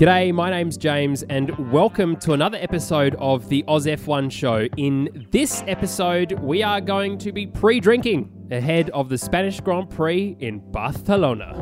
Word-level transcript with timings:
G'day, 0.00 0.32
my 0.32 0.48
name's 0.48 0.78
James, 0.78 1.24
and 1.24 1.70
welcome 1.70 2.16
to 2.20 2.32
another 2.32 2.56
episode 2.56 3.14
of 3.18 3.50
the 3.50 3.62
Oz 3.68 3.84
F1 3.84 4.32
show. 4.32 4.66
In 4.78 5.26
this 5.30 5.62
episode, 5.66 6.32
we 6.40 6.62
are 6.62 6.80
going 6.80 7.18
to 7.18 7.32
be 7.32 7.46
pre 7.46 7.80
drinking 7.80 8.48
ahead 8.50 8.88
of 8.94 9.10
the 9.10 9.18
Spanish 9.18 9.60
Grand 9.60 9.90
Prix 9.90 10.38
in 10.40 10.60
Barcelona. 10.70 11.52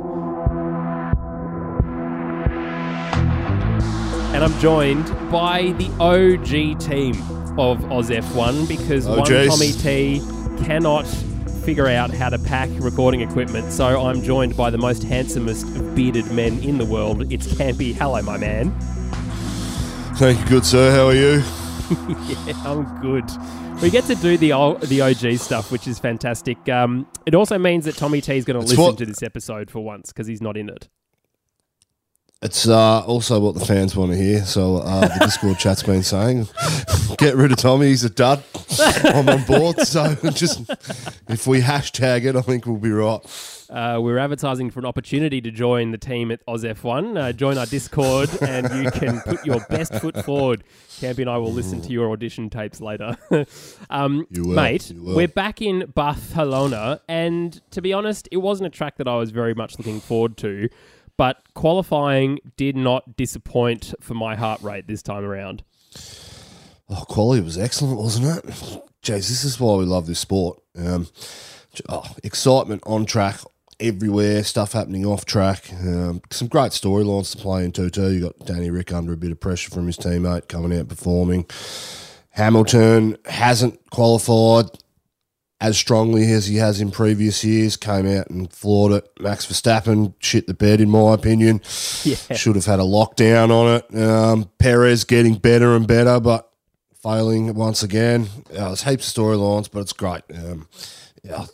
And 4.33 4.45
I'm 4.45 4.57
joined 4.61 5.07
by 5.33 5.73
the 5.73 5.91
OG 5.99 6.79
team 6.79 7.15
of 7.59 7.91
Oz 7.91 8.11
F1 8.11 8.69
because 8.69 9.09
Oh, 9.09 9.19
one. 9.19 9.49
Tommy 9.49 9.73
T 9.73 10.21
cannot 10.65 11.07
figure 11.69 11.87
out 11.87 12.11
how 12.11 12.31
to 12.31 12.39
pack 12.39 12.71
recording 12.81 13.21
equipment. 13.21 13.71
So 13.75 13.85
I'm 14.07 14.23
joined 14.23 14.57
by 14.57 14.71
the 14.71 14.79
most 14.79 15.03
handsomest 15.03 15.67
of 15.77 15.95
bearded 15.95 16.25
men 16.33 16.59
in 16.61 16.79
the 16.79 16.87
world. 16.87 17.31
It's 17.31 17.47
Campy. 17.47 17.93
Hello, 17.93 18.23
my 18.23 18.39
man. 18.39 18.71
Thank 20.17 20.41
you, 20.41 20.47
good 20.47 20.65
sir. 20.65 20.91
How 20.93 21.09
are 21.09 21.15
you? 21.15 21.43
Yeah, 22.47 22.55
I'm 22.65 23.01
good. 23.03 23.25
We 23.83 23.91
get 23.91 24.05
to 24.05 24.15
do 24.15 24.39
the 24.39 24.55
o- 24.55 24.79
the 24.79 25.03
OG 25.03 25.39
stuff, 25.39 25.71
which 25.71 25.87
is 25.87 25.99
fantastic. 25.99 26.69
Um, 26.71 27.07
it 27.27 27.35
also 27.35 27.59
means 27.59 27.85
that 27.85 27.97
Tommy 27.97 28.23
T 28.23 28.35
is 28.39 28.47
going 28.47 28.59
to 28.59 28.67
listen 28.67 28.83
what- 28.83 28.97
to 28.99 29.05
this 29.05 29.23
episode 29.23 29.71
for 29.71 29.81
once 29.85 30.11
because 30.11 30.27
he's 30.27 30.41
not 30.41 30.57
in 30.57 30.71
it. 30.71 30.89
It's 32.41 32.69
uh, 32.69 33.01
also 33.05 33.41
what 33.41 33.55
the 33.57 33.65
fans 33.65 33.97
want 33.97 34.13
to 34.13 34.17
hear. 34.17 34.45
So 34.45 34.77
uh, 34.77 35.01
the 35.01 35.25
Discord 35.25 35.59
chat's 35.59 35.83
been 35.83 36.05
saying, 36.05 36.47
get 37.19 37.35
rid 37.35 37.51
of 37.51 37.59
Tommy. 37.59 37.87
He's 37.87 38.05
a 38.05 38.11
dud. 38.11 38.45
I'm 39.05 39.29
on 39.29 39.45
board. 39.45 39.77
So 39.89 40.15
just 40.31 40.71
if 41.29 41.47
we 41.47 41.61
hashtag 41.61 42.25
it, 42.27 42.37
I 42.37 42.43
think 42.43 42.67
we'll 42.67 42.77
be 42.77 42.91
right. 42.91 43.21
Uh, 43.71 43.99
we're 44.01 44.19
advertising 44.19 44.71
for 44.71 44.81
an 44.81 44.87
opportunity 44.87 45.41
to 45.41 45.51
join 45.51 45.93
the 45.93 45.99
team 45.99 46.31
at 46.31 46.41
Oz 46.47 46.63
F1. 46.63 47.19
Uh, 47.19 47.33
join 47.33 47.59
our 47.59 47.67
Discord, 47.67 48.29
and 48.43 48.85
you 48.85 48.91
can 48.91 49.21
put 49.23 49.45
your 49.45 49.61
best 49.69 49.95
foot 49.95 50.25
forward. 50.25 50.63
Campy 51.01 51.21
and 51.21 51.31
I 51.31 51.39
will 51.39 51.53
listen 51.53 51.81
to 51.83 51.91
your 51.91 52.11
audition 52.11 52.51
tapes 52.51 52.81
later. 52.81 53.17
um, 53.91 54.27
You 54.31 54.45
will, 54.45 54.55
mate, 54.55 54.93
we're 54.95 55.29
back 55.29 55.63
in 55.63 55.91
Barcelona, 55.95 57.01
and 57.09 57.61
to 57.71 57.81
be 57.81 57.93
honest, 57.93 58.29
it 58.31 58.39
wasn't 58.39 58.67
a 58.67 58.71
track 58.71 58.97
that 58.99 59.09
I 59.09 59.17
was 59.17 59.31
very 59.31 59.55
much 59.55 59.79
looking 59.79 60.01
forward 60.01 60.37
to. 60.39 60.69
But 61.19 61.43
qualifying 61.55 62.39
did 62.57 62.77
not 62.77 63.17
disappoint 63.17 63.93
for 64.01 64.15
my 64.15 64.37
heart 64.37 64.63
rate 64.63 64.87
this 64.87 65.03
time 65.03 65.25
around. 65.25 65.65
Oh, 66.89 67.05
quality 67.07 67.43
was 67.43 67.59
excellent, 67.59 67.99
wasn't 67.99 68.39
it? 68.39 68.45
Jeez, 69.03 69.29
this 69.29 69.45
is 69.45 69.61
why 69.61 69.77
we 69.77 69.85
love 69.85 70.07
this 70.07 70.21
sport. 70.21 70.63
Um, 70.79 71.09
oh, 71.89 72.15
excitement 72.25 72.83
on 72.87 73.05
track 73.05 73.41
everywhere, 73.81 74.43
stuff 74.45 74.73
happening 74.73 75.05
off 75.05 75.25
track. 75.25 75.73
Um, 75.73 76.23
some 76.31 76.49
great 76.49 76.73
storylines 76.73 77.33
to 77.33 77.43
play 77.43 77.65
into 77.65 77.91
too. 77.91 78.13
You 78.13 78.21
got 78.21 78.47
Danny 78.47 78.71
Rick 78.71 78.93
under 78.93 79.13
a 79.13 79.17
bit 79.17 79.33
of 79.33 79.41
pressure 79.41 79.71
from 79.71 79.87
his 79.87 79.99
teammate 79.99 80.49
coming 80.49 80.79
out 80.79 80.89
performing. 80.89 81.47
Hamilton 82.31 83.17
hasn't 83.25 83.91
qualified 83.91 84.67
as 85.61 85.77
strongly 85.77 86.33
as 86.33 86.47
he 86.47 86.57
has 86.57 86.81
in 86.81 86.91
previous 86.91 87.43
years. 87.45 87.77
Came 87.77 88.07
out 88.07 88.29
and 88.31 88.53
floored 88.53 88.93
it. 88.93 89.11
Max 89.21 89.47
Verstappen 89.47 90.15
shit 90.21 90.47
the 90.47 90.55
bed, 90.55 90.81
in 90.81 90.91
my 90.91 91.15
opinion. 91.15 91.61
Yeah. 92.05 92.17
Should 92.37 92.57
have 92.57 92.67
had 92.67 92.79
a 92.79 92.85
lockdown 92.85 93.51
on 93.51 93.77
it. 93.77 94.03
Um, 94.03 94.51
Perez 94.59 95.05
getting 95.05 95.35
better 95.35 95.75
and 95.75 95.87
better, 95.87 96.21
but 96.21 96.51
failing 97.03 97.55
once 97.55 97.83
again. 97.83 98.29
Yeah, 98.53 98.67
there's 98.67 98.83
heaps 98.83 99.17
of 99.17 99.23
storylines, 99.25 99.69
but 99.71 99.81
it's 99.81 99.93
great. 99.93 100.23
Um, 100.35 100.69
yeah, 101.23 101.47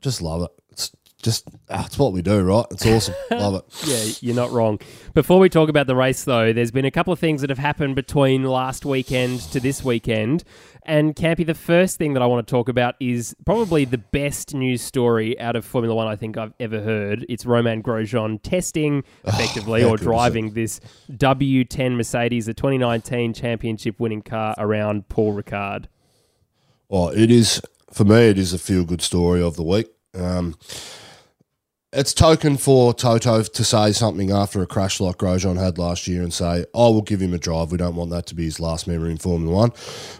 just 0.00 0.22
love 0.22 0.42
it. 0.42 0.50
It's 0.70 0.92
just 1.22 1.48
ah, 1.68 1.84
it's 1.86 1.98
what 1.98 2.12
we 2.12 2.22
do, 2.22 2.42
right? 2.42 2.66
It's 2.70 2.86
awesome. 2.86 3.14
love 3.30 3.54
it. 3.54 3.64
Yeah, 3.86 4.12
you're 4.20 4.36
not 4.36 4.50
wrong. 4.50 4.78
Before 5.14 5.38
we 5.38 5.48
talk 5.48 5.68
about 5.68 5.86
the 5.86 5.96
race, 5.96 6.24
though, 6.24 6.52
there's 6.52 6.70
been 6.70 6.84
a 6.84 6.90
couple 6.90 7.12
of 7.12 7.18
things 7.18 7.40
that 7.40 7.50
have 7.50 7.58
happened 7.58 7.96
between 7.96 8.44
last 8.44 8.84
weekend 8.84 9.40
to 9.52 9.60
this 9.60 9.82
weekend. 9.82 10.44
And 10.88 11.14
Campy, 11.14 11.44
the 11.44 11.52
first 11.52 11.98
thing 11.98 12.14
that 12.14 12.22
I 12.22 12.26
want 12.26 12.46
to 12.46 12.50
talk 12.50 12.70
about 12.70 12.94
is 12.98 13.36
probably 13.44 13.84
the 13.84 13.98
best 13.98 14.54
news 14.54 14.80
story 14.80 15.38
out 15.38 15.54
of 15.54 15.66
Formula 15.66 15.94
One 15.94 16.08
I 16.08 16.16
think 16.16 16.38
I've 16.38 16.54
ever 16.58 16.80
heard. 16.80 17.26
It's 17.28 17.44
Romain 17.44 17.82
Grosjean 17.82 18.40
testing 18.42 19.04
effectively 19.26 19.82
how 19.82 19.90
or 19.90 19.96
driving 19.98 20.54
this 20.54 20.80
W10 21.12 21.94
Mercedes, 21.94 22.46
the 22.46 22.54
2019 22.54 23.34
championship 23.34 24.00
winning 24.00 24.22
car 24.22 24.54
around 24.56 25.10
Paul 25.10 25.34
Ricard. 25.34 25.84
Well, 26.88 27.10
it 27.10 27.30
is 27.30 27.60
for 27.92 28.04
me. 28.04 28.30
It 28.30 28.38
is 28.38 28.54
a 28.54 28.58
feel 28.58 28.86
good 28.86 29.02
story 29.02 29.42
of 29.42 29.56
the 29.56 29.64
week. 29.64 29.88
Um, 30.14 30.56
it's 31.92 32.12
token 32.12 32.58
for 32.58 32.92
Toto 32.92 33.42
to 33.42 33.64
say 33.64 33.92
something 33.92 34.30
after 34.30 34.60
a 34.60 34.66
crash 34.66 35.00
like 35.00 35.16
Grosjean 35.16 35.58
had 35.58 35.78
last 35.78 36.06
year 36.06 36.22
and 36.22 36.32
say, 36.32 36.66
"Oh, 36.74 36.92
we'll 36.92 37.02
give 37.02 37.20
him 37.20 37.32
a 37.32 37.38
drive. 37.38 37.72
We 37.72 37.78
don't 37.78 37.96
want 37.96 38.10
that 38.10 38.26
to 38.26 38.34
be 38.34 38.44
his 38.44 38.60
last 38.60 38.86
memory 38.86 39.10
in 39.10 39.16
Formula 39.16 39.54
One." 39.54 39.72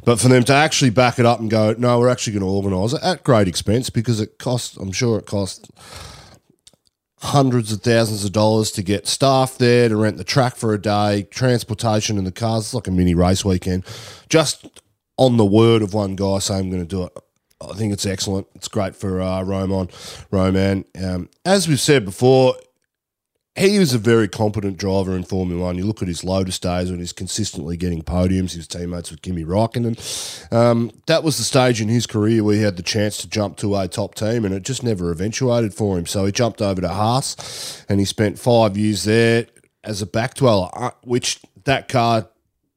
But 0.04 0.18
for 0.18 0.28
them 0.28 0.44
to 0.44 0.54
actually 0.54 0.90
back 0.90 1.18
it 1.18 1.26
up 1.26 1.40
and 1.40 1.50
go, 1.50 1.74
"No, 1.76 1.98
we're 1.98 2.08
actually 2.08 2.34
going 2.34 2.46
to 2.46 2.48
organise 2.48 2.94
it 2.94 3.02
at 3.02 3.22
great 3.22 3.48
expense 3.48 3.90
because 3.90 4.18
it 4.18 4.38
costs. 4.38 4.76
I'm 4.78 4.92
sure 4.92 5.18
it 5.18 5.26
costs." 5.26 5.68
Hundreds 7.20 7.72
of 7.72 7.82
thousands 7.82 8.24
of 8.24 8.32
dollars 8.32 8.70
to 8.70 8.82
get 8.82 9.08
staff 9.08 9.58
there 9.58 9.88
to 9.88 9.96
rent 9.96 10.18
the 10.18 10.24
track 10.24 10.56
for 10.56 10.72
a 10.72 10.80
day, 10.80 11.24
transportation 11.24 12.16
in 12.16 12.24
the 12.24 12.32
cars. 12.32 12.66
It's 12.66 12.74
like 12.74 12.86
a 12.86 12.92
mini 12.92 13.12
race 13.12 13.44
weekend. 13.44 13.84
Just 14.28 14.66
on 15.16 15.36
the 15.36 15.44
word 15.44 15.82
of 15.82 15.92
one 15.92 16.14
guy 16.14 16.38
saying 16.38 16.60
I'm 16.60 16.70
going 16.70 16.86
to 16.86 16.88
do 16.88 17.02
it. 17.02 17.12
I 17.60 17.74
think 17.74 17.92
it's 17.92 18.06
excellent. 18.06 18.46
It's 18.54 18.68
great 18.68 18.94
for 18.94 19.20
uh, 19.20 19.42
Romain. 19.42 19.88
Romain, 20.30 20.84
um, 21.02 21.28
as 21.44 21.66
we've 21.68 21.80
said 21.80 22.04
before, 22.04 22.54
he 23.56 23.78
was 23.80 23.92
a 23.92 23.98
very 23.98 24.28
competent 24.28 24.76
driver 24.76 25.16
in 25.16 25.24
Formula 25.24 25.64
One. 25.64 25.76
You 25.76 25.84
look 25.84 26.00
at 26.00 26.06
his 26.08 26.22
Lotus 26.22 26.58
days 26.60 26.90
when 26.90 27.00
he's 27.00 27.12
consistently 27.12 27.76
getting 27.76 28.02
podiums. 28.02 28.56
Was 28.56 28.68
teammates 28.68 29.10
with 29.10 29.22
Kimi 29.22 29.44
Raikkonen. 29.44 30.52
Um, 30.52 30.92
that 31.06 31.24
was 31.24 31.38
the 31.38 31.44
stage 31.44 31.80
in 31.80 31.88
his 31.88 32.06
career 32.06 32.44
where 32.44 32.54
he 32.54 32.62
had 32.62 32.76
the 32.76 32.82
chance 32.82 33.18
to 33.18 33.28
jump 33.28 33.56
to 33.56 33.76
a 33.76 33.88
top 33.88 34.14
team, 34.14 34.44
and 34.44 34.54
it 34.54 34.62
just 34.62 34.84
never 34.84 35.10
eventuated 35.10 35.74
for 35.74 35.98
him. 35.98 36.06
So 36.06 36.24
he 36.24 36.32
jumped 36.32 36.62
over 36.62 36.80
to 36.80 36.88
Haas, 36.88 37.84
and 37.88 37.98
he 37.98 38.06
spent 38.06 38.38
five 38.38 38.76
years 38.76 39.02
there 39.04 39.46
as 39.82 40.00
a 40.02 40.06
back 40.06 40.34
dweller, 40.34 40.68
uh, 40.74 40.90
which 41.02 41.40
that 41.64 41.88
car 41.88 42.28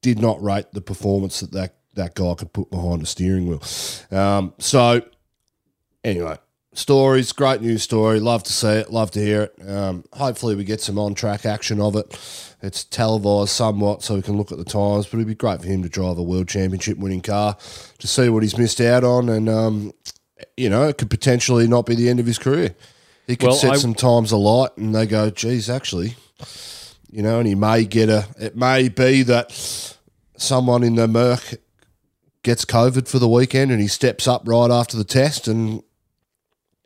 did 0.02 0.20
not 0.20 0.42
rate 0.42 0.66
the 0.74 0.82
performance 0.82 1.42
that 1.42 1.52
that, 1.52 1.76
that 1.96 2.16
guy 2.16 2.34
could 2.36 2.54
put 2.54 2.70
behind 2.72 3.02
the 3.02 3.06
steering 3.06 3.48
wheel. 3.48 3.62
Um, 4.12 4.54
so, 4.60 5.02
anyway, 6.04 6.38
stories, 6.74 7.32
great 7.34 7.62
news 7.62 7.84
story. 7.84 8.20
Love 8.20 8.44
to 8.44 8.54
see 8.54 8.68
it, 8.70 8.92
love 8.92 9.12
to 9.12 9.20
hear 9.20 9.44
it. 9.44 9.70
Um, 9.70 10.06
hopefully, 10.14 10.56
we 10.56 10.64
get 10.64 10.82
some 10.82 10.98
on 10.98 11.14
track 11.16 11.46
action 11.46 11.82
of 11.82 11.96
it. 11.96 12.08
It's 12.62 12.84
televised 12.84 13.50
somewhat, 13.52 14.04
so 14.04 14.16
we 14.16 14.22
can 14.22 14.38
look 14.38 14.52
at 14.52 14.58
the 14.58 14.64
times, 14.64 15.08
but 15.08 15.18
it'd 15.18 15.28
be 15.28 15.36
great 15.36 15.62
for 15.62 15.68
him 15.68 15.82
to 15.84 15.90
drive 15.90 16.18
a 16.18 16.24
world 16.24 16.48
championship 16.48 16.98
winning 16.98 17.22
car 17.22 17.58
to 17.98 18.08
see 18.08 18.30
what 18.30 18.44
he's 18.44 18.58
missed 18.58 18.80
out 18.80 19.04
on. 19.04 19.30
And, 19.30 19.50
um, 19.50 19.94
you 20.56 20.70
know, 20.70 20.88
it 20.88 20.98
could 20.98 21.10
potentially 21.10 21.68
not 21.68 21.86
be 21.86 21.96
the 21.96 22.08
end 22.10 22.20
of 22.20 22.26
his 22.26 22.38
career. 22.40 22.76
He 23.28 23.36
could 23.36 23.50
Well, 23.50 23.56
set 23.58 23.72
I- 23.74 23.78
some 23.78 23.94
times 23.96 24.32
alight, 24.32 24.72
and 24.78 24.94
they 24.96 25.06
go, 25.06 25.30
geez, 25.30 25.70
actually, 25.70 26.16
you 27.12 27.22
know, 27.22 27.40
and 27.40 27.48
he 27.48 27.56
may 27.56 27.84
get 27.86 28.10
a. 28.10 28.28
It 28.40 28.56
may 28.56 28.88
be 28.90 29.24
that 29.24 29.52
someone 30.38 30.84
in 30.84 30.96
the 30.96 31.08
Merc 31.08 31.56
gets 32.44 32.66
COVID 32.66 33.08
for 33.08 33.20
the 33.20 33.28
weekend, 33.28 33.72
and 33.72 33.82
he 33.82 33.88
steps 33.88 34.28
up 34.28 34.48
right 34.48 34.72
after 34.72 34.98
the 34.98 35.04
test, 35.04 35.48
and 35.48 35.84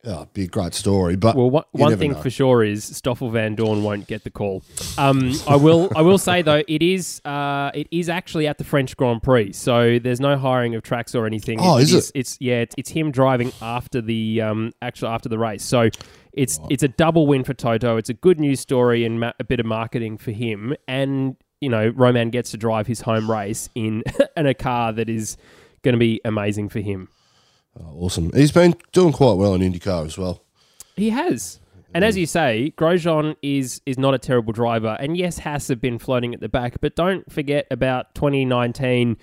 oh, 0.05 0.21
it'd 0.21 0.33
be 0.33 0.43
a 0.43 0.47
great 0.47 0.73
story. 0.73 1.15
But 1.15 1.35
Well, 1.35 1.49
one, 1.49 1.63
one 1.71 1.97
thing 1.97 2.11
know. 2.11 2.21
for 2.21 2.29
sure 2.29 2.63
is 2.63 2.83
Stoffel 2.83 3.31
Vandoorne 3.31 3.81
won't 3.81 4.07
get 4.07 4.23
the 4.23 4.29
call. 4.29 4.63
Um, 4.97 5.33
I 5.47 5.55
will. 5.55 5.89
I 5.95 6.01
will 6.01 6.17
say 6.17 6.41
though, 6.41 6.63
it 6.67 6.81
is. 6.81 7.21
Uh, 7.25 7.71
it 7.73 7.87
is 7.91 8.09
actually 8.09 8.47
at 8.47 8.57
the 8.57 8.63
French 8.63 8.95
Grand 8.97 9.23
Prix, 9.23 9.53
so 9.53 9.99
there's 9.99 10.19
no 10.19 10.37
hiring 10.37 10.75
of 10.75 10.83
tracks 10.83 11.15
or 11.15 11.25
anything. 11.25 11.59
Oh, 11.61 11.77
is 11.77 11.93
it? 11.93 12.11
It's 12.15 12.37
yeah. 12.39 12.61
It's, 12.61 12.75
it's 12.77 12.89
him 12.89 13.11
driving 13.11 13.51
after 13.61 14.01
the 14.01 14.41
um, 14.41 14.73
actually 14.81 15.11
after 15.11 15.29
the 15.29 15.39
race. 15.39 15.63
So 15.63 15.89
it's 16.33 16.59
it's 16.69 16.83
a 16.83 16.89
double 16.89 17.27
win 17.27 17.43
for 17.43 17.53
Toto. 17.53 17.97
It's 17.97 18.09
a 18.09 18.13
good 18.13 18.39
news 18.39 18.59
story 18.59 19.05
and 19.05 19.19
ma- 19.21 19.31
a 19.39 19.43
bit 19.43 19.59
of 19.59 19.65
marketing 19.65 20.17
for 20.17 20.31
him, 20.31 20.75
and 20.87 21.37
you 21.61 21.69
know 21.69 21.89
Romain 21.89 22.29
gets 22.29 22.51
to 22.51 22.57
drive 22.57 22.87
his 22.87 23.01
home 23.01 23.29
race 23.29 23.69
in 23.75 24.03
in 24.37 24.45
a 24.45 24.53
car 24.53 24.91
that 24.93 25.09
is 25.09 25.37
going 25.81 25.93
to 25.93 25.99
be 25.99 26.21
amazing 26.25 26.69
for 26.69 26.79
him. 26.79 27.09
Oh, 27.79 28.05
awesome. 28.05 28.31
He's 28.33 28.51
been 28.51 28.75
doing 28.93 29.13
quite 29.13 29.33
well 29.33 29.53
in 29.53 29.61
IndyCar 29.61 30.05
as 30.05 30.17
well. 30.17 30.43
He 30.95 31.09
has. 31.09 31.59
And 31.93 32.03
as 32.03 32.17
you 32.17 32.25
say, 32.25 32.73
Grosjean 32.77 33.37
is 33.41 33.81
is 33.85 33.97
not 33.97 34.13
a 34.13 34.19
terrible 34.19 34.51
driver. 34.51 34.97
And 34.99 35.15
yes, 35.15 35.39
Haas 35.39 35.69
have 35.69 35.79
been 35.79 35.97
floating 35.97 36.33
at 36.33 36.41
the 36.41 36.49
back, 36.49 36.81
but 36.81 36.95
don't 36.95 37.31
forget 37.31 37.67
about 37.71 38.13
2019 38.15 39.17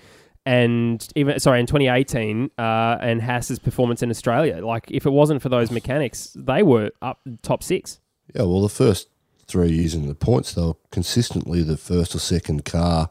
and 0.45 1.07
even 1.15 1.39
sorry, 1.39 1.59
in 1.59 1.67
2018 1.67 2.49
uh, 2.57 2.97
and 2.99 3.21
Haas's 3.21 3.59
performance 3.59 4.01
in 4.01 4.09
Australia. 4.09 4.65
Like 4.65 4.89
if 4.89 5.05
it 5.05 5.11
wasn't 5.11 5.41
for 5.41 5.49
those 5.49 5.69
mechanics, 5.69 6.35
they 6.35 6.63
were 6.63 6.89
up 7.01 7.21
top 7.43 7.61
six. 7.61 7.99
Yeah, 8.33 8.43
well, 8.43 8.61
the 8.61 8.69
first 8.69 9.07
three 9.47 9.71
years 9.71 9.93
in 9.95 10.07
the 10.07 10.15
points, 10.15 10.53
they 10.53 10.61
were 10.61 10.75
consistently 10.91 11.63
the 11.63 11.77
first 11.77 12.15
or 12.15 12.19
second 12.19 12.65
car 12.65 13.09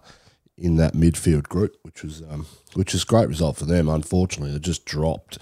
in 0.57 0.77
that 0.77 0.95
midfield 0.95 1.45
group, 1.45 1.77
which 1.83 2.03
was 2.03 2.23
um, 2.23 2.47
which 2.75 2.95
is 2.95 3.05
great 3.05 3.29
result 3.29 3.57
for 3.57 3.65
them. 3.65 3.89
Unfortunately, 3.89 4.53
they 4.53 4.59
just 4.59 4.85
dropped 4.85 5.39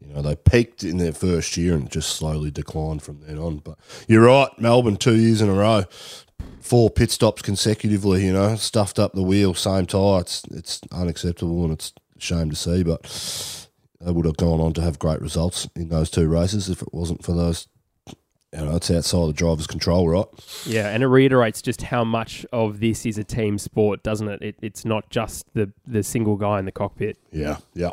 You 0.00 0.14
know, 0.14 0.22
they 0.22 0.36
peaked 0.36 0.82
in 0.82 0.96
their 0.96 1.12
first 1.12 1.56
year 1.56 1.74
and 1.74 1.90
just 1.90 2.16
slowly 2.16 2.50
declined 2.50 3.02
from 3.02 3.20
then 3.20 3.38
on. 3.38 3.58
But 3.58 3.78
you're 4.08 4.24
right, 4.24 4.48
Melbourne 4.58 4.96
two 4.96 5.16
years 5.16 5.40
in 5.40 5.48
a 5.48 5.54
row, 5.54 5.84
four 6.60 6.90
pit 6.90 7.10
stops 7.10 7.42
consecutively. 7.42 8.24
You 8.26 8.32
know, 8.32 8.56
stuffed 8.56 8.98
up 8.98 9.12
the 9.12 9.22
wheel, 9.22 9.54
same 9.54 9.86
tyre. 9.86 10.20
It's 10.20 10.44
it's 10.50 10.80
unacceptable 10.90 11.64
and 11.64 11.72
it's 11.74 11.92
a 12.16 12.20
shame 12.20 12.50
to 12.50 12.56
see. 12.56 12.82
But 12.82 13.02
they 14.00 14.10
would 14.10 14.26
have 14.26 14.36
gone 14.36 14.60
on 14.60 14.72
to 14.74 14.82
have 14.82 14.98
great 14.98 15.20
results 15.20 15.68
in 15.76 15.90
those 15.90 16.10
two 16.10 16.28
races 16.28 16.68
if 16.68 16.82
it 16.82 16.92
wasn't 16.94 17.22
for 17.22 17.34
those 17.34 17.68
know, 18.52 18.76
it's 18.76 18.90
outside 18.90 19.28
the 19.28 19.32
driver's 19.32 19.66
control, 19.66 20.08
right? 20.08 20.26
Yeah, 20.66 20.88
and 20.88 21.02
it 21.02 21.06
reiterates 21.06 21.62
just 21.62 21.82
how 21.82 22.02
much 22.02 22.44
of 22.52 22.80
this 22.80 23.06
is 23.06 23.16
a 23.16 23.24
team 23.24 23.58
sport, 23.58 24.02
doesn't 24.02 24.28
it? 24.28 24.42
it 24.42 24.56
it's 24.60 24.84
not 24.84 25.08
just 25.10 25.46
the 25.54 25.72
the 25.86 26.02
single 26.02 26.36
guy 26.36 26.58
in 26.58 26.64
the 26.64 26.72
cockpit. 26.72 27.16
Yeah, 27.30 27.58
yeah. 27.74 27.92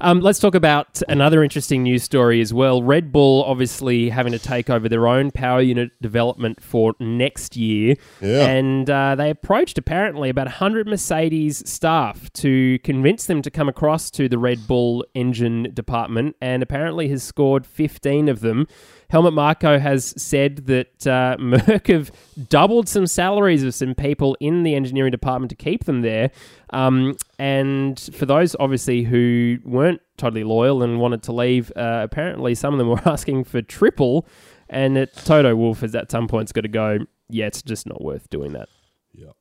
Um, 0.00 0.20
let's 0.20 0.38
talk 0.38 0.54
about 0.54 1.02
another 1.08 1.44
interesting 1.44 1.82
news 1.82 2.02
story 2.02 2.40
as 2.40 2.54
well. 2.54 2.82
Red 2.82 3.12
Bull 3.12 3.44
obviously 3.44 4.08
having 4.08 4.32
to 4.32 4.38
take 4.38 4.70
over 4.70 4.88
their 4.88 5.06
own 5.06 5.30
power 5.30 5.60
unit 5.60 5.90
development 6.00 6.62
for 6.62 6.94
next 6.98 7.56
year. 7.56 7.96
Yeah. 8.20 8.46
And 8.46 8.88
uh, 8.88 9.14
they 9.14 9.30
approached 9.30 9.78
apparently 9.78 10.30
about 10.30 10.46
100 10.46 10.88
Mercedes 10.88 11.68
staff 11.68 12.32
to 12.34 12.78
convince 12.80 13.26
them 13.26 13.42
to 13.42 13.50
come 13.50 13.68
across 13.68 14.10
to 14.12 14.28
the 14.28 14.38
Red 14.38 14.66
Bull 14.66 15.04
engine 15.14 15.70
department, 15.74 16.36
and 16.40 16.62
apparently 16.62 17.08
has 17.08 17.22
scored 17.22 17.66
15 17.66 18.28
of 18.28 18.40
them. 18.40 18.66
Helmut 19.12 19.34
Marko 19.34 19.78
has 19.78 20.14
said 20.16 20.64
that 20.68 21.06
uh, 21.06 21.36
Merc 21.38 21.88
have 21.88 22.10
doubled 22.48 22.88
some 22.88 23.06
salaries 23.06 23.62
of 23.62 23.74
some 23.74 23.94
people 23.94 24.38
in 24.40 24.62
the 24.62 24.74
engineering 24.74 25.10
department 25.10 25.50
to 25.50 25.54
keep 25.54 25.84
them 25.84 26.00
there. 26.00 26.30
Um, 26.70 27.18
and 27.38 28.00
for 28.14 28.24
those, 28.24 28.56
obviously, 28.58 29.02
who 29.02 29.58
weren't 29.64 30.00
totally 30.16 30.44
loyal 30.44 30.82
and 30.82 30.98
wanted 30.98 31.22
to 31.24 31.32
leave, 31.32 31.70
uh, 31.76 32.00
apparently 32.02 32.54
some 32.54 32.72
of 32.72 32.78
them 32.78 32.88
were 32.88 33.02
asking 33.04 33.44
for 33.44 33.60
triple. 33.60 34.26
And 34.70 34.96
it, 34.96 35.12
Toto 35.12 35.54
Wolff 35.54 35.80
has 35.80 35.94
at 35.94 36.10
some 36.10 36.26
point's 36.26 36.50
got 36.50 36.62
to 36.62 36.68
go, 36.68 37.00
yeah, 37.28 37.48
it's 37.48 37.60
just 37.60 37.86
not 37.86 38.02
worth 38.02 38.30
doing 38.30 38.54
that. 38.54 38.70
Yeah. 39.12 39.32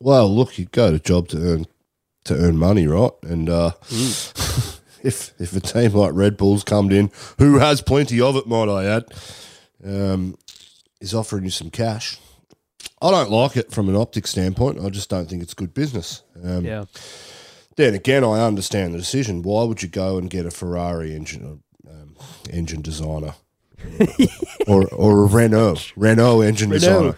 Well, 0.00 0.28
look, 0.34 0.58
you 0.58 0.64
go 0.64 0.90
to 0.90 0.96
a 0.96 0.98
job 0.98 1.28
to 1.28 1.38
earn 1.38 1.66
to 2.24 2.34
earn 2.34 2.56
money, 2.56 2.88
right? 2.88 3.12
And 3.22 3.48
uh, 3.48 3.70
mm. 3.84 4.75
if 5.06 5.32
if 5.38 5.54
a 5.54 5.60
team 5.60 5.92
like 5.92 6.12
Red 6.12 6.36
Bull's 6.36 6.64
come 6.64 6.90
in, 6.90 7.10
who 7.38 7.58
has 7.58 7.80
plenty 7.80 8.20
of 8.20 8.36
it, 8.36 8.46
might 8.46 8.68
I 8.68 8.84
add, 8.84 9.04
um, 9.84 10.36
is 11.00 11.14
offering 11.14 11.44
you 11.44 11.50
some 11.50 11.70
cash. 11.70 12.18
I 13.00 13.10
don't 13.10 13.30
like 13.30 13.56
it 13.56 13.72
from 13.72 13.88
an 13.88 13.96
optic 13.96 14.26
standpoint. 14.26 14.80
I 14.80 14.88
just 14.90 15.08
don't 15.08 15.28
think 15.28 15.42
it's 15.42 15.54
good 15.54 15.74
business. 15.74 16.22
Um, 16.42 16.64
yeah. 16.64 16.84
Then 17.76 17.94
again, 17.94 18.24
I 18.24 18.44
understand 18.44 18.94
the 18.94 18.98
decision. 18.98 19.42
Why 19.42 19.64
would 19.64 19.82
you 19.82 19.88
go 19.88 20.18
and 20.18 20.30
get 20.30 20.46
a 20.46 20.50
Ferrari 20.50 21.14
engine 21.14 21.62
um, 21.88 22.16
engine 22.50 22.82
designer, 22.82 23.34
or 24.66 24.88
or 24.88 25.24
a 25.24 25.26
Renault 25.26 25.92
Renault 25.94 26.40
engine 26.40 26.70
Renault. 26.70 26.78
designer? 26.80 27.16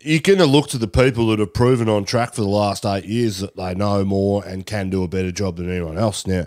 You're 0.00 0.20
going 0.20 0.38
to 0.38 0.46
look 0.46 0.68
to 0.68 0.76
the 0.76 0.88
people 0.88 1.28
that 1.28 1.38
have 1.38 1.54
proven 1.54 1.88
on 1.88 2.04
track 2.04 2.34
for 2.34 2.42
the 2.42 2.48
last 2.48 2.84
eight 2.84 3.06
years 3.06 3.38
that 3.38 3.56
they 3.56 3.74
know 3.74 4.04
more 4.04 4.44
and 4.44 4.66
can 4.66 4.90
do 4.90 5.02
a 5.02 5.08
better 5.08 5.32
job 5.32 5.56
than 5.56 5.70
anyone 5.70 5.96
else. 5.96 6.26
Now, 6.26 6.44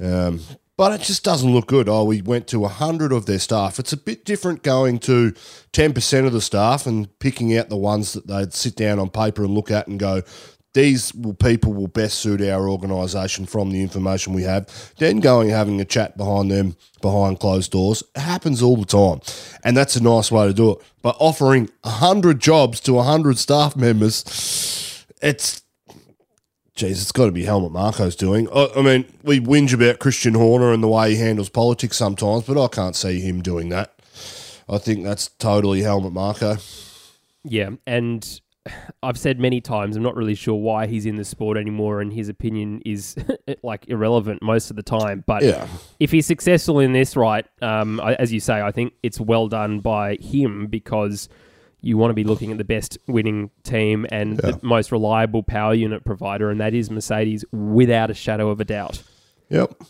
um, 0.00 0.40
but 0.76 1.00
it 1.00 1.04
just 1.04 1.22
doesn't 1.22 1.52
look 1.52 1.68
good. 1.68 1.88
Oh, 1.88 2.04
we 2.04 2.20
went 2.20 2.48
to 2.48 2.60
100 2.60 3.12
of 3.12 3.26
their 3.26 3.38
staff. 3.38 3.78
It's 3.78 3.92
a 3.92 3.96
bit 3.96 4.24
different 4.24 4.64
going 4.64 4.98
to 5.00 5.32
10% 5.72 6.26
of 6.26 6.32
the 6.32 6.40
staff 6.40 6.86
and 6.86 7.16
picking 7.20 7.56
out 7.56 7.68
the 7.68 7.76
ones 7.76 8.12
that 8.14 8.26
they'd 8.26 8.52
sit 8.52 8.74
down 8.74 8.98
on 8.98 9.08
paper 9.08 9.44
and 9.44 9.54
look 9.54 9.70
at 9.70 9.86
and 9.86 10.00
go, 10.00 10.22
these 10.74 11.14
will, 11.14 11.34
people 11.34 11.72
will 11.72 11.86
best 11.86 12.18
suit 12.18 12.42
our 12.42 12.68
organisation 12.68 13.46
from 13.46 13.70
the 13.70 13.80
information 13.80 14.32
we 14.32 14.42
have. 14.42 14.92
Then 14.98 15.20
going 15.20 15.48
and 15.48 15.56
having 15.56 15.80
a 15.80 15.84
chat 15.84 16.16
behind 16.16 16.50
them, 16.50 16.76
behind 17.00 17.38
closed 17.38 17.70
doors, 17.70 18.02
it 18.16 18.20
happens 18.20 18.60
all 18.60 18.76
the 18.76 18.84
time. 18.84 19.20
And 19.62 19.76
that's 19.76 19.94
a 19.94 20.02
nice 20.02 20.32
way 20.32 20.48
to 20.48 20.52
do 20.52 20.72
it. 20.72 20.78
But 21.00 21.16
offering 21.20 21.70
100 21.82 22.40
jobs 22.40 22.80
to 22.80 22.94
100 22.94 23.38
staff 23.38 23.76
members, 23.76 25.06
it's 25.22 25.62
geez, 26.74 27.00
it's 27.00 27.12
got 27.12 27.26
to 27.26 27.32
be 27.32 27.44
Helmut 27.44 27.72
Marko's 27.72 28.16
doing. 28.16 28.48
I, 28.50 28.68
I, 28.76 28.82
mean, 28.82 29.04
we 29.22 29.40
whinge 29.40 29.72
about 29.72 29.98
Christian 29.98 30.34
Horner 30.34 30.72
and 30.72 30.82
the 30.82 30.88
way 30.88 31.10
he 31.10 31.16
handles 31.16 31.48
politics 31.48 31.96
sometimes, 31.96 32.44
but 32.44 32.62
I 32.62 32.68
can't 32.68 32.96
see 32.96 33.20
him 33.20 33.42
doing 33.42 33.68
that. 33.70 33.94
I 34.68 34.78
think 34.78 35.04
that's 35.04 35.28
totally 35.28 35.82
Helmut 35.82 36.12
Marko. 36.12 36.56
Yeah, 37.44 37.70
and 37.86 38.40
I've 39.02 39.18
said 39.18 39.38
many 39.38 39.60
times, 39.60 39.96
I'm 39.96 40.02
not 40.02 40.16
really 40.16 40.34
sure 40.34 40.54
why 40.54 40.86
he's 40.86 41.04
in 41.04 41.16
the 41.16 41.24
sport 41.24 41.58
anymore, 41.58 42.00
and 42.00 42.12
his 42.12 42.28
opinion 42.28 42.80
is 42.86 43.16
like 43.62 43.86
irrelevant 43.88 44.42
most 44.42 44.70
of 44.70 44.76
the 44.76 44.82
time. 44.82 45.22
But 45.26 45.42
yeah. 45.42 45.66
if 46.00 46.10
he's 46.10 46.26
successful 46.26 46.80
in 46.80 46.92
this, 46.92 47.14
right, 47.14 47.46
um, 47.60 48.00
as 48.00 48.32
you 48.32 48.40
say, 48.40 48.62
I 48.62 48.72
think 48.72 48.94
it's 49.02 49.20
well 49.20 49.48
done 49.48 49.80
by 49.80 50.16
him 50.16 50.66
because 50.68 51.28
you 51.84 51.98
want 51.98 52.10
to 52.10 52.14
be 52.14 52.24
looking 52.24 52.50
at 52.50 52.58
the 52.58 52.64
best 52.64 52.98
winning 53.06 53.50
team 53.62 54.06
and 54.10 54.40
yeah. 54.42 54.52
the 54.52 54.60
most 54.62 54.92
reliable 54.92 55.42
power 55.42 55.74
unit 55.74 56.04
provider, 56.04 56.50
and 56.50 56.60
that 56.60 56.74
is 56.74 56.90
Mercedes 56.90 57.44
without 57.52 58.10
a 58.10 58.14
shadow 58.14 58.50
of 58.50 58.60
a 58.60 58.64
doubt. 58.64 59.02
Yep. 59.50 59.82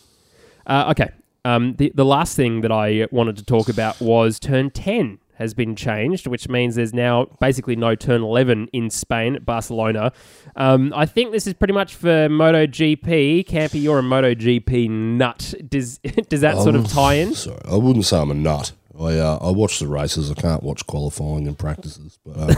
Uh, 0.65 0.85
okay. 0.91 1.11
Um, 1.43 1.75
the, 1.75 1.91
the 1.93 2.05
last 2.05 2.35
thing 2.35 2.61
that 2.61 2.71
I 2.71 3.07
wanted 3.11 3.37
to 3.37 3.45
talk 3.45 3.69
about 3.69 4.01
was 4.01 4.39
turn 4.39 4.71
10 4.71 5.19
has 5.35 5.53
been 5.53 5.75
changed, 5.75 6.27
which 6.27 6.49
means 6.49 6.75
there's 6.75 6.93
now 6.93 7.25
basically 7.39 7.75
no 7.75 7.93
turn 7.93 8.21
11 8.21 8.69
in 8.73 8.89
Spain 8.89 9.35
at 9.35 9.45
Barcelona. 9.45 10.11
Um, 10.55 10.93
I 10.95 11.05
think 11.05 11.31
this 11.31 11.45
is 11.45 11.53
pretty 11.53 11.73
much 11.73 11.93
for 11.93 12.29
MotoGP. 12.29 13.45
Campy, 13.45 13.81
you're 13.81 13.99
a 13.99 14.03
MotoGP 14.03 14.89
nut. 14.89 15.53
Does 15.67 15.97
does 16.29 16.41
that 16.41 16.55
um, 16.55 16.63
sort 16.63 16.75
of 16.75 16.87
tie 16.87 17.15
in? 17.15 17.33
Sorry, 17.33 17.59
I 17.65 17.75
wouldn't 17.75 18.05
say 18.05 18.17
I'm 18.17 18.31
a 18.31 18.33
nut. 18.33 18.71
I 18.99 19.17
uh, 19.17 19.39
I 19.41 19.51
watch 19.51 19.79
the 19.79 19.87
races. 19.87 20.31
I 20.31 20.35
can't 20.35 20.63
watch 20.63 20.85
qualifying 20.87 21.47
and 21.47 21.57
practices, 21.57 22.17
but 22.25 22.37
uh, 22.37 22.55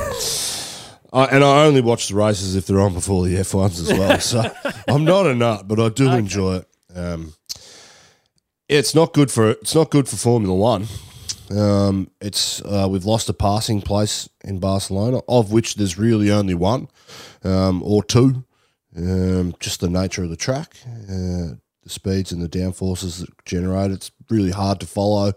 I, 1.13 1.25
and 1.25 1.43
I 1.43 1.65
only 1.65 1.81
watch 1.81 2.09
the 2.09 2.15
races 2.15 2.55
if 2.55 2.67
they're 2.67 2.79
on 2.79 2.93
before 2.93 3.25
the 3.25 3.37
F 3.37 3.53
ones 3.53 3.79
as 3.79 3.97
well. 3.97 4.19
So 4.19 4.43
I'm 4.87 5.03
not 5.03 5.25
a 5.25 5.33
nut, 5.33 5.67
but 5.67 5.79
I 5.79 5.89
do 5.89 6.07
okay. 6.07 6.17
enjoy 6.17 6.55
it. 6.57 6.67
Um, 6.95 7.33
it's 8.69 8.93
not 8.93 9.13
good 9.13 9.31
for 9.31 9.51
it's 9.51 9.75
not 9.75 9.89
good 9.89 10.07
for 10.07 10.17
Formula 10.17 10.55
One. 10.55 10.87
Um, 11.49 12.11
it's 12.19 12.61
uh, 12.61 12.87
we've 12.89 13.05
lost 13.05 13.29
a 13.29 13.33
passing 13.33 13.81
place 13.81 14.27
in 14.43 14.59
Barcelona, 14.59 15.21
of 15.29 15.51
which 15.51 15.75
there's 15.75 15.97
really 15.97 16.29
only 16.29 16.53
one 16.53 16.89
um, 17.43 17.81
or 17.83 18.03
two. 18.03 18.43
Um, 18.95 19.53
just 19.59 19.79
the 19.79 19.89
nature 19.89 20.23
of 20.23 20.29
the 20.29 20.35
track, 20.35 20.75
uh, 20.85 21.55
the 21.83 21.89
speeds 21.89 22.31
and 22.31 22.41
the 22.41 22.49
downforces 22.49 23.19
that 23.19 23.29
generate. 23.45 23.91
It's 23.91 24.11
really 24.29 24.51
hard 24.51 24.79
to 24.81 24.87
follow. 24.87 25.33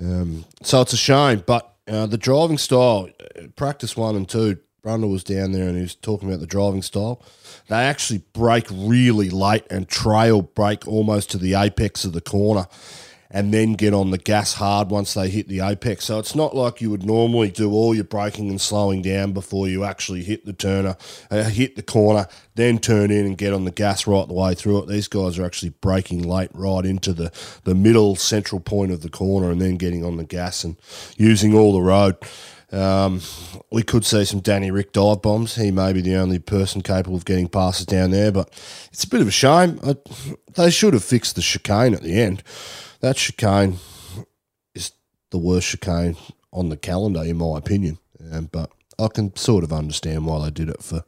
Um, 0.00 0.44
so 0.62 0.80
it's 0.80 0.92
a 0.92 0.96
shame, 0.96 1.42
but 1.46 1.74
uh, 1.88 2.06
the 2.06 2.18
driving 2.18 2.58
style, 2.58 3.08
practice 3.56 3.96
one 3.96 4.16
and 4.16 4.28
two, 4.28 4.58
Brundle 4.84 5.12
was 5.12 5.22
down 5.22 5.52
there 5.52 5.68
and 5.68 5.76
he 5.76 5.82
was 5.82 5.94
talking 5.94 6.28
about 6.28 6.40
the 6.40 6.46
driving 6.46 6.82
style. 6.82 7.22
They 7.68 7.76
actually 7.76 8.24
brake 8.32 8.66
really 8.70 9.30
late 9.30 9.64
and 9.70 9.88
trail 9.88 10.42
brake 10.42 10.88
almost 10.88 11.30
to 11.30 11.38
the 11.38 11.54
apex 11.54 12.04
of 12.04 12.12
the 12.12 12.20
corner 12.20 12.66
and 13.32 13.52
then 13.52 13.72
get 13.72 13.94
on 13.94 14.10
the 14.10 14.18
gas 14.18 14.54
hard 14.54 14.90
once 14.90 15.14
they 15.14 15.30
hit 15.30 15.48
the 15.48 15.60
apex. 15.60 16.04
So 16.04 16.18
it's 16.18 16.34
not 16.34 16.54
like 16.54 16.82
you 16.82 16.90
would 16.90 17.04
normally 17.04 17.50
do 17.50 17.72
all 17.72 17.94
your 17.94 18.04
braking 18.04 18.50
and 18.50 18.60
slowing 18.60 19.00
down 19.00 19.32
before 19.32 19.66
you 19.68 19.84
actually 19.84 20.22
hit 20.22 20.44
the 20.44 20.52
turner, 20.52 20.96
uh, 21.30 21.44
hit 21.44 21.74
the 21.74 21.82
corner, 21.82 22.28
then 22.56 22.78
turn 22.78 23.10
in 23.10 23.24
and 23.24 23.38
get 23.38 23.54
on 23.54 23.64
the 23.64 23.70
gas 23.70 24.06
right 24.06 24.28
the 24.28 24.34
way 24.34 24.54
through 24.54 24.82
it. 24.82 24.88
These 24.88 25.08
guys 25.08 25.38
are 25.38 25.46
actually 25.46 25.70
braking 25.70 26.22
late 26.22 26.50
right 26.52 26.84
into 26.84 27.14
the, 27.14 27.32
the 27.64 27.74
middle 27.74 28.16
central 28.16 28.60
point 28.60 28.92
of 28.92 29.00
the 29.00 29.08
corner 29.08 29.50
and 29.50 29.60
then 29.60 29.78
getting 29.78 30.04
on 30.04 30.18
the 30.18 30.24
gas 30.24 30.62
and 30.62 30.76
using 31.16 31.54
all 31.54 31.72
the 31.72 31.80
road. 31.80 32.16
Um, 32.70 33.20
we 33.70 33.82
could 33.82 34.04
see 34.04 34.24
some 34.24 34.40
Danny 34.40 34.70
Rick 34.70 34.92
dive 34.92 35.22
bombs. 35.22 35.56
He 35.56 35.70
may 35.70 35.92
be 35.94 36.00
the 36.00 36.16
only 36.16 36.38
person 36.38 36.82
capable 36.82 37.16
of 37.16 37.24
getting 37.24 37.48
passes 37.48 37.86
down 37.86 38.10
there, 38.10 38.32
but 38.32 38.48
it's 38.92 39.04
a 39.04 39.08
bit 39.08 39.20
of 39.20 39.28
a 39.28 39.30
shame. 39.30 39.78
I, 39.82 39.96
they 40.54 40.70
should 40.70 40.94
have 40.94 41.04
fixed 41.04 41.36
the 41.36 41.42
chicane 41.42 41.94
at 41.94 42.02
the 42.02 42.20
end 42.20 42.42
that 43.02 43.16
chicane 43.16 43.76
is 44.74 44.92
the 45.30 45.38
worst 45.38 45.68
chicane 45.68 46.16
on 46.52 46.70
the 46.70 46.76
calendar, 46.76 47.22
in 47.22 47.36
my 47.36 47.58
opinion. 47.58 47.98
Um, 48.32 48.48
but 48.50 48.70
I 48.98 49.08
can 49.08 49.34
sort 49.36 49.64
of 49.64 49.72
understand 49.72 50.24
why 50.24 50.44
they 50.44 50.50
did 50.50 50.68
it 50.68 50.82
for 50.82 51.04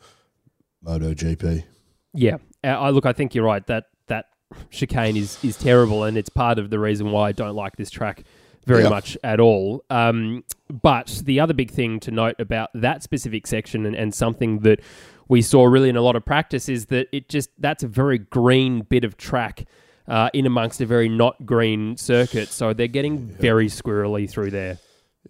MotoGP. 0.85 1.65
Yeah, 2.13 2.37
uh, 2.63 2.69
I 2.69 2.91
look. 2.91 3.07
I 3.07 3.13
think 3.13 3.35
you're 3.35 3.45
right. 3.45 3.67
That 3.67 3.87
that 4.09 4.27
chicane 4.71 5.17
is 5.17 5.43
is 5.43 5.57
terrible, 5.57 6.05
and 6.05 6.17
it's 6.17 6.29
part 6.29 6.59
of 6.59 6.71
the 6.71 6.79
reason 6.79 7.11
why 7.11 7.29
I 7.29 7.33
don't 7.33 7.55
like 7.55 7.77
this 7.77 7.91
track 7.91 8.25
very 8.67 8.83
yep. 8.83 8.91
much 8.91 9.17
at 9.23 9.41
all. 9.41 9.85
Um, 9.91 10.43
but 10.71 11.23
the 11.25 11.39
other 11.39 11.53
big 11.53 11.71
thing 11.71 12.01
to 12.01 12.11
note 12.11 12.37
about 12.39 12.71
that 12.75 13.03
specific 13.03 13.47
section, 13.47 13.87
and, 13.87 13.95
and 13.95 14.15
something 14.15 14.61
that 14.61 14.81
we 15.29 15.43
saw 15.43 15.65
really 15.65 15.89
in 15.89 15.97
a 15.97 16.03
lot 16.03 16.17
of 16.17 16.25
practice, 16.25 16.69
is 16.69 16.87
that 16.87 17.09
it 17.13 17.29
just 17.29 17.51
that's 17.59 17.83
a 17.83 17.89
very 17.89 18.19
green 18.19 18.81
bit 18.81 19.05
of 19.05 19.17
track 19.17 19.67
uh, 20.07 20.31
in 20.33 20.47
amongst 20.47 20.81
a 20.81 20.87
very 20.87 21.09
not 21.09 21.45
green 21.47 21.97
circuit. 21.97 22.49
So 22.49 22.73
they're 22.73 22.87
getting 22.89 23.19
very 23.19 23.69
squirrely 23.69 24.29
through 24.29 24.51
there. 24.51 24.79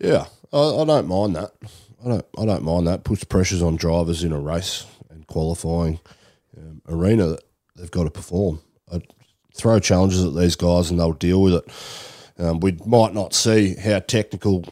Yeah, 0.00 0.26
I, 0.52 0.58
I, 0.58 0.84
don't 0.84 1.08
mind 1.08 1.36
that. 1.36 1.52
I 2.04 2.08
don't. 2.08 2.26
I 2.38 2.44
don't 2.44 2.64
mind 2.64 2.86
that. 2.86 3.04
Puts 3.04 3.24
pressures 3.24 3.62
on 3.62 3.76
drivers 3.76 4.24
in 4.24 4.32
a 4.32 4.40
race 4.40 4.86
and 5.10 5.26
qualifying 5.26 6.00
um, 6.56 6.82
arena 6.88 7.26
that 7.28 7.44
they've 7.76 7.90
got 7.90 8.04
to 8.04 8.10
perform. 8.10 8.60
I, 8.92 9.00
throw 9.54 9.78
challenges 9.78 10.24
at 10.24 10.34
these 10.34 10.56
guys 10.56 10.90
and 10.90 10.98
they'll 10.98 11.12
deal 11.12 11.40
with 11.40 11.54
it. 11.54 12.42
Um, 12.42 12.60
we 12.60 12.72
might 12.84 13.14
not 13.14 13.32
see 13.32 13.76
how 13.76 14.00
technical 14.00 14.64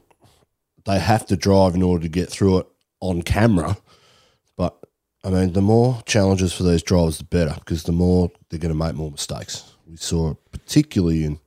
they 0.84 0.98
have 0.98 1.26
to 1.26 1.36
drive 1.36 1.74
in 1.74 1.82
order 1.82 2.02
to 2.02 2.08
get 2.08 2.28
through 2.28 2.58
it 2.58 2.66
on 3.00 3.22
camera, 3.22 3.76
but 4.56 4.76
I 5.24 5.30
mean, 5.30 5.52
the 5.52 5.62
more 5.62 6.02
challenges 6.06 6.52
for 6.52 6.64
these 6.64 6.82
drivers, 6.82 7.18
the 7.18 7.24
better 7.24 7.54
because 7.54 7.84
the 7.84 7.92
more 7.92 8.30
they're 8.48 8.58
going 8.58 8.76
to 8.76 8.78
make 8.78 8.94
more 8.94 9.10
mistakes. 9.10 9.71
We 9.92 9.98
saw 9.98 10.30
it 10.30 10.38
particularly 10.52 11.24
in 11.24 11.38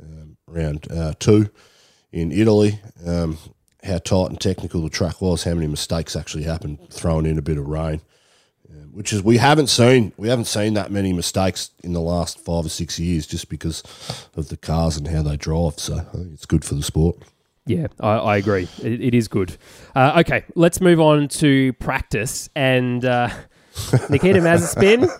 um, 0.00 0.36
round 0.46 0.86
uh, 0.88 1.14
two 1.18 1.50
in 2.12 2.30
Italy. 2.30 2.80
Um, 3.04 3.38
how 3.82 3.98
tight 3.98 4.30
and 4.30 4.40
technical 4.40 4.82
the 4.82 4.88
track 4.88 5.20
was, 5.20 5.42
how 5.42 5.54
many 5.54 5.66
mistakes 5.66 6.14
actually 6.14 6.44
happened, 6.44 6.78
throwing 6.90 7.26
in 7.26 7.38
a 7.38 7.42
bit 7.42 7.58
of 7.58 7.66
rain, 7.66 8.00
um, 8.70 8.90
which 8.92 9.12
is 9.12 9.24
we 9.24 9.38
haven't 9.38 9.66
seen. 9.66 10.12
We 10.16 10.28
haven't 10.28 10.44
seen 10.44 10.74
that 10.74 10.92
many 10.92 11.12
mistakes 11.12 11.70
in 11.82 11.92
the 11.92 12.00
last 12.00 12.38
five 12.38 12.64
or 12.64 12.68
six 12.68 13.00
years, 13.00 13.26
just 13.26 13.48
because 13.48 13.82
of 14.36 14.48
the 14.48 14.56
cars 14.56 14.96
and 14.96 15.08
how 15.08 15.22
they 15.22 15.36
drive. 15.36 15.80
So 15.80 16.06
it's 16.32 16.46
good 16.46 16.64
for 16.64 16.76
the 16.76 16.84
sport. 16.84 17.16
Yeah, 17.66 17.88
I, 17.98 18.10
I 18.10 18.36
agree. 18.36 18.68
It, 18.80 19.00
it 19.00 19.14
is 19.14 19.26
good. 19.26 19.56
Uh, 19.96 20.22
okay, 20.24 20.44
let's 20.54 20.80
move 20.80 21.00
on 21.00 21.26
to 21.28 21.72
practice. 21.74 22.48
And 22.54 23.04
uh, 23.04 23.28
Nikita 24.08 24.38
Mazepin 24.38 25.10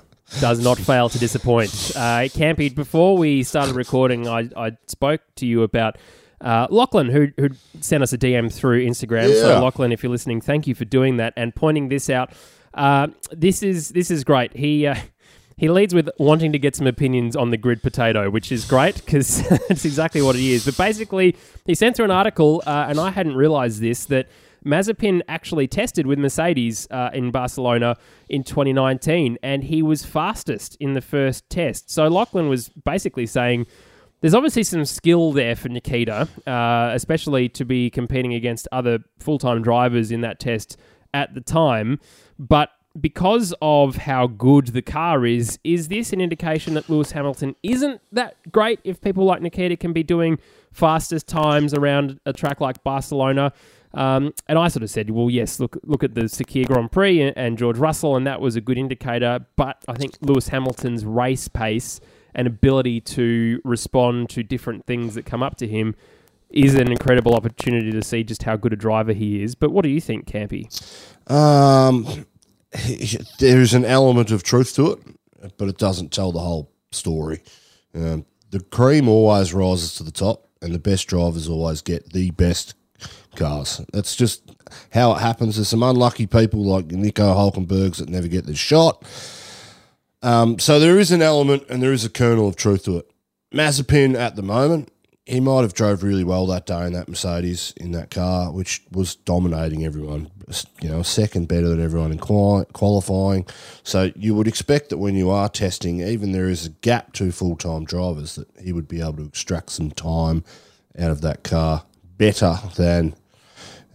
does 0.40 0.62
not 0.62 0.78
fail 0.78 1.08
to 1.08 1.18
disappoint. 1.18 1.70
Uh, 1.96 2.28
Campy, 2.28 2.74
before 2.74 3.16
we 3.16 3.42
started 3.42 3.74
recording, 3.74 4.28
I, 4.28 4.48
I 4.56 4.76
spoke 4.86 5.22
to 5.36 5.46
you 5.46 5.62
about 5.62 5.96
uh, 6.40 6.66
Lachlan, 6.70 7.08
who 7.08 7.28
who 7.36 7.50
sent 7.80 8.02
us 8.02 8.12
a 8.12 8.18
DM 8.18 8.52
through 8.52 8.86
Instagram. 8.86 9.28
Yeah. 9.28 9.40
So 9.40 9.60
Lachlan, 9.62 9.92
if 9.92 10.02
you're 10.02 10.12
listening, 10.12 10.40
thank 10.40 10.66
you 10.66 10.74
for 10.74 10.84
doing 10.84 11.16
that 11.16 11.32
and 11.36 11.54
pointing 11.54 11.88
this 11.88 12.08
out. 12.08 12.32
Uh, 12.74 13.08
this 13.32 13.62
is 13.62 13.90
this 13.90 14.10
is 14.10 14.24
great. 14.24 14.56
He. 14.56 14.86
Uh, 14.86 14.96
he 15.56 15.68
leads 15.68 15.92
with 15.92 16.08
wanting 16.18 16.52
to 16.52 16.58
get 16.60 16.76
some 16.76 16.86
opinions 16.86 17.34
on 17.34 17.50
the 17.50 17.56
grid 17.56 17.82
potato, 17.82 18.30
which 18.30 18.52
is 18.52 18.64
great 18.64 18.94
because 18.94 19.40
it's 19.68 19.84
exactly 19.84 20.22
what 20.22 20.36
it 20.36 20.42
is. 20.42 20.64
But 20.64 20.76
basically, 20.76 21.36
he 21.66 21.74
sent 21.74 21.96
through 21.96 22.04
an 22.04 22.10
article, 22.12 22.62
uh, 22.64 22.86
and 22.88 23.00
I 23.00 23.10
hadn't 23.10 23.34
realized 23.34 23.80
this, 23.80 24.04
that 24.04 24.28
Mazepin 24.64 25.22
actually 25.28 25.66
tested 25.66 26.06
with 26.06 26.18
Mercedes 26.18 26.86
uh, 26.90 27.10
in 27.12 27.30
Barcelona 27.30 27.96
in 28.28 28.44
2019, 28.44 29.38
and 29.42 29.64
he 29.64 29.82
was 29.82 30.04
fastest 30.04 30.76
in 30.80 30.94
the 30.94 31.00
first 31.00 31.48
test. 31.50 31.90
So 31.90 32.08
Lachlan 32.08 32.48
was 32.48 32.68
basically 32.68 33.26
saying 33.26 33.66
there's 34.20 34.34
obviously 34.34 34.64
some 34.64 34.84
skill 34.84 35.32
there 35.32 35.54
for 35.54 35.68
Nikita, 35.68 36.28
uh, 36.46 36.90
especially 36.92 37.48
to 37.50 37.64
be 37.64 37.88
competing 37.90 38.34
against 38.34 38.66
other 38.72 38.98
full 39.20 39.38
time 39.38 39.62
drivers 39.62 40.10
in 40.10 40.22
that 40.22 40.40
test 40.40 40.76
at 41.14 41.34
the 41.34 41.40
time. 41.40 42.00
But 42.38 42.70
because 43.00 43.54
of 43.62 43.96
how 43.96 44.26
good 44.26 44.68
the 44.68 44.82
car 44.82 45.24
is, 45.24 45.58
is 45.62 45.88
this 45.88 46.12
an 46.12 46.20
indication 46.20 46.74
that 46.74 46.88
Lewis 46.88 47.12
Hamilton 47.12 47.54
isn't 47.62 48.00
that 48.12 48.36
great 48.50 48.80
if 48.82 49.00
people 49.00 49.24
like 49.24 49.40
Nikita 49.40 49.76
can 49.76 49.92
be 49.92 50.02
doing 50.02 50.38
fastest 50.72 51.28
times 51.28 51.72
around 51.72 52.18
a 52.26 52.32
track 52.32 52.60
like 52.60 52.82
Barcelona? 52.82 53.52
Um, 53.94 54.34
and 54.46 54.58
I 54.58 54.68
sort 54.68 54.82
of 54.82 54.90
said, 54.90 55.10
well, 55.10 55.30
yes, 55.30 55.60
look 55.60 55.78
look 55.84 56.04
at 56.04 56.14
the 56.14 56.22
Sakhir 56.22 56.66
Grand 56.66 56.92
Prix 56.92 57.22
and, 57.22 57.36
and 57.36 57.58
George 57.58 57.78
Russell, 57.78 58.16
and 58.16 58.26
that 58.26 58.40
was 58.40 58.56
a 58.56 58.60
good 58.60 58.78
indicator. 58.78 59.46
But 59.56 59.82
I 59.88 59.94
think 59.94 60.16
Lewis 60.20 60.48
Hamilton's 60.48 61.04
race 61.04 61.48
pace 61.48 62.00
and 62.34 62.46
ability 62.46 63.00
to 63.00 63.60
respond 63.64 64.28
to 64.30 64.42
different 64.42 64.86
things 64.86 65.14
that 65.14 65.24
come 65.24 65.42
up 65.42 65.56
to 65.56 65.66
him 65.66 65.94
is 66.50 66.74
an 66.74 66.90
incredible 66.90 67.34
opportunity 67.34 67.90
to 67.90 68.02
see 68.02 68.22
just 68.22 68.42
how 68.42 68.56
good 68.56 68.72
a 68.72 68.76
driver 68.76 69.12
he 69.12 69.42
is. 69.42 69.54
But 69.54 69.70
what 69.70 69.82
do 69.82 69.88
you 69.88 70.00
think, 70.00 70.26
Campy? 70.26 70.66
Um, 71.30 72.26
there's 73.38 73.74
an 73.74 73.84
element 73.84 74.30
of 74.30 74.42
truth 74.42 74.74
to 74.76 74.92
it, 74.92 75.56
but 75.56 75.68
it 75.68 75.78
doesn't 75.78 76.12
tell 76.12 76.32
the 76.32 76.40
whole 76.40 76.70
story. 76.90 77.42
Um, 77.94 78.24
the 78.50 78.60
cream 78.60 79.08
always 79.08 79.52
rises 79.52 79.94
to 79.94 80.02
the 80.02 80.10
top, 80.10 80.48
and 80.62 80.74
the 80.74 80.78
best 80.78 81.06
drivers 81.06 81.48
always 81.48 81.82
get 81.82 82.12
the 82.12 82.30
best 82.30 82.74
cars. 83.36 83.80
That's 83.92 84.16
just 84.16 84.50
how 84.92 85.12
it 85.12 85.20
happens. 85.20 85.56
There's 85.56 85.68
some 85.68 85.82
unlucky 85.82 86.26
people 86.26 86.64
like 86.64 86.86
Nico 86.86 87.34
Hulkenbergs 87.34 87.96
that 87.98 88.08
never 88.08 88.28
get 88.28 88.46
the 88.46 88.54
shot. 88.54 89.04
Um, 90.22 90.58
so 90.58 90.80
there 90.80 90.98
is 90.98 91.12
an 91.12 91.22
element 91.22 91.64
and 91.68 91.82
there 91.82 91.92
is 91.92 92.04
a 92.04 92.10
kernel 92.10 92.48
of 92.48 92.56
truth 92.56 92.84
to 92.84 92.98
it. 92.98 93.10
Mazepin 93.52 94.14
at 94.16 94.36
the 94.36 94.42
moment, 94.42 94.90
he 95.24 95.40
might 95.40 95.60
have 95.60 95.74
drove 95.74 96.02
really 96.02 96.24
well 96.24 96.46
that 96.46 96.66
day 96.66 96.86
in 96.86 96.94
that 96.94 97.08
Mercedes 97.08 97.74
in 97.76 97.92
that 97.92 98.10
car, 98.10 98.50
which 98.50 98.82
was 98.90 99.14
dominating 99.14 99.84
everyone. 99.84 100.30
You 100.80 100.88
know, 100.88 101.02
second 101.02 101.48
better 101.48 101.68
than 101.68 101.82
everyone 101.82 102.12
in 102.12 102.18
quali- 102.18 102.64
qualifying. 102.72 103.46
So 103.82 104.10
you 104.16 104.34
would 104.34 104.48
expect 104.48 104.88
that 104.88 104.96
when 104.96 105.14
you 105.14 105.28
are 105.28 105.50
testing, 105.50 106.00
even 106.00 106.32
there 106.32 106.48
is 106.48 106.64
a 106.64 106.70
gap 106.70 107.12
to 107.14 107.30
full 107.30 107.56
time 107.56 107.84
drivers, 107.84 108.36
that 108.36 108.48
he 108.58 108.72
would 108.72 108.88
be 108.88 109.02
able 109.02 109.18
to 109.18 109.26
extract 109.26 109.70
some 109.70 109.90
time 109.90 110.44
out 110.98 111.10
of 111.10 111.20
that 111.20 111.44
car 111.44 111.84
better 112.18 112.58
than 112.76 113.14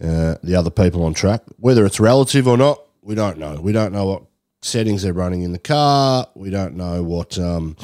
uh, 0.02 0.36
the 0.42 0.56
other 0.56 0.70
people 0.70 1.04
on 1.04 1.14
track. 1.14 1.42
Whether 1.58 1.86
it's 1.86 2.00
relative 2.00 2.48
or 2.48 2.56
not, 2.56 2.80
we 3.02 3.14
don't 3.14 3.38
know. 3.38 3.60
We 3.60 3.72
don't 3.72 3.92
know 3.92 4.06
what 4.06 4.22
settings 4.62 5.02
they're 5.02 5.12
running 5.12 5.42
in 5.42 5.52
the 5.52 5.58
car. 5.58 6.26
We 6.34 6.50
don't 6.50 6.74
know 6.74 7.02
what 7.02 7.38
um, 7.38 7.76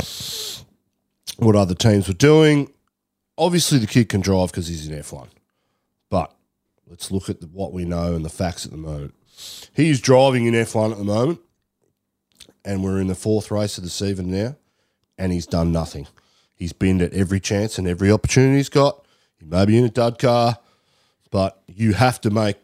what 1.37 1.55
other 1.55 1.75
teams 1.75 2.09
were 2.09 2.15
doing. 2.15 2.73
Obviously, 3.39 3.79
the 3.79 3.87
kid 3.87 4.09
can 4.09 4.21
drive 4.21 4.51
because 4.51 4.67
he's 4.67 4.89
in 4.89 4.99
F1. 4.99 5.29
But 6.11 6.35
let's 6.87 7.11
look 7.11 7.31
at 7.31 7.41
the, 7.41 7.47
what 7.47 7.73
we 7.73 7.85
know 7.85 8.15
and 8.15 8.25
the 8.25 8.31
facts 8.31 8.65
at 8.65 8.73
the 8.73 8.77
moment. 8.77 9.15
He's 9.73 10.01
driving 10.01 10.47
in 10.47 10.55
F1 10.55 10.93
at 10.93 10.99
the 10.99 11.05
moment, 11.05 11.41
and 12.65 12.85
we're 12.85 13.01
in 13.01 13.07
the 13.07 13.15
fourth 13.15 13.51
race 13.51 13.79
of 13.79 13.85
the 13.85 13.91
season 13.91 14.31
now, 14.31 14.57
and 15.17 15.33
he's 15.33 15.47
done 15.47 15.73
nothing. 15.73 16.07
He's 16.55 16.75
been 16.75 17.01
at 17.01 17.15
every 17.15 17.41
chance 17.41 17.79
and 17.79 17.89
every 17.89 18.13
opportunity 18.13 18.57
he's 18.57 18.69
got. 18.69 19.00
He 19.41 19.47
may 19.47 19.65
be 19.65 19.77
in 19.77 19.85
a 19.85 19.91
dud 19.91 20.19
car, 20.19 20.59
but 21.31 21.63
you 21.67 21.95
have 21.95 22.21
to 22.21 22.31
make 22.31 22.57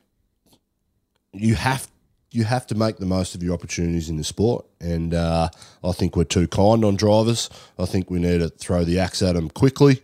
you 1.33 1.55
have 1.55 1.89
you 2.31 2.45
have 2.45 2.67
to 2.67 2.75
make 2.75 2.99
the 2.99 3.07
most 3.07 3.35
of 3.35 3.43
your 3.43 3.55
opportunities 3.55 4.11
in 4.11 4.17
the 4.17 4.25
sport. 4.25 4.67
And 4.79 5.15
uh, 5.15 5.49
I 5.83 5.93
think 5.93 6.17
we're 6.17 6.25
too 6.25 6.47
kind 6.47 6.85
on 6.85 6.97
drivers. 6.97 7.49
I 7.79 7.87
think 7.87 8.11
we 8.11 8.19
need 8.19 8.41
to 8.41 8.51
throw 8.51 8.85
the 8.85 9.01
axe 9.01 9.23
at 9.23 9.35
them 9.35 9.49
quickly 9.49 10.03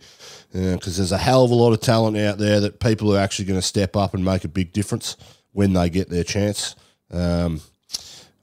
because 0.51 0.97
there's 0.97 1.11
a 1.11 1.17
hell 1.17 1.43
of 1.43 1.51
a 1.51 1.55
lot 1.55 1.73
of 1.73 1.81
talent 1.81 2.17
out 2.17 2.39
there 2.39 2.59
that 2.59 2.79
people 2.79 3.15
are 3.15 3.19
actually 3.19 3.45
going 3.45 3.59
to 3.59 3.65
step 3.65 3.95
up 3.95 4.15
and 4.15 4.25
make 4.25 4.43
a 4.43 4.47
big 4.47 4.71
difference 4.71 5.15
when 5.51 5.73
they 5.73 5.89
get 5.89 6.09
their 6.09 6.23
chance. 6.23 6.75
Um, 7.11 7.61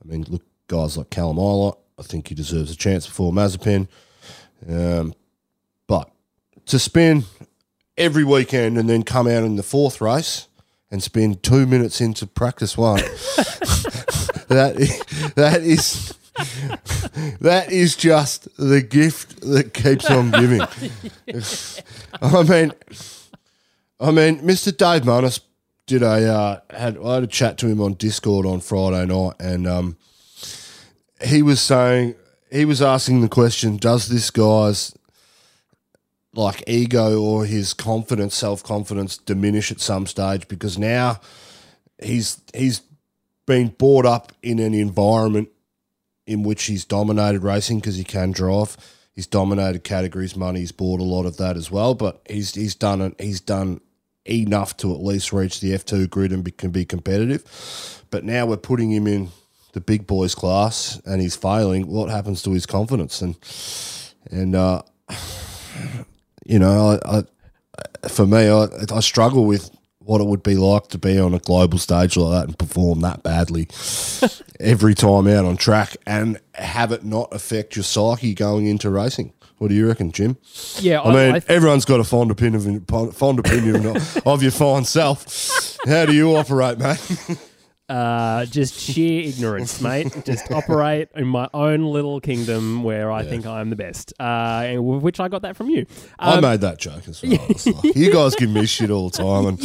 I 0.02 0.08
mean, 0.08 0.24
look, 0.28 0.42
guys 0.68 0.96
like 0.96 1.10
Callum 1.10 1.38
Ilott, 1.38 1.78
I 1.98 2.02
think 2.02 2.28
he 2.28 2.34
deserves 2.34 2.70
a 2.70 2.76
chance 2.76 3.06
before 3.06 3.32
Mazepin. 3.32 3.88
Um, 4.68 5.14
but 5.86 6.10
to 6.66 6.78
spend 6.78 7.24
every 8.00 8.24
weekend 8.24 8.78
and 8.78 8.88
then 8.88 9.02
come 9.02 9.26
out 9.26 9.44
in 9.44 9.56
the 9.56 9.62
fourth 9.62 10.00
race 10.00 10.48
and 10.90 11.02
spend 11.02 11.42
two 11.42 11.66
minutes 11.66 12.00
into 12.00 12.26
practice 12.26 12.76
one, 12.76 12.96
that 14.48 14.74
is, 14.76 15.32
that 15.34 15.60
is 15.62 16.14
that 17.40 17.70
is 17.70 17.96
just 17.96 18.48
the 18.56 18.80
gift 18.80 19.40
that 19.42 19.74
keeps 19.74 20.10
on 20.10 20.30
giving. 20.30 20.60
I 22.22 22.42
mean, 22.42 22.72
I 24.00 24.10
mean, 24.10 24.40
Mr. 24.40 24.74
Dave 24.76 25.02
Monis 25.02 25.40
did 25.86 26.02
a 26.02 26.32
uh, 26.32 26.60
had 26.70 26.96
I 26.98 27.14
had 27.14 27.24
a 27.24 27.28
chat 27.28 27.58
to 27.58 27.66
him 27.66 27.80
on 27.80 27.94
Discord 27.94 28.46
on 28.46 28.60
Friday 28.60 29.06
night, 29.06 29.34
and 29.38 29.66
um, 29.66 29.96
he 31.22 31.42
was 31.42 31.60
saying 31.60 32.14
he 32.50 32.64
was 32.64 32.80
asking 32.80 33.20
the 33.20 33.28
question: 33.28 33.76
Does 33.76 34.08
this 34.08 34.30
guy's 34.30 34.94
like 36.32 36.62
ego 36.66 37.20
or 37.20 37.44
his 37.44 37.74
confidence, 37.74 38.36
self 38.36 38.62
confidence, 38.62 39.16
diminish 39.16 39.70
at 39.70 39.80
some 39.80 40.06
stage? 40.06 40.48
Because 40.48 40.78
now 40.78 41.20
he's 42.02 42.40
he's 42.54 42.82
been 43.46 43.68
brought 43.68 44.06
up 44.06 44.32
in 44.42 44.58
an 44.58 44.74
environment 44.74 45.48
in 46.26 46.42
which 46.42 46.64
he's 46.64 46.84
dominated 46.84 47.42
racing 47.42 47.80
because 47.80 47.96
he 47.96 48.04
can 48.04 48.30
drive. 48.30 48.76
He's 49.12 49.26
dominated 49.26 49.82
categories, 49.84 50.36
money. 50.36 50.60
He's 50.60 50.72
bought 50.72 51.00
a 51.00 51.04
lot 51.04 51.26
of 51.26 51.36
that 51.38 51.56
as 51.56 51.70
well. 51.70 51.94
But 51.94 52.22
he's 52.28 52.54
he's 52.54 52.74
done 52.74 53.00
it. 53.00 53.20
He's 53.20 53.40
done 53.40 53.80
enough 54.24 54.76
to 54.78 54.94
at 54.94 55.02
least 55.02 55.32
reach 55.32 55.60
the 55.60 55.74
F 55.74 55.84
two 55.84 56.06
grid 56.06 56.32
and 56.32 56.44
be, 56.44 56.52
can 56.52 56.70
be 56.70 56.84
competitive. 56.84 58.04
But 58.10 58.24
now 58.24 58.46
we're 58.46 58.56
putting 58.56 58.90
him 58.92 59.06
in 59.06 59.30
the 59.72 59.80
big 59.80 60.06
boys 60.06 60.34
class, 60.34 61.00
and 61.04 61.20
he's 61.20 61.36
failing. 61.36 61.86
What 61.86 62.10
happens 62.10 62.42
to 62.42 62.52
his 62.52 62.66
confidence? 62.66 63.20
And 63.20 63.36
and 64.30 64.54
uh, 64.54 64.82
you 66.50 66.58
know, 66.58 66.98
I, 67.04 67.18
I 68.02 68.08
for 68.08 68.26
me, 68.26 68.48
I, 68.48 68.66
I 68.92 69.00
struggle 69.00 69.44
with 69.46 69.70
what 70.00 70.20
it 70.20 70.26
would 70.26 70.42
be 70.42 70.56
like 70.56 70.88
to 70.88 70.98
be 70.98 71.18
on 71.18 71.34
a 71.34 71.38
global 71.38 71.78
stage 71.78 72.16
like 72.16 72.32
that 72.40 72.48
and 72.48 72.58
perform 72.58 73.00
that 73.02 73.22
badly 73.22 73.68
every 74.60 74.94
time 74.94 75.28
out 75.28 75.44
on 75.44 75.56
track 75.56 75.96
and 76.06 76.40
have 76.54 76.90
it 76.90 77.04
not 77.04 77.28
affect 77.32 77.76
your 77.76 77.82
psyche 77.84 78.34
going 78.34 78.66
into 78.66 78.90
racing. 78.90 79.32
What 79.58 79.68
do 79.68 79.74
you 79.74 79.86
reckon, 79.86 80.10
Jim? 80.10 80.38
Yeah, 80.78 81.02
I 81.02 81.08
mean, 81.14 81.34
I 81.34 81.38
th- 81.38 81.44
everyone's 81.50 81.84
got 81.84 82.00
a 82.00 82.04
fond 82.04 82.30
opinion, 82.30 82.84
fond 82.86 83.38
opinion 83.38 83.86
of- 83.96 84.22
of 84.26 84.42
your 84.42 84.52
fine 84.52 84.84
self. 84.84 85.76
How 85.86 86.06
do 86.06 86.14
you 86.14 86.34
operate, 86.36 86.78
mate? 86.78 87.38
Uh, 87.90 88.44
just 88.46 88.78
sheer 88.78 89.22
ignorance, 89.28 89.80
mate. 89.80 90.06
Just 90.24 90.50
operate 90.52 91.08
in 91.16 91.26
my 91.26 91.48
own 91.52 91.82
little 91.84 92.20
kingdom 92.20 92.84
where 92.84 93.10
I 93.10 93.24
think 93.24 93.46
I 93.46 93.60
am 93.60 93.68
the 93.70 93.76
best. 93.76 94.12
Uh, 94.20 94.62
and 94.66 94.84
with 94.84 95.02
which 95.02 95.18
I 95.18 95.26
got 95.28 95.42
that 95.42 95.56
from 95.56 95.68
you. 95.70 95.86
I 96.18 96.34
Um, 96.34 96.42
made 96.42 96.60
that 96.60 96.78
joke 96.78 97.08
as 97.08 97.20
well. 97.20 97.32
It's 97.48 97.66
like, 97.66 97.96
you 97.96 98.12
guys 98.12 98.36
give 98.36 98.50
me 98.50 98.64
shit 98.66 98.90
all 98.90 99.10
the 99.10 99.18
time, 99.18 99.46
and 99.46 99.60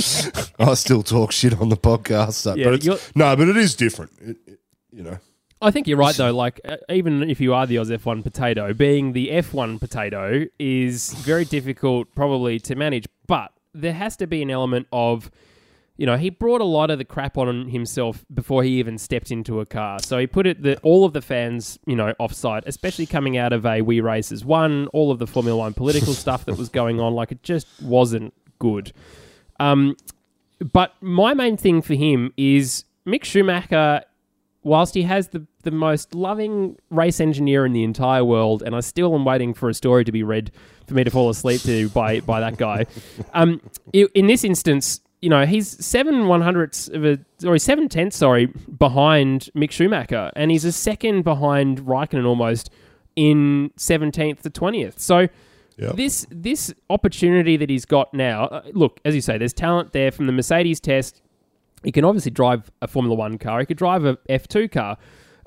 I 0.58 0.74
still 0.74 1.04
talk 1.04 1.32
shit 1.32 1.54
on 1.62 1.70
the 1.70 1.78
podcast. 1.78 2.34
So, 2.34 2.56
Yeah, 2.56 2.66
but 2.72 2.84
it's, 2.86 3.16
no, 3.16 3.36
but 3.36 3.48
it 3.48 3.58
is 3.58 3.76
different. 3.76 4.12
It, 4.20 4.38
it- 4.48 4.60
you 4.92 5.04
know, 5.04 5.18
I 5.62 5.72
think 5.72 5.88
you're 5.88 5.98
right 5.98 6.16
though. 6.16 6.34
Like 6.34 6.62
uh, 6.64 6.78
even 6.90 7.30
if 7.30 7.42
you 7.42 7.54
are 7.54 7.68
the 7.68 7.78
Oz 7.80 7.90
F1 7.90 8.24
potato, 8.24 8.74
being 8.74 9.12
the 9.14 9.28
F1 9.30 9.80
potato 9.80 10.46
is 10.58 11.14
very 11.16 11.44
difficult 11.46 12.08
probably 12.16 12.60
to 12.62 12.76
manage. 12.76 13.06
But 13.28 13.52
there 13.74 13.94
has 13.94 14.16
to 14.18 14.26
be 14.28 14.42
an 14.42 14.50
element 14.50 14.88
of, 14.94 15.30
you 15.98 16.06
know, 16.06 16.18
he 16.18 16.30
brought 16.30 16.62
a 16.62 16.66
lot 16.66 16.92
of 16.92 16.98
the 16.98 17.06
crap 17.06 17.38
on 17.38 17.70
himself 17.70 18.26
before 18.34 18.64
he 18.64 18.80
even 18.80 18.98
stepped 18.98 19.32
into 19.32 19.62
a 19.62 19.66
car. 19.66 20.00
So 20.00 20.18
he 20.18 20.28
put 20.28 20.46
it 20.46 20.62
the 20.62 20.78
all 20.80 21.06
of 21.06 21.14
the 21.14 21.22
fans, 21.22 21.80
you 21.86 21.96
know, 21.96 22.14
offside, 22.20 22.64
especially 22.66 23.06
coming 23.06 23.38
out 23.38 23.54
of 23.54 23.66
a 23.66 23.82
We 23.82 24.02
Race 24.02 24.32
As 24.32 24.44
One, 24.44 24.88
all 24.88 25.12
of 25.12 25.20
the 25.20 25.28
Formula 25.28 25.58
One 25.58 25.74
political 25.74 26.14
stuff 26.26 26.46
that 26.46 26.58
was 26.58 26.70
going 26.70 27.00
on. 27.00 27.14
Like 27.14 27.32
it 27.32 27.44
just 27.44 27.68
wasn't 27.82 28.34
good. 28.60 28.92
Um, 29.60 29.96
but 30.74 30.94
my 31.02 31.34
main 31.34 31.56
thing 31.58 31.82
for 31.82 31.94
him 31.94 32.34
is 32.36 32.84
Mick 33.08 33.24
Schumacher 33.24 34.02
whilst 34.64 34.96
he 34.96 35.04
has 35.04 35.30
the, 35.30 35.46
the 35.64 35.72
most 35.72 36.14
loving 36.16 36.76
race 36.90 37.20
engineer 37.22 37.66
in 37.66 37.72
the 37.72 37.84
entire 37.84 38.26
world, 38.26 38.64
and 38.64 38.76
I 38.76 38.80
still 38.82 39.14
am 39.14 39.24
waiting 39.24 39.54
for 39.54 39.70
a 39.70 39.74
story 39.74 40.04
to 40.04 40.12
be 40.12 40.24
read 40.24 40.52
for 40.88 40.96
me 40.96 41.04
to 41.04 41.12
fall 41.12 41.30
asleep 41.30 41.62
to 41.62 41.88
by 41.90 42.20
by 42.20 42.42
that 42.42 42.58
guy. 42.58 42.86
Um, 43.34 43.62
in 43.92 44.28
this 44.28 44.46
instance, 44.46 45.02
you 45.26 45.30
know, 45.30 45.44
he's 45.44 45.84
seven 45.84 46.28
one 46.28 46.42
hundredths 46.42 46.88
of 46.88 47.04
a 47.04 47.18
or 47.44 47.58
seven 47.58 47.90
tenths, 47.90 48.16
sorry, 48.16 48.46
behind 48.46 49.50
Mick 49.56 49.72
Schumacher, 49.72 50.32
and 50.36 50.52
he's 50.52 50.66
a 50.66 50.72
second 50.72 51.24
behind 51.24 51.80
Raikkonen 51.82 52.28
almost 52.28 52.70
in 53.16 53.72
seventeenth 53.76 54.44
to 54.44 54.52
twentieth. 54.52 55.00
So. 55.00 55.28
Yep. 55.78 55.98
This 55.98 56.26
this 56.32 56.74
opportunity 56.90 57.58
that 57.58 57.70
he's 57.70 57.84
got 57.84 58.14
now, 58.14 58.46
uh, 58.46 58.62
look, 58.72 59.02
as 59.04 59.14
you 59.14 59.20
say, 59.20 59.38
there's 59.38 59.52
talent 59.52 59.92
there 59.92 60.10
from 60.10 60.26
the 60.26 60.32
Mercedes 60.32 60.80
test. 60.80 61.22
He 61.84 61.92
can 61.92 62.06
obviously 62.06 62.32
drive 62.32 62.72
a 62.82 62.88
Formula 62.88 63.14
One 63.14 63.38
car. 63.38 63.60
He 63.60 63.66
could 63.66 63.76
drive 63.76 64.06
a 64.06 64.16
F2 64.30 64.72
car. 64.72 64.98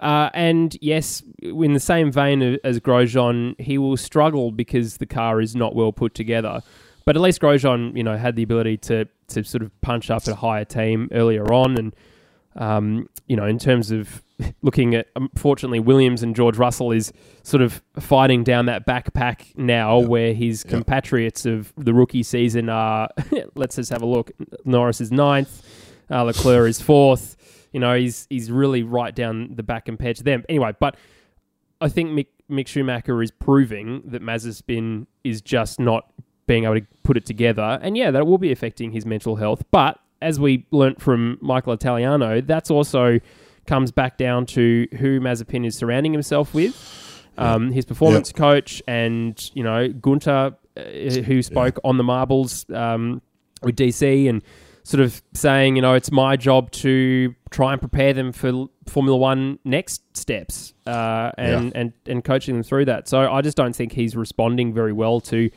Uh, 0.01 0.29
and 0.35 0.77
yes, 0.83 1.23
in 1.41 1.73
the 1.73 1.81
same 1.81 2.13
vein 2.13 2.59
as 2.63 2.79
Grosjean, 2.79 3.59
he 3.59 3.79
will 3.79 3.97
struggle 3.97 4.53
because 4.53 4.99
the 4.99 5.07
car 5.07 5.41
is 5.41 5.57
not 5.57 5.75
well 5.75 5.95
put 5.95 6.13
together. 6.13 6.61
But 7.09 7.17
at 7.17 7.23
least 7.23 7.41
Grosjean, 7.41 7.97
you 7.97 8.05
know, 8.05 8.19
had 8.19 8.37
the 8.37 8.43
ability 8.43 8.77
to 8.77 9.09
to 9.29 9.43
sort 9.43 9.63
of 9.63 9.81
punch 9.81 10.11
up 10.11 10.21
at 10.25 10.29
a 10.29 10.35
higher 10.35 10.67
team 10.67 11.09
earlier 11.11 11.51
on, 11.51 11.79
and 11.79 11.97
um, 12.55 13.09
you 13.27 13.35
know, 13.35 13.47
in 13.47 13.59
terms 13.59 13.91
of 13.91 14.23
looking 14.61 14.95
at, 14.95 15.07
unfortunately, 15.17 15.81
Williams 15.81 16.23
and 16.23 16.37
George 16.37 16.59
Russell 16.59 16.93
is 16.93 17.11
sort 17.43 17.63
of 17.63 17.81
fighting 17.99 18.45
down 18.45 18.67
that 18.67 18.87
backpack 18.87 19.57
now, 19.57 19.99
where 19.99 20.35
his 20.35 20.63
compatriots 20.65 21.47
of 21.47 21.73
the 21.79 21.95
rookie 21.95 22.23
season 22.23 22.69
are. 22.69 23.09
let's 23.55 23.77
just 23.77 23.89
have 23.89 24.03
a 24.03 24.07
look. 24.07 24.31
Norris 24.67 25.01
is 25.01 25.11
ninth, 25.11 25.63
uh, 26.11 26.25
Leclerc 26.25 26.69
is 26.69 26.79
fourth. 26.79 27.39
You 27.73 27.81
know, 27.81 27.97
he's 27.97 28.27
he's 28.29 28.51
really 28.51 28.83
right 28.83 29.15
down 29.15 29.55
the 29.55 29.63
back 29.63 29.87
compared 29.87 30.17
to 30.17 30.25
them. 30.25 30.45
Anyway, 30.51 30.75
but 30.79 30.99
I 31.81 31.89
think 31.89 32.11
Mick, 32.11 32.27
Mick 32.51 32.67
Schumacher 32.67 33.23
is 33.23 33.31
proving 33.31 34.03
that 34.05 34.21
Mazepin 34.21 35.07
is 35.25 35.41
just 35.41 35.81
not 35.81 36.13
being 36.49 36.65
able 36.65 36.81
to 36.81 36.87
put 37.05 37.17
it 37.17 37.25
together. 37.25 37.79
And 37.81 37.97
yeah, 37.97 38.11
that 38.11 38.27
will 38.27 38.39
be 38.39 38.51
affecting 38.51 38.91
his 38.91 39.07
mental 39.07 39.37
health. 39.37 39.63
But 39.71 40.01
as 40.21 40.41
we 40.41 40.67
learnt 40.73 41.01
from 41.01 41.39
Michael 41.41 41.73
Italiano, 41.73 42.41
that's 42.41 42.71
also 42.73 43.21
comes 43.67 43.93
back 43.93 44.17
down 44.19 44.47
to 44.47 44.89
who 44.99 45.21
Mazepin 45.21 45.65
is 45.65 45.77
surrounding 45.77 46.13
himself 46.13 46.53
with. 46.55 46.75
Um, 47.37 47.71
his 47.71 47.85
performance 47.85 48.33
coach 48.33 48.83
and, 48.89 49.39
you 49.55 49.63
know, 49.63 49.87
Gunter, 49.89 50.57
uh, 50.77 50.81
who 50.83 51.41
spoke 51.43 51.79
on 51.85 51.97
the 51.97 52.03
marbles 52.03 52.67
um, 52.75 53.23
with 53.63 53.77
DC 53.77 54.29
and 54.29 54.43
sort 54.83 55.01
of 55.03 55.23
saying, 55.35 55.77
you 55.77 55.83
know, 55.83 55.95
it's 55.95 56.11
my 56.11 56.35
job 56.35 56.71
to 56.73 57.35
try 57.51 57.73
and 57.73 57.81
prepare 57.81 58.13
them 58.13 58.33
for 58.33 58.67
Formula 58.87 59.17
One 59.17 59.61
next 59.65 60.03
steps 60.17 60.75
uh, 60.87 61.31
and, 61.39 61.67
Yeah. 61.67 61.81
and, 61.81 61.93
and 62.07 62.25
coaching 62.25 62.55
them 62.57 62.65
through 62.65 62.87
that. 62.87 63.07
So 63.07 63.31
I 63.31 63.41
just 63.43 63.57
don't 63.57 63.77
think 63.77 63.93
he's 63.93 64.17
responding 64.17 64.73
very 64.75 64.93
well 64.93 65.21
to 65.21 65.49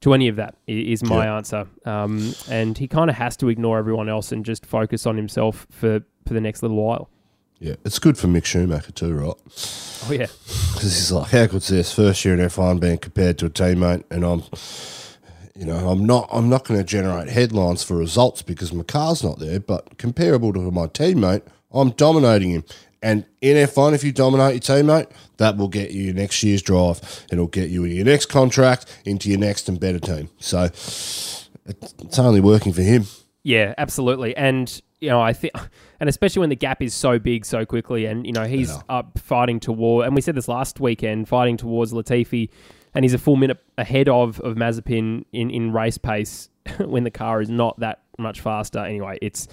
to 0.00 0.14
any 0.14 0.28
of 0.28 0.36
that 0.36 0.54
is 0.66 1.02
my 1.02 1.24
Yeah. 1.24 1.36
answer, 1.36 1.66
um, 1.84 2.34
and 2.48 2.76
he 2.78 2.86
kind 2.88 3.10
of 3.10 3.16
has 3.16 3.36
to 3.38 3.48
ignore 3.48 3.78
everyone 3.78 4.08
else 4.08 4.32
and 4.32 4.44
just 4.44 4.64
focus 4.66 5.06
on 5.06 5.16
himself 5.16 5.66
for 5.70 6.00
for 6.26 6.34
the 6.34 6.40
next 6.40 6.62
little 6.62 6.76
while. 6.76 7.08
yeah, 7.60 7.74
it's 7.84 7.98
good 7.98 8.16
for 8.18 8.28
Mick 8.28 8.44
Schumacher 8.44 8.92
too, 8.92 9.14
right? 9.14 9.34
Oh 10.06 10.12
yeah, 10.12 10.26
Because 10.74 10.82
he's 10.94 11.10
like, 11.10 11.30
how 11.30 11.46
good's 11.46 11.68
this? 11.68 11.92
First 11.92 12.24
year 12.24 12.34
in 12.34 12.40
F1 12.40 12.78
being 12.80 12.98
compared 12.98 13.38
to 13.38 13.46
a 13.46 13.50
teammate, 13.50 14.04
and 14.10 14.24
I'm, 14.24 14.42
you 15.56 15.64
know, 15.66 15.88
I'm 15.88 16.06
not, 16.06 16.28
I'm 16.30 16.48
not 16.48 16.64
going 16.64 16.78
to 16.78 16.84
generate 16.84 17.28
headlines 17.28 17.82
for 17.82 17.96
results 17.96 18.42
because 18.42 18.72
my 18.72 18.84
car's 18.84 19.24
not 19.24 19.40
there. 19.40 19.58
But 19.58 19.98
comparable 19.98 20.52
to 20.52 20.70
my 20.70 20.86
teammate, 20.86 21.42
I'm 21.72 21.90
dominating 21.90 22.50
him. 22.52 22.64
And 23.02 23.24
in 23.40 23.56
F1, 23.56 23.94
if 23.94 24.02
you 24.02 24.10
dominate 24.12 24.68
your 24.68 24.76
teammate, 24.76 25.10
that 25.36 25.56
will 25.56 25.68
get 25.68 25.92
you 25.92 26.02
your 26.04 26.14
next 26.14 26.42
year's 26.42 26.62
drive. 26.62 27.00
It'll 27.30 27.46
get 27.46 27.70
you 27.70 27.84
in 27.84 27.92
your 27.92 28.04
next 28.04 28.26
contract 28.26 28.86
into 29.04 29.28
your 29.30 29.38
next 29.38 29.68
and 29.68 29.78
better 29.78 30.00
team. 30.00 30.30
So 30.38 30.64
it's, 30.64 31.48
it's 31.66 32.18
only 32.18 32.40
working 32.40 32.72
for 32.72 32.82
him. 32.82 33.04
Yeah, 33.44 33.74
absolutely. 33.78 34.36
And 34.36 34.80
you 35.00 35.10
know, 35.10 35.20
I 35.20 35.32
think, 35.32 35.54
and 36.00 36.08
especially 36.08 36.40
when 36.40 36.48
the 36.50 36.56
gap 36.56 36.82
is 36.82 36.92
so 36.92 37.18
big 37.18 37.44
so 37.44 37.64
quickly, 37.64 38.06
and 38.06 38.26
you 38.26 38.32
know, 38.32 38.44
he's 38.44 38.70
Yeah. 38.70 38.80
up 38.88 39.18
fighting 39.18 39.60
toward, 39.60 40.06
and 40.06 40.14
we 40.14 40.20
said 40.20 40.34
this 40.34 40.48
last 40.48 40.80
weekend, 40.80 41.28
fighting 41.28 41.56
towards 41.56 41.92
Latifi, 41.92 42.48
and 42.94 43.04
he's 43.04 43.14
a 43.14 43.18
full 43.18 43.36
minute 43.36 43.58
ahead 43.76 44.08
of 44.08 44.40
of 44.40 44.56
Mazepin 44.56 45.24
in 45.32 45.50
in 45.50 45.72
race 45.72 45.98
pace 45.98 46.48
when 46.80 47.04
the 47.04 47.10
car 47.12 47.40
is 47.40 47.48
not 47.48 47.78
that 47.78 48.02
much 48.18 48.40
faster. 48.40 48.80
Anyway, 48.80 49.18
it's 49.22 49.46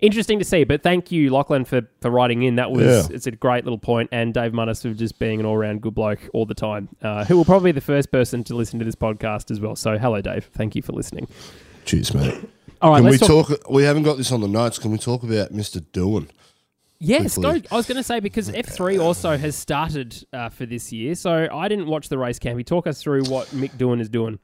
interesting 0.00 0.38
to 0.38 0.44
see. 0.44 0.64
But 0.64 0.82
thank 0.82 1.10
you, 1.12 1.30
Lachlan, 1.30 1.64
for 1.64 1.82
for 2.00 2.10
writing 2.10 2.42
in. 2.42 2.56
That 2.56 2.70
was 2.70 3.08
Yeah. 3.10 3.14
it's 3.16 3.26
a 3.26 3.30
great 3.32 3.64
little 3.64 3.78
point, 3.78 4.08
and 4.12 4.32
Dave 4.34 4.52
Munnis 4.52 4.82
for 4.82 4.92
just 4.94 5.18
being 5.18 5.40
an 5.40 5.46
all 5.46 5.56
round 5.56 5.80
good 5.82 5.94
bloke 5.94 6.20
all 6.32 6.46
the 6.46 6.54
time, 6.54 6.88
uh, 7.02 7.24
who 7.24 7.36
will 7.36 7.44
probably 7.44 7.72
be 7.72 7.76
the 7.76 7.84
first 7.84 8.10
person 8.10 8.42
to 8.44 8.54
listen 8.54 8.78
to 8.78 8.84
this 8.84 8.94
podcast 8.94 9.50
as 9.50 9.60
well. 9.60 9.76
So 9.76 9.98
hello, 9.98 10.20
Dave. 10.20 10.50
Thank 10.54 10.74
you 10.76 10.82
for 10.82 10.92
listening. 10.92 11.28
Cheers, 11.84 12.14
mate. 12.14 12.34
All 12.82 12.90
right, 12.92 12.98
Can 12.98 13.04
we 13.06 13.10
let's 13.12 13.26
talk, 13.26 13.50
We 13.70 13.82
haven't 13.82 14.04
got 14.04 14.16
this 14.16 14.32
on 14.32 14.40
the 14.40 14.48
notes. 14.48 14.78
Can 14.78 14.90
we 14.90 14.98
talk 14.98 15.22
about 15.22 15.52
Mr. 15.52 15.80
Doohan? 15.92 16.28
Yes, 17.02 17.36
go. 17.38 17.50
I 17.70 17.76
was 17.76 17.86
going 17.86 17.96
to 17.96 18.02
say 18.02 18.20
because 18.20 18.50
F 18.50 18.66
three 18.66 18.98
also 18.98 19.36
has 19.38 19.56
started 19.56 20.14
uh, 20.34 20.50
for 20.50 20.66
this 20.66 20.92
year, 20.92 21.14
so 21.14 21.48
I 21.50 21.68
didn't 21.68 21.86
watch 21.86 22.10
the 22.10 22.18
race 22.18 22.38
camp. 22.38 22.58
He 22.58 22.64
talk 22.64 22.86
us 22.86 23.02
through 23.02 23.24
what 23.24 23.48
Mick 23.48 23.70
Doohan 23.78 24.00
is 24.00 24.10
doing. 24.10 24.38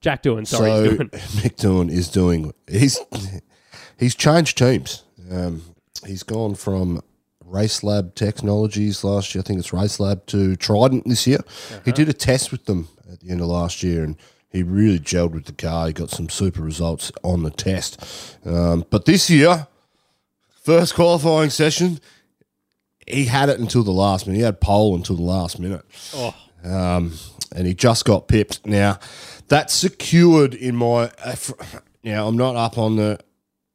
Jack 0.00 0.22
Doohan, 0.22 0.46
sorry, 0.46 0.70
so 0.70 0.82
is 0.84 0.90
doing. 0.96 1.08
Mick 1.10 1.56
Doohan 1.56 1.90
is 1.90 2.08
doing. 2.08 2.52
He's 2.70 2.98
he's 3.98 4.14
changed 4.14 4.58
teams. 4.58 5.04
Um, 5.30 5.62
he's 6.06 6.22
gone 6.22 6.54
from 6.54 7.02
Race 7.44 7.82
Lab 7.82 8.14
Technologies 8.14 9.04
last 9.04 9.34
year. 9.34 9.42
I 9.42 9.46
think 9.46 9.58
it's 9.58 9.72
Race 9.72 9.98
Lab 10.00 10.26
to 10.26 10.56
Trident 10.56 11.06
this 11.06 11.26
year. 11.26 11.40
He 11.84 11.92
did 11.92 12.08
a 12.08 12.12
test 12.12 12.52
with 12.52 12.66
them 12.66 12.88
at 13.10 13.20
the 13.20 13.30
end 13.30 13.40
of 13.40 13.46
last 13.48 13.82
year, 13.82 14.04
and 14.04 14.16
he 14.50 14.62
really 14.62 14.98
gelled 14.98 15.32
with 15.32 15.44
the 15.46 15.52
car. 15.52 15.86
He 15.86 15.92
got 15.92 16.10
some 16.10 16.28
super 16.28 16.62
results 16.62 17.12
on 17.22 17.42
the 17.42 17.50
test. 17.50 18.36
Um, 18.44 18.84
but 18.90 19.04
this 19.04 19.28
year, 19.30 19.66
first 20.62 20.94
qualifying 20.94 21.50
session, 21.50 22.00
he 23.06 23.24
had 23.24 23.48
it 23.48 23.58
until 23.58 23.82
the 23.82 23.90
last 23.90 24.26
minute. 24.26 24.38
He 24.38 24.44
had 24.44 24.60
pole 24.60 24.94
until 24.94 25.16
the 25.16 25.22
last 25.22 25.58
minute 25.58 25.82
Oh, 26.14 26.34
um, 26.64 27.14
and 27.54 27.66
he 27.66 27.74
just 27.74 28.04
got 28.04 28.28
pipped. 28.28 28.66
Now, 28.66 28.98
that's 29.48 29.72
secured 29.72 30.54
in 30.54 30.76
my. 30.76 31.10
Uh, 31.24 31.36
now, 32.04 32.28
I'm 32.28 32.36
not 32.36 32.56
up 32.56 32.76
on 32.78 32.96
the. 32.96 33.18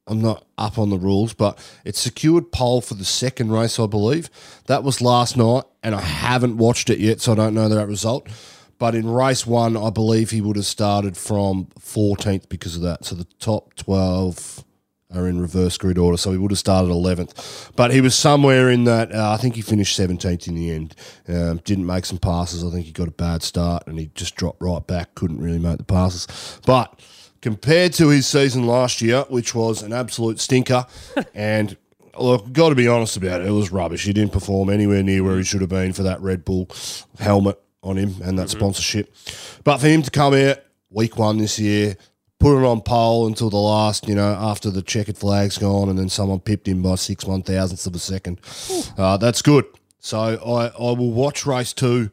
I'm 0.07 0.21
not 0.21 0.45
up 0.57 0.77
on 0.77 0.89
the 0.89 0.97
rules, 0.97 1.33
but 1.33 1.57
it's 1.85 1.99
secured 1.99 2.51
pole 2.51 2.81
for 2.81 2.93
the 2.95 3.05
second 3.05 3.51
race, 3.51 3.79
I 3.79 3.87
believe. 3.87 4.29
That 4.65 4.83
was 4.83 5.01
last 5.01 5.37
night, 5.37 5.63
and 5.81 5.95
I 5.95 6.01
haven't 6.01 6.57
watched 6.57 6.89
it 6.89 6.99
yet, 6.99 7.21
so 7.21 7.31
I 7.31 7.35
don't 7.35 7.53
know 7.53 7.69
that 7.69 7.87
result. 7.87 8.27
But 8.79 8.95
in 8.95 9.09
race 9.09 9.47
one, 9.47 9.77
I 9.77 9.89
believe 9.91 10.31
he 10.31 10.41
would 10.41 10.57
have 10.57 10.65
started 10.65 11.15
from 11.15 11.67
14th 11.79 12.49
because 12.49 12.75
of 12.75 12.81
that. 12.81 13.05
So 13.05 13.15
the 13.15 13.27
top 13.39 13.75
12 13.75 14.65
are 15.15 15.27
in 15.27 15.39
reverse 15.39 15.77
grid 15.77 15.97
order, 15.97 16.17
so 16.17 16.31
he 16.31 16.37
would 16.37 16.51
have 16.51 16.59
started 16.59 16.89
11th. 16.89 17.71
But 17.75 17.93
he 17.93 18.01
was 18.01 18.15
somewhere 18.15 18.69
in 18.69 18.83
that, 18.85 19.13
uh, 19.13 19.31
I 19.31 19.37
think 19.37 19.55
he 19.55 19.61
finished 19.61 19.97
17th 19.97 20.47
in 20.47 20.55
the 20.55 20.71
end. 20.71 20.95
Um, 21.29 21.57
didn't 21.63 21.85
make 21.85 22.03
some 22.03 22.17
passes. 22.17 22.63
I 22.63 22.71
think 22.71 22.85
he 22.85 22.91
got 22.91 23.07
a 23.07 23.11
bad 23.11 23.43
start 23.43 23.83
and 23.87 23.97
he 23.99 24.09
just 24.15 24.35
dropped 24.35 24.61
right 24.61 24.85
back, 24.85 25.15
couldn't 25.15 25.39
really 25.39 25.59
make 25.59 25.77
the 25.77 25.83
passes. 25.83 26.59
But 26.65 26.99
compared 27.43 27.91
to 27.91 28.07
his 28.07 28.25
season 28.25 28.65
last 28.65 29.01
year, 29.01 29.25
which 29.27 29.53
was 29.53 29.83
an 29.83 29.91
absolute 29.91 30.39
stinker, 30.39 30.87
and 31.35 31.75
look, 32.17 32.51
got 32.53 32.69
to 32.69 32.75
be 32.75 32.87
honest 32.87 33.17
about 33.17 33.41
it, 33.41 33.47
it 33.47 33.51
was 33.51 33.69
rubbish. 33.69 34.05
He 34.05 34.13
didn't 34.13 34.31
perform 34.31 34.69
anywhere 34.69 35.03
near 35.03 35.23
where 35.23 35.37
he 35.37 35.43
should 35.43 35.59
have 35.59 35.69
been 35.69 35.91
for 35.91 36.03
that 36.03 36.21
Red 36.21 36.45
Bull 36.45 36.69
helmet 37.19 37.59
on 37.83 37.97
him 37.97 38.15
and 38.23 38.39
that 38.39 38.49
sponsorship. 38.49 39.13
But 39.65 39.79
for 39.79 39.87
him 39.87 40.01
to 40.03 40.09
come 40.09 40.33
out 40.33 40.59
week 40.89 41.17
one 41.17 41.37
this 41.37 41.59
year, 41.59 41.97
put 42.39 42.57
it 42.57 42.65
on 42.65 42.79
pole 42.79 43.27
until 43.27 43.49
the 43.49 43.57
last, 43.57 44.07
you 44.07 44.15
know, 44.15 44.33
after 44.39 44.71
the 44.71 44.81
checkered 44.81 45.17
flag's 45.17 45.57
gone, 45.57 45.89
and 45.89 45.99
then 45.99 46.07
someone 46.07 46.39
pipped 46.39 46.67
him 46.69 46.81
by 46.81 46.95
six 46.95 47.25
one 47.25 47.43
thousandths 47.43 47.85
of 47.85 47.93
a 47.93 47.99
second. 47.99 48.39
Uh, 48.97 49.17
that's 49.17 49.41
good. 49.41 49.65
So 49.99 50.17
I, 50.17 50.67
I 50.67 50.91
will 50.91 51.11
watch 51.11 51.45
race 51.45 51.73
two 51.73 52.09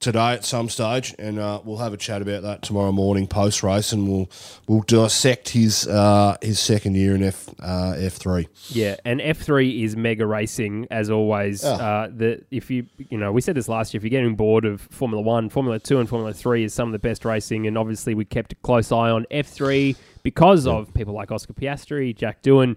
today 0.00 0.32
at 0.32 0.44
some 0.44 0.68
stage, 0.68 1.14
and 1.18 1.38
uh, 1.38 1.60
we'll 1.62 1.76
have 1.76 1.92
a 1.92 1.96
chat 1.96 2.22
about 2.22 2.42
that 2.42 2.62
tomorrow 2.62 2.90
morning 2.90 3.26
post 3.26 3.62
race, 3.62 3.92
and 3.92 4.08
we'll 4.08 4.28
we'll 4.66 4.80
dissect 4.82 5.50
his 5.50 5.86
uh, 5.86 6.36
his 6.42 6.58
second 6.58 6.96
year 6.96 7.14
in 7.14 7.22
F 7.22 7.48
uh, 7.60 7.94
F 7.96 8.14
three. 8.14 8.48
Yeah, 8.70 8.96
and 9.04 9.20
F 9.20 9.38
three 9.38 9.84
is 9.84 9.96
mega 9.96 10.26
racing 10.26 10.88
as 10.90 11.10
always. 11.10 11.62
Yeah. 11.62 11.70
Uh, 11.70 12.08
the 12.14 12.42
if 12.50 12.70
you 12.70 12.86
you 13.10 13.18
know 13.18 13.30
we 13.30 13.40
said 13.40 13.54
this 13.54 13.68
last 13.68 13.94
year, 13.94 13.98
if 13.98 14.02
you're 14.04 14.10
getting 14.10 14.34
bored 14.34 14.64
of 14.64 14.80
Formula 14.80 15.22
One, 15.22 15.48
Formula 15.48 15.78
Two, 15.78 16.00
and 16.00 16.08
Formula 16.08 16.32
Three 16.32 16.64
is 16.64 16.74
some 16.74 16.88
of 16.88 16.92
the 16.92 16.98
best 16.98 17.24
racing, 17.24 17.66
and 17.66 17.78
obviously 17.78 18.14
we 18.14 18.24
kept 18.24 18.52
a 18.52 18.56
close 18.56 18.90
eye 18.90 19.10
on 19.10 19.26
F 19.30 19.48
three 19.48 19.96
because 20.22 20.66
of 20.66 20.92
people 20.94 21.14
like 21.14 21.30
Oscar 21.30 21.52
Piastri, 21.52 22.16
Jack 22.16 22.42
Doohan, 22.42 22.76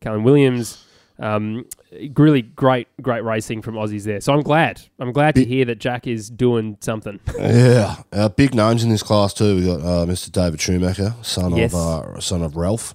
Calan 0.00 0.22
Williams. 0.24 0.83
Um, 1.18 1.64
really 2.16 2.42
great, 2.42 2.88
great 3.00 3.22
racing 3.22 3.62
from 3.62 3.76
Aussies 3.76 4.02
there. 4.02 4.20
So 4.20 4.32
I'm 4.32 4.42
glad. 4.42 4.80
I'm 4.98 5.12
glad 5.12 5.36
to 5.36 5.44
hear 5.44 5.64
that 5.66 5.78
Jack 5.78 6.06
is 6.08 6.28
doing 6.28 6.76
something. 6.80 7.20
Yeah, 7.38 7.96
uh, 8.12 8.28
big 8.30 8.54
names 8.54 8.82
in 8.82 8.90
this 8.90 9.02
class 9.02 9.32
too. 9.32 9.56
We 9.56 9.66
got 9.66 9.80
uh, 9.80 10.06
Mr. 10.06 10.32
David 10.32 10.60
Schumacher, 10.60 11.14
son 11.22 11.54
Yes. 11.56 11.72
of 11.72 11.78
uh, 12.16 12.20
son 12.20 12.42
of 12.42 12.56
Ralf. 12.56 12.94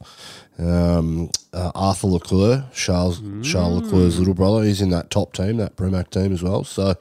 Um, 0.58 1.30
uh, 1.54 1.72
Arthur 1.74 2.08
Leclerc, 2.08 2.74
Charles 2.74 3.22
Charles 3.44 3.84
Leclerc's 3.84 4.18
little 4.20 4.34
brother. 4.34 4.64
He's 4.66 4.82
in 4.82 4.90
that 4.90 5.10
top 5.10 5.32
team, 5.32 5.56
that 5.58 5.78
Premac 5.78 6.10
team 6.10 6.34
as 6.34 6.44
well. 6.44 6.66
So 6.66 6.96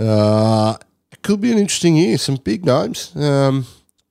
uh, 0.00 0.76
it 1.12 1.22
could 1.22 1.40
be 1.40 1.52
an 1.52 1.58
interesting 1.58 1.96
year. 1.96 2.18
Some 2.18 2.36
big 2.36 2.64
names. 2.64 3.14
Um, 3.14 3.66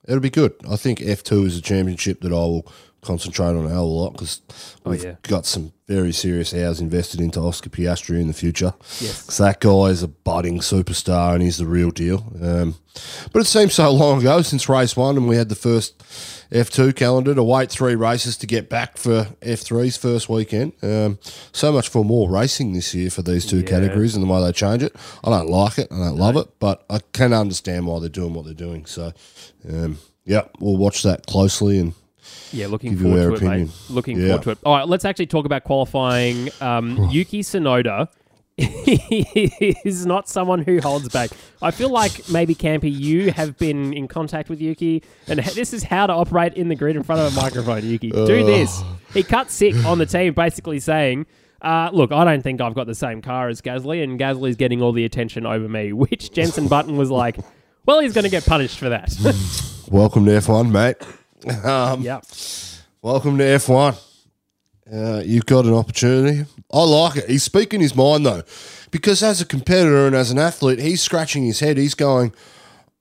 it'll 0.08 0.22
be 0.22 0.30
good. 0.30 0.54
I 0.70 0.78
think 0.78 1.02
F 1.02 1.24
two 1.24 1.44
is 1.44 1.58
a 1.58 1.62
championship 1.62 2.22
that 2.22 2.32
I 2.32 2.36
will 2.36 2.72
concentrate 3.02 3.48
on 3.50 3.66
a 3.66 3.70
hell 3.70 3.86
of 3.86 3.92
a 3.92 3.94
lot 3.94 4.12
because 4.12 4.42
we've 4.86 5.04
yeah. 5.04 5.16
got 5.24 5.46
some 5.46 5.72
very 5.88 6.12
serious 6.12 6.54
hours 6.54 6.80
invested 6.80 7.20
into 7.20 7.40
Oscar 7.40 7.70
Piastri 7.70 8.20
in 8.22 8.28
the 8.28 8.34
future. 8.34 8.74
Yes. 9.00 9.38
that 9.38 9.60
guy 9.60 9.86
is 9.86 10.04
a 10.04 10.08
budding 10.08 10.60
superstar 10.60 11.34
and 11.34 11.42
he's 11.42 11.58
the 11.58 11.66
real 11.66 11.90
deal. 11.92 12.24
Um, 12.42 12.76
but 13.32 13.40
it 13.42 13.46
seems 13.46 13.74
so 13.74 13.90
long 13.92 14.20
ago 14.20 14.42
since 14.42 14.68
race 14.70 14.96
one, 14.96 15.16
and 15.18 15.28
we 15.28 15.36
had 15.38 15.50
the 15.50 15.56
first 15.56 15.98
F2 16.52 16.96
calendar 16.96 17.34
to 17.34 17.44
wait 17.44 17.72
three 17.72 17.96
races 17.96 18.36
to 18.38 18.48
get 18.48 18.70
back 18.70 18.98
for 18.98 19.26
F3's 19.42 19.98
first 19.98 20.28
weekend. 20.30 20.74
Um, 20.84 21.18
so 21.52 21.72
much 21.72 21.88
for 21.90 22.04
more 22.04 22.30
racing 22.30 22.74
this 22.74 22.94
year 22.94 23.10
for 23.10 23.22
these 23.22 23.46
two 23.46 23.60
Yeah. 23.60 23.68
categories 23.70 24.16
and 24.16 24.24
the 24.24 24.28
way 24.32 24.42
they 24.44 24.52
change 24.52 24.84
it. 24.84 24.96
I 25.24 25.30
don't 25.30 25.50
like 25.50 25.78
it, 25.80 25.88
I 25.92 25.98
don't 25.98 26.18
love 26.18 26.36
it, 26.38 26.48
but 26.60 26.84
I 26.90 27.00
can 27.14 27.34
understand 27.34 27.88
why 27.88 28.00
they're 28.00 28.10
doing 28.10 28.34
what 28.34 28.46
they're 28.46 28.54
doing. 28.54 28.86
So, 28.86 29.14
um, 29.68 29.98
yeah, 30.26 30.44
we'll 30.60 30.78
watch 30.78 31.02
that 31.04 31.26
closely 31.26 31.80
and 31.80 31.94
Yeah, 32.52 32.68
looking 32.68 32.92
Give 32.94 33.02
forward 33.02 33.22
to 33.22 33.34
it, 33.34 33.38
opinion. 33.38 33.60
mate. 33.68 33.72
Looking 33.90 34.20
Yeah. 34.20 34.28
forward 34.28 34.44
to 34.44 34.50
it. 34.52 34.58
All 34.66 34.76
right, 34.76 34.88
let's 34.88 35.06
actually 35.06 35.28
talk 35.28 35.46
about 35.46 35.64
qualifying. 35.64 36.50
Um, 36.62 37.10
Yuki 37.12 37.42
Tsunoda 37.42 38.08
is 38.58 40.06
not 40.06 40.28
someone 40.28 40.64
who 40.64 40.80
holds 40.82 41.10
back. 41.10 41.30
I 41.62 41.72
feel 41.72 41.90
like 41.90 42.30
maybe 42.30 42.56
Campy, 42.56 42.92
you 42.94 43.32
have 43.32 43.58
been 43.58 43.94
in 43.94 44.08
contact 44.08 44.50
with 44.50 44.60
Yuki, 44.62 45.04
and 45.28 45.40
this 45.40 45.74
is 45.74 45.84
how 45.84 46.08
to 46.08 46.14
operate 46.14 46.56
in 46.56 46.68
the 46.70 46.76
grid 46.76 46.96
in 46.96 47.04
front 47.04 47.22
of 47.22 47.32
a 47.32 47.42
microphone. 47.42 47.86
Yuki, 47.86 48.10
do 48.12 48.46
this. 48.46 48.82
He 49.14 49.24
cut 49.24 49.52
sick 49.52 49.76
on 49.86 49.98
the 49.98 50.06
team, 50.06 50.34
basically 50.34 50.80
saying. 50.80 51.26
Uh, 51.62 51.90
look, 51.92 52.12
I 52.14 52.24
don't 52.24 52.42
think 52.42 52.62
I've 52.62 52.74
got 52.74 52.88
the 52.88 52.96
same 52.96 53.22
car 53.22 53.50
as 53.50 53.62
Gasly, 53.62 54.02
and 54.02 54.18
Gasly's 54.18 54.56
getting 54.56 54.82
all 54.82 54.94
the 54.94 55.04
attention 55.04 55.46
over 55.46 55.68
me. 55.68 55.92
Which 55.94 56.32
Jensen 56.32 56.68
Button 56.70 56.96
was 56.96 57.12
like, 57.12 57.38
well, 57.86 58.00
he's 58.00 58.14
going 58.14 58.24
to 58.24 58.30
get 58.30 58.46
punished 58.46 58.80
for 58.80 58.88
that. 58.90 59.10
welcome 59.92 60.26
to 60.26 60.32
F1, 60.32 60.72
mate. 60.72 60.96
Um, 61.64 62.02
yeah. 62.02 62.20
Welcome 63.02 63.38
to 63.38 63.44
F1. 63.44 63.98
Uh, 64.92 65.22
you've 65.24 65.46
got 65.46 65.66
an 65.66 65.74
opportunity. 65.74 66.46
I 66.72 66.84
like 66.84 67.16
it. 67.16 67.30
He's 67.30 67.44
speaking 67.44 67.80
his 67.80 67.96
mind, 67.96 68.26
though, 68.26 68.44
because 68.92 69.24
as 69.24 69.40
a 69.40 69.46
competitor 69.46 70.06
and 70.06 70.16
as 70.16 70.32
an 70.32 70.38
athlete, 70.38 70.80
he's 70.80 71.02
scratching 71.02 71.46
his 71.46 71.62
head. 71.62 71.78
He's 71.78 71.96
going, 71.96 72.34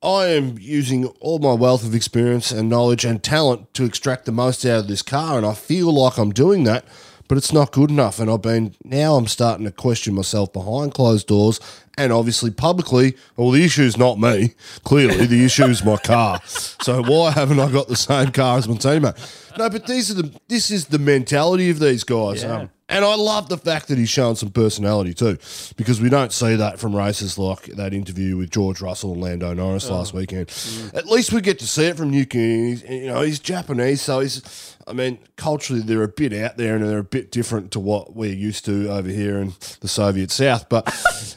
I 0.03 0.27
am 0.27 0.57
using 0.61 1.07
all 1.21 1.41
my 1.41 1.53
wealth 1.53 1.85
of 1.85 1.95
experience 1.95 2.53
and 2.53 2.69
knowledge 2.69 3.05
and 3.05 3.23
talent 3.23 3.75
to 3.75 3.85
extract 3.85 4.25
the 4.25 4.33
most 4.33 4.65
out 4.65 4.81
of 4.81 4.89
this 4.89 5.03
car, 5.03 5.39
and 5.39 5.47
I 5.47 5.55
feel 5.55 5.93
like 5.93 6.17
I'm 6.17 6.31
doing 6.31 6.63
that, 6.65 6.85
but 7.29 7.39
it's 7.39 7.53
not 7.53 7.73
good 7.73 7.91
enough. 7.91 8.19
And 8.19 8.31
I've 8.31 8.43
been, 8.43 8.75
now 8.85 9.17
I'm 9.17 9.27
starting 9.27 9.67
to 9.67 9.73
question 9.73 10.15
myself 10.15 10.53
behind 10.53 10.95
closed 10.95 11.27
doors 11.29 11.61
and 11.97 12.13
obviously 12.13 12.51
publicly. 12.51 13.15
Well, 13.37 13.51
the 13.51 13.65
issue's 13.65 13.97
not 13.97 14.19
me. 14.19 14.55
Clearly, 14.85 15.27
the 15.27 15.45
issue 15.45 15.67
is 15.67 15.85
my 15.85 15.97
car. 15.99 16.41
So 16.45 17.03
why 17.03 17.33
haven't 17.33 17.61
I 17.61 17.71
got 17.71 17.89
the 17.89 17.97
same 17.97 18.33
car 18.33 18.59
as 18.59 18.67
my 18.67 18.77
teammate? 18.77 19.59
No, 19.59 19.69
but 19.69 19.87
these 19.87 20.11
are 20.11 20.15
the 20.15 20.33
this 20.49 20.71
is 20.71 20.87
the 20.87 20.99
mentality 20.99 21.71
of 21.71 21.79
these 21.81 22.05
guys. 22.05 22.43
Yeah. 22.43 22.57
Um, 22.57 22.71
and 22.89 23.05
I 23.05 23.15
love 23.17 23.49
the 23.49 23.59
fact 23.59 23.89
that 23.89 23.99
he's 23.99 24.09
shown 24.09 24.37
some 24.37 24.51
personality 24.51 25.13
too, 25.13 25.39
because 25.77 26.01
we 26.01 26.09
don't 26.09 26.33
see 26.33 26.57
that 26.57 26.79
from 26.79 26.97
races 26.97 27.39
like 27.39 27.65
that 27.77 27.93
interview 27.93 28.37
with 28.37 28.51
George 28.51 28.81
Russell 28.81 29.13
and 29.13 29.23
Lando 29.23 29.53
Norris 29.53 29.91
last 29.91 30.15
weekend. 30.15 30.51
At 30.95 31.07
least 31.07 31.33
we 31.33 31.41
get 31.41 31.59
to 31.59 31.67
see 31.67 31.85
it 31.85 31.97
from 31.97 32.13
Yuki. 32.13 32.71
He's, 32.71 32.83
you 32.85 33.07
know, 33.07 33.21
he's 33.23 33.41
Japanese, 33.41 34.01
so 34.03 34.21
he's. 34.21 34.75
I 34.87 34.95
mean, 34.95 35.19
culturally 35.37 35.83
they're 35.83 36.03
a 36.03 36.09
bit 36.09 36.33
out 36.33 36.57
there 36.57 36.77
and 36.77 36.83
they're 36.83 36.97
a 36.97 37.05
bit 37.05 37.31
different 37.31 37.73
to 37.73 37.81
what 37.81 38.17
we're 38.17 38.33
used 38.33 38.65
to 38.65 38.89
over 38.89 39.11
here 39.11 39.37
in 39.37 39.53
the 39.81 39.89
Soviet 39.89 40.31
South, 40.31 40.71
but 40.71 40.89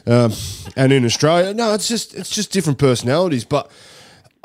um, 0.06 0.32
and 0.74 0.90
in 0.90 1.04
Australia, 1.04 1.52
no, 1.52 1.74
it's 1.74 1.86
just 1.86 2.14
it's 2.14 2.30
just 2.30 2.50
different 2.52 2.78
personalities, 2.78 3.44
but. 3.44 3.70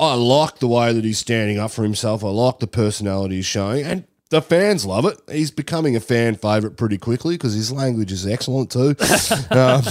I 0.00 0.14
like 0.14 0.60
the 0.60 0.68
way 0.68 0.92
that 0.92 1.02
he's 1.02 1.18
standing 1.18 1.58
up 1.58 1.72
for 1.72 1.82
himself. 1.82 2.22
I 2.22 2.28
like 2.28 2.60
the 2.60 2.68
personality 2.68 3.34
he's 3.34 3.46
showing, 3.46 3.84
and 3.84 4.04
the 4.30 4.42
fans 4.42 4.84
love 4.84 5.06
it. 5.06 5.18
He's 5.30 5.50
becoming 5.50 5.96
a 5.96 6.00
fan 6.00 6.34
favorite 6.34 6.76
pretty 6.76 6.98
quickly 6.98 7.36
because 7.36 7.54
his 7.54 7.72
language 7.72 8.12
is 8.12 8.26
excellent 8.26 8.70
too. 8.70 8.88
um, 9.50 9.82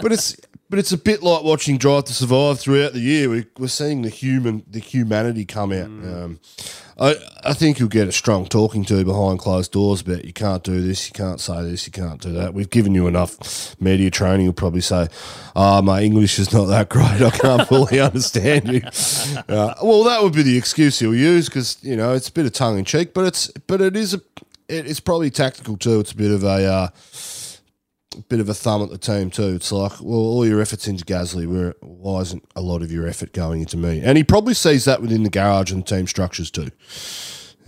but 0.00 0.12
it's 0.12 0.36
but 0.68 0.78
it's 0.78 0.92
a 0.92 0.98
bit 0.98 1.22
like 1.22 1.42
watching 1.42 1.76
Drive 1.76 2.04
to 2.04 2.14
Survive 2.14 2.60
throughout 2.60 2.92
the 2.92 3.00
year. 3.00 3.28
We, 3.28 3.46
we're 3.58 3.66
seeing 3.68 4.02
the 4.02 4.08
human 4.08 4.62
the 4.68 4.78
humanity 4.78 5.44
come 5.44 5.72
out. 5.72 5.86
Um, 5.86 6.40
I 7.00 7.16
I 7.42 7.54
think 7.54 7.78
you'll 7.78 7.88
get 7.88 8.06
a 8.06 8.12
strong 8.12 8.46
talking 8.46 8.84
to 8.84 9.04
behind 9.04 9.38
closed 9.38 9.72
doors 9.72 10.02
about 10.02 10.24
you 10.24 10.32
can't 10.32 10.62
do 10.62 10.80
this, 10.82 11.06
you 11.06 11.12
can't 11.12 11.40
say 11.40 11.62
this, 11.62 11.86
you 11.86 11.92
can't 11.92 12.20
do 12.20 12.32
that. 12.32 12.52
We've 12.52 12.68
given 12.68 12.94
you 12.94 13.06
enough 13.06 13.80
media 13.80 14.10
training. 14.10 14.44
You'll 14.44 14.52
probably 14.52 14.82
say, 14.82 15.08
"Ah, 15.56 15.80
my 15.80 16.02
English 16.02 16.38
is 16.38 16.52
not 16.52 16.66
that 16.66 16.90
great. 16.90 17.22
I 17.22 17.30
can't 17.30 17.66
fully 17.66 17.98
understand 18.10 18.68
you." 18.68 18.82
Uh, 19.48 19.74
well, 19.82 20.04
that 20.04 20.22
would 20.22 20.34
be 20.34 20.42
the 20.42 20.58
excuse 20.58 20.98
he'll 20.98 21.14
use 21.14 21.48
because 21.48 21.78
you 21.82 21.96
know 21.96 22.12
it's 22.12 22.28
a 22.28 22.32
bit 22.32 22.46
of 22.46 22.52
tongue 22.52 22.78
in 22.78 22.84
cheek, 22.84 23.14
but 23.14 23.24
it's 23.24 23.48
but 23.66 23.80
it 23.80 23.96
is 23.96 24.14
a 24.14 24.20
it, 24.68 24.86
it's 24.86 25.00
probably 25.00 25.30
tactical 25.30 25.76
too. 25.76 26.00
It's 26.00 26.12
a 26.12 26.16
bit 26.16 26.30
of 26.30 26.44
a 26.44 26.66
uh, 26.66 26.88
bit 28.28 28.40
of 28.40 28.48
a 28.48 28.54
thumb 28.54 28.82
at 28.82 28.90
the 28.90 28.98
team 28.98 29.30
too. 29.30 29.54
It's 29.54 29.70
like, 29.72 29.92
well, 30.00 30.18
all 30.18 30.46
your 30.46 30.60
efforts 30.60 30.88
into 30.88 31.04
Gasly, 31.04 31.46
where 31.46 31.74
why 31.80 32.20
isn't 32.20 32.44
a 32.56 32.60
lot 32.60 32.82
of 32.82 32.90
your 32.90 33.06
effort 33.06 33.32
going 33.32 33.60
into 33.60 33.76
me? 33.76 34.00
And 34.02 34.18
he 34.18 34.24
probably 34.24 34.54
sees 34.54 34.84
that 34.86 35.00
within 35.00 35.22
the 35.22 35.30
garage 35.30 35.70
and 35.72 35.86
team 35.86 36.06
structures 36.06 36.50
too. 36.50 36.70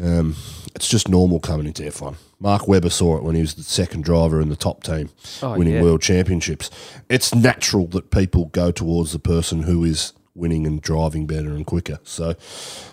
Um, 0.02 0.34
it's 0.74 0.88
just 0.88 1.08
normal 1.08 1.38
coming 1.38 1.66
into 1.66 1.82
F1. 1.84 2.16
Mark 2.40 2.66
Webber 2.66 2.90
saw 2.90 3.16
it 3.18 3.22
when 3.22 3.36
he 3.36 3.40
was 3.40 3.54
the 3.54 3.62
second 3.62 4.02
driver 4.04 4.40
in 4.40 4.48
the 4.48 4.56
top 4.56 4.82
team, 4.82 5.10
Oh, 5.42 5.56
winning 5.56 5.74
yeah. 5.74 5.82
world 5.82 6.02
championships. 6.02 6.70
It's 7.08 7.32
natural 7.34 7.86
that 7.88 8.10
people 8.10 8.46
go 8.46 8.72
towards 8.72 9.12
the 9.12 9.18
person 9.20 9.62
who 9.62 9.84
is 9.84 10.12
winning 10.34 10.66
and 10.66 10.80
driving 10.82 11.26
better 11.26 11.50
and 11.50 11.64
quicker. 11.66 12.00
So, 12.02 12.34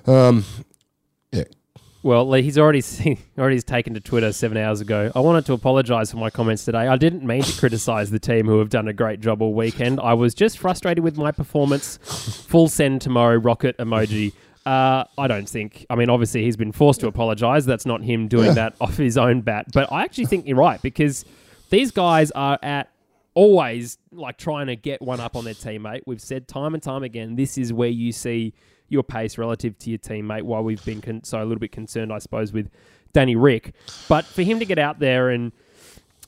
um, 0.05 0.43
Well, 2.01 2.31
he's 2.33 2.57
already 2.57 2.81
seen, 2.81 3.17
already 3.37 3.61
taken 3.61 3.93
to 3.93 3.99
Twitter 3.99 4.31
seven 4.31 4.57
hours 4.57 4.79
ago. 4.79 5.11
I 5.13 5.19
wanted 5.19 5.45
to 5.47 5.53
apologise 5.53 6.11
for 6.11 6.17
my 6.17 6.29
comments 6.29 6.63
today. 6.63 6.87
I 6.87 6.95
didn't 6.95 7.25
mean 7.25 7.43
to 7.43 7.59
criticise 7.59 8.09
the 8.09 8.19
team 8.19 8.45
who 8.45 8.59
have 8.59 8.69
done 8.69 8.87
a 8.87 8.93
great 8.93 9.19
job 9.19 9.41
all 9.41 9.53
weekend. 9.53 9.99
I 9.99 10.13
was 10.13 10.33
just 10.33 10.59
frustrated 10.59 11.03
with 11.03 11.17
my 11.17 11.31
performance. 11.31 11.97
Full 12.47 12.69
send 12.69 13.01
tomorrow, 13.01 13.35
rocket 13.35 13.77
emoji. 13.77 14.33
Uh, 14.65 15.03
I 15.17 15.27
don't 15.27 15.49
think. 15.49 15.85
I 15.89 15.95
mean, 15.95 16.09
obviously, 16.09 16.43
he's 16.43 16.57
been 16.57 16.71
forced 16.71 17.01
to 17.01 17.07
apologise. 17.07 17.65
That's 17.65 17.85
not 17.85 18.01
him 18.01 18.27
doing 18.27 18.53
that 18.55 18.75
off 18.81 18.95
his 18.95 19.17
own 19.17 19.41
bat. 19.41 19.67
But 19.73 19.91
I 19.91 20.03
actually 20.03 20.25
think 20.25 20.47
you're 20.47 20.57
right 20.57 20.81
because 20.81 21.25
these 21.69 21.91
guys 21.91 22.31
are 22.31 22.59
at 22.61 22.89
always 23.33 23.97
like 24.11 24.37
trying 24.37 24.67
to 24.67 24.75
get 24.75 25.01
one 25.01 25.19
up 25.19 25.35
on 25.35 25.43
their 25.43 25.53
teammate. 25.53 26.01
We've 26.05 26.21
said 26.21 26.47
time 26.47 26.73
and 26.73 26.83
time 26.83 27.03
again, 27.03 27.35
this 27.35 27.57
is 27.57 27.73
where 27.73 27.89
you 27.89 28.11
see 28.11 28.53
your 28.89 29.03
pace 29.03 29.37
relative 29.37 29.77
to 29.79 29.89
your 29.89 29.99
teammate. 29.99 30.43
While 30.43 30.63
we've 30.63 30.83
been 30.83 31.01
con- 31.01 31.23
so 31.23 31.39
a 31.39 31.45
little 31.45 31.59
bit 31.59 31.71
concerned, 31.71 32.11
I 32.11 32.19
suppose, 32.19 32.51
with 32.51 32.69
Danny 33.13 33.35
Rick, 33.35 33.73
but 34.07 34.25
for 34.25 34.43
him 34.43 34.59
to 34.59 34.65
get 34.65 34.79
out 34.79 34.99
there 34.99 35.29
and 35.29 35.51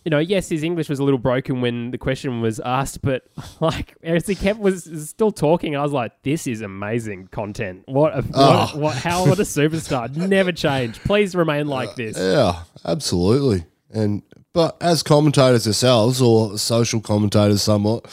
you 0.03 0.09
know, 0.09 0.19
yes, 0.19 0.49
his 0.49 0.63
English 0.63 0.89
was 0.89 0.99
a 0.99 1.03
little 1.03 1.19
broken 1.19 1.61
when 1.61 1.91
the 1.91 1.97
question 1.97 2.41
was 2.41 2.59
asked, 2.59 3.01
but 3.01 3.23
like 3.59 3.95
as 4.03 4.25
he 4.27 4.35
kept 4.35 4.59
was 4.59 5.09
still 5.09 5.31
talking, 5.31 5.75
I 5.75 5.83
was 5.83 5.91
like, 5.91 6.23
"This 6.23 6.47
is 6.47 6.61
amazing 6.61 7.27
content. 7.27 7.83
What, 7.85 8.17
a, 8.17 8.21
what, 8.21 8.35
ah. 8.35 8.71
what 8.73 8.95
how 8.95 9.27
what 9.27 9.39
a 9.39 9.43
superstar! 9.43 10.13
Never 10.15 10.51
change. 10.51 10.99
Please 10.99 11.35
remain 11.35 11.67
like 11.67 11.89
uh, 11.89 11.95
this." 11.97 12.17
Yeah, 12.17 12.63
absolutely. 12.83 13.65
And 13.91 14.23
but 14.53 14.75
as 14.81 15.03
commentators 15.03 15.67
ourselves 15.67 16.21
or 16.21 16.57
social 16.57 16.99
commentators 16.99 17.61
somewhat, 17.61 18.05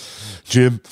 Jim, 0.45 0.83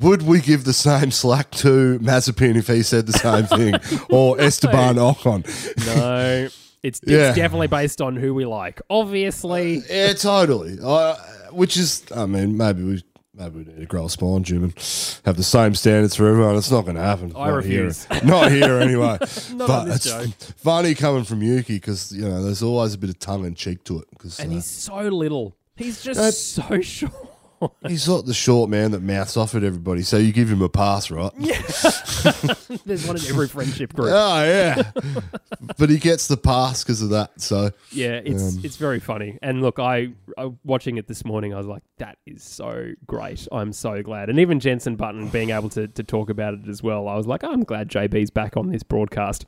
would 0.00 0.22
we 0.22 0.40
give 0.40 0.64
the 0.64 0.72
same 0.72 1.10
slack 1.10 1.50
to 1.52 1.98
Mazepin 2.00 2.56
if 2.56 2.66
he 2.66 2.82
said 2.82 3.06
the 3.06 3.12
same 3.12 3.46
thing, 3.46 3.74
or 4.10 4.40
Esteban 4.40 4.96
Ocon? 4.96 5.44
No. 5.86 6.48
It's, 6.82 7.00
it's 7.00 7.10
Yeah. 7.10 7.34
definitely 7.34 7.66
based 7.66 8.00
on 8.00 8.14
who 8.16 8.32
we 8.34 8.44
like. 8.44 8.80
Obviously, 8.88 9.82
Yeah, 9.90 10.12
totally. 10.12 10.78
Uh, 10.82 11.16
which 11.50 11.76
is, 11.76 12.04
I 12.14 12.26
mean, 12.26 12.56
maybe 12.56 12.82
we 12.84 13.02
maybe 13.34 13.58
we 13.58 13.64
need 13.64 13.80
to 13.80 13.86
grow 13.86 14.06
a 14.06 14.10
spine, 14.10 14.42
Jim, 14.44 14.64
and 14.64 14.72
have 15.24 15.36
the 15.36 15.42
same 15.44 15.74
standards 15.74 16.14
for 16.16 16.28
everyone. 16.28 16.56
It's 16.56 16.70
not 16.70 16.82
going 16.82 16.96
to 16.96 17.02
happen. 17.02 17.32
I 17.36 17.48
Not 17.48 17.54
refuse. 17.56 18.04
Here. 18.06 18.20
Not 18.24 18.52
here, 18.52 18.78
anyway. 18.78 19.18
Not 19.54 19.68
but 19.68 19.88
it's 19.88 20.08
show. 20.08 20.24
funny 20.56 20.94
coming 20.94 21.24
from 21.24 21.42
Yuki 21.42 21.74
because 21.76 22.12
you 22.12 22.28
know 22.28 22.42
there's 22.44 22.62
always 22.62 22.94
a 22.94 22.98
bit 22.98 23.10
of 23.10 23.18
tongue 23.18 23.44
in 23.44 23.54
cheek 23.54 23.82
to 23.84 23.98
it 24.00 24.08
because 24.10 24.38
and 24.38 24.52
he's 24.52 24.66
so 24.66 24.96
little. 25.00 25.56
He's 25.76 26.02
just 26.02 26.18
That- 26.20 26.32
so 26.34 26.80
short. 26.80 27.12
he's 27.86 28.08
not 28.08 28.26
the 28.26 28.34
short 28.34 28.70
man 28.70 28.92
that 28.92 29.02
mouths 29.02 29.36
off 29.36 29.54
at 29.54 29.64
everybody. 29.64 30.02
So 30.02 30.16
you 30.16 30.32
give 30.32 30.50
him 30.50 30.62
a 30.62 30.68
pass, 30.68 31.10
right? 31.10 31.30
Yes. 31.38 32.68
There's 32.84 33.06
one 33.06 33.16
in 33.16 33.22
every 33.26 33.48
friendship 33.48 33.94
group. 33.94 34.10
Oh 34.12 34.44
yeah, 34.44 34.90
but 35.76 35.90
he 35.90 35.98
gets 35.98 36.28
the 36.28 36.36
pass 36.36 36.82
because 36.82 37.02
of 37.02 37.10
that. 37.10 37.40
So 37.40 37.70
Yeah, 37.90 38.20
it's 38.24 38.56
Um, 38.56 38.60
it's 38.64 38.76
very 38.76 39.00
funny. 39.00 39.38
And 39.42 39.62
look, 39.62 39.78
I, 39.78 40.12
I 40.36 40.50
watching 40.64 40.96
it 40.96 41.06
this 41.06 41.24
morning, 41.24 41.54
I 41.54 41.58
was 41.58 41.66
like, 41.66 41.82
that 41.98 42.18
is 42.26 42.42
so 42.42 42.92
great. 43.06 43.46
I'm 43.52 43.72
so 43.72 44.02
glad. 44.02 44.30
And 44.30 44.38
even 44.38 44.60
Jensen 44.60 44.96
Button 44.96 45.28
being 45.28 45.50
able 45.50 45.68
to, 45.70 45.88
to 45.88 46.02
talk 46.02 46.30
about 46.30 46.54
it 46.54 46.68
as 46.68 46.82
well, 46.82 47.08
I 47.08 47.16
was 47.16 47.26
like, 47.26 47.44
I'm 47.44 47.64
glad 47.64 47.88
JB's 47.88 48.30
back 48.30 48.56
on 48.56 48.68
this 48.68 48.82
broadcast. 48.82 49.46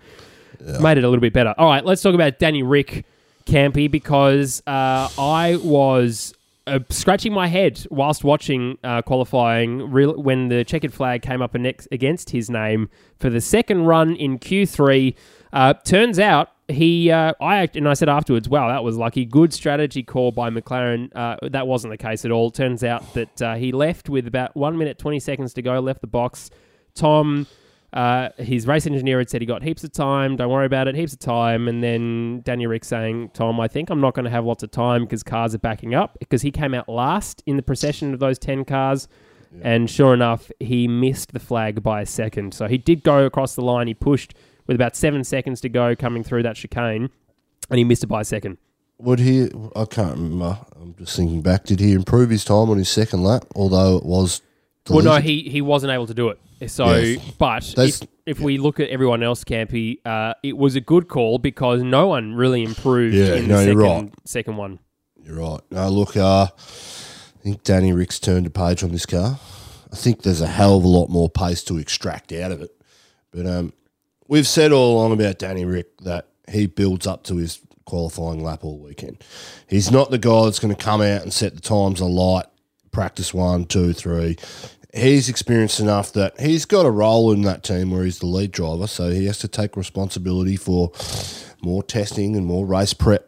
Made 0.80 0.98
it 0.98 1.04
a 1.04 1.08
little 1.08 1.20
bit 1.20 1.32
better. 1.32 1.54
All 1.56 1.68
right, 1.68 1.84
let's 1.84 2.02
talk 2.02 2.14
about 2.14 2.38
Danny 2.38 2.62
Rick 2.62 3.06
Campy 3.46 3.90
because 3.90 4.62
uh, 4.66 5.08
I 5.18 5.58
was 5.62 6.34
uh, 6.70 6.78
scratching 6.88 7.32
my 7.32 7.46
head 7.46 7.84
whilst 7.90 8.24
watching 8.24 8.78
uh, 8.84 9.02
qualifying 9.02 9.90
real, 9.90 10.20
when 10.20 10.48
the 10.48 10.64
checkered 10.64 10.94
flag 10.94 11.22
came 11.22 11.42
up 11.42 11.54
next, 11.54 11.88
against 11.92 12.30
his 12.30 12.48
name 12.48 12.88
for 13.18 13.28
the 13.30 13.40
second 13.40 13.84
run 13.84 14.14
in 14.16 14.38
Q3. 14.38 15.14
Uh, 15.52 15.74
turns 15.74 16.18
out 16.18 16.50
he, 16.68 17.10
uh, 17.10 17.32
I 17.40 17.56
act- 17.58 17.76
and 17.76 17.88
I 17.88 17.94
said 17.94 18.08
afterwards, 18.08 18.48
wow, 18.48 18.68
that 18.68 18.84
was 18.84 18.96
lucky. 18.96 19.24
Good 19.24 19.52
strategy 19.52 20.02
call 20.02 20.30
by 20.32 20.50
McLaren. 20.50 21.10
Uh, 21.14 21.36
that 21.48 21.66
wasn't 21.66 21.92
the 21.92 21.98
case 21.98 22.24
at 22.24 22.30
all. 22.30 22.50
Turns 22.50 22.84
out 22.84 23.14
that 23.14 23.42
uh, 23.42 23.54
he 23.56 23.72
left 23.72 24.08
with 24.08 24.26
about 24.26 24.56
one 24.56 24.78
minute 24.78 24.98
twenty 24.98 25.20
seconds 25.20 25.52
to 25.54 25.62
go. 25.62 25.80
Left 25.80 26.00
the 26.00 26.06
box. 26.06 26.50
Tom. 26.94 27.46
Uh, 27.92 28.28
his 28.38 28.66
race 28.66 28.86
engineer 28.86 29.18
had 29.18 29.28
said 29.28 29.42
he 29.42 29.46
got 29.46 29.62
heaps 29.62 29.82
of 29.82 29.92
time. 29.92 30.36
Don't 30.36 30.50
worry 30.50 30.66
about 30.66 30.86
it, 30.86 30.94
heaps 30.94 31.12
of 31.12 31.18
time. 31.18 31.66
And 31.66 31.82
then 31.82 32.40
Danny 32.44 32.66
Rick 32.66 32.84
saying, 32.84 33.30
"Tom, 33.34 33.58
I 33.58 33.66
think 33.66 33.90
I'm 33.90 34.00
not 34.00 34.14
going 34.14 34.24
to 34.24 34.30
have 34.30 34.44
lots 34.44 34.62
of 34.62 34.70
time 34.70 35.02
because 35.04 35.22
cars 35.22 35.54
are 35.54 35.58
backing 35.58 35.94
up." 35.94 36.16
Because 36.20 36.42
he 36.42 36.50
came 36.52 36.72
out 36.74 36.88
last 36.88 37.42
in 37.46 37.56
the 37.56 37.62
procession 37.62 38.14
of 38.14 38.20
those 38.20 38.38
ten 38.38 38.64
cars, 38.64 39.08
and 39.62 39.90
sure 39.90 40.14
enough, 40.14 40.52
he 40.60 40.86
missed 40.86 41.32
the 41.32 41.40
flag 41.40 41.82
by 41.82 42.02
a 42.02 42.06
second. 42.06 42.54
So 42.54 42.68
he 42.68 42.78
did 42.78 43.02
go 43.02 43.26
across 43.26 43.56
the 43.56 43.62
line. 43.62 43.88
He 43.88 43.94
pushed 43.94 44.34
with 44.68 44.76
about 44.76 44.94
seven 44.94 45.24
seconds 45.24 45.60
to 45.62 45.68
go 45.68 45.96
coming 45.96 46.22
through 46.22 46.44
that 46.44 46.54
chicane, 46.54 47.10
and 47.68 47.78
he 47.78 47.82
missed 47.82 48.04
it 48.04 48.06
by 48.06 48.20
a 48.20 48.24
second. 48.24 48.58
would 48.98 49.18
he? 49.18 49.50
I 49.74 49.84
can't 49.86 50.14
remember. 50.14 50.58
I'm 50.80 50.94
just 50.96 51.16
thinking 51.16 51.42
back. 51.42 51.64
Did 51.64 51.80
he 51.80 51.92
improve 51.92 52.30
his 52.30 52.44
time 52.44 52.70
on 52.70 52.78
his 52.78 52.88
second 52.88 53.24
lap? 53.24 53.46
Although 53.56 53.96
it 53.96 54.04
was. 54.04 54.42
Well, 54.88 55.04
no, 55.04 55.16
he, 55.16 55.42
he 55.42 55.60
wasn't 55.60 55.92
able 55.92 56.06
to 56.06 56.14
do 56.14 56.30
it. 56.30 56.38
So, 56.70 56.94
Yes. 56.96 57.22
but 57.38 57.74
if, 57.78 58.00
if 58.26 58.40
we 58.40 58.58
look 58.58 58.80
at 58.80 58.88
everyone 58.88 59.22
else, 59.22 59.44
Campy, 59.44 59.98
uh, 60.04 60.34
it 60.42 60.56
was 60.56 60.74
a 60.76 60.80
good 60.80 61.08
call 61.08 61.38
because 61.38 61.82
no 61.82 62.08
one 62.08 62.34
really 62.34 62.62
improved 62.64 63.14
Yeah, 63.14 63.34
in 63.34 63.48
no, 63.48 63.58
the 63.58 63.64
second, 63.64 63.78
right. 63.78 64.12
second 64.24 64.56
one. 64.56 64.78
You're 65.22 65.36
right. 65.36 65.60
No, 65.70 65.88
look, 65.90 66.16
uh, 66.16 66.46
I 66.52 67.42
think 67.42 67.62
Danny 67.62 67.92
Rick's 67.92 68.18
turned 68.18 68.46
a 68.46 68.50
page 68.50 68.82
on 68.82 68.90
this 68.90 69.06
car. 69.06 69.38
I 69.92 69.96
think 69.96 70.22
there's 70.22 70.40
a 70.40 70.46
hell 70.46 70.76
of 70.76 70.84
a 70.84 70.88
lot 70.88 71.08
more 71.08 71.28
pace 71.30 71.62
to 71.64 71.78
extract 71.78 72.32
out 72.32 72.52
of 72.52 72.60
it. 72.62 72.70
But 73.30 73.46
um, 73.46 73.72
we've 74.28 74.46
said 74.46 74.72
all 74.72 74.96
along 74.98 75.12
about 75.12 75.38
Danny 75.38 75.64
Rick 75.64 75.98
that 76.02 76.28
he 76.48 76.66
builds 76.66 77.06
up 77.06 77.22
to 77.24 77.36
his 77.36 77.60
qualifying 77.86 78.42
lap 78.42 78.64
all 78.64 78.78
weekend. 78.78 79.22
He's 79.68 79.90
not 79.90 80.10
the 80.10 80.18
guy 80.18 80.44
that's 80.44 80.58
going 80.58 80.74
to 80.74 80.80
come 80.84 81.00
out 81.00 81.22
and 81.22 81.32
set 81.32 81.54
the 81.54 81.60
times 81.60 82.00
alight, 82.00 82.46
practice 82.90 83.34
one, 83.34 83.64
two, 83.64 83.92
three. 83.92 84.36
He's 84.92 85.28
experienced 85.28 85.78
enough 85.78 86.12
that 86.14 86.38
he's 86.40 86.64
got 86.64 86.84
a 86.84 86.90
role 86.90 87.30
in 87.32 87.42
that 87.42 87.62
team 87.62 87.92
where 87.92 88.04
he's 88.04 88.18
the 88.18 88.26
lead 88.26 88.50
driver, 88.50 88.88
so 88.88 89.10
he 89.10 89.26
has 89.26 89.38
to 89.38 89.48
take 89.48 89.76
responsibility 89.76 90.56
for 90.56 90.90
more 91.62 91.82
testing 91.82 92.34
and 92.36 92.44
more 92.46 92.66
race 92.66 92.92
prep 92.92 93.24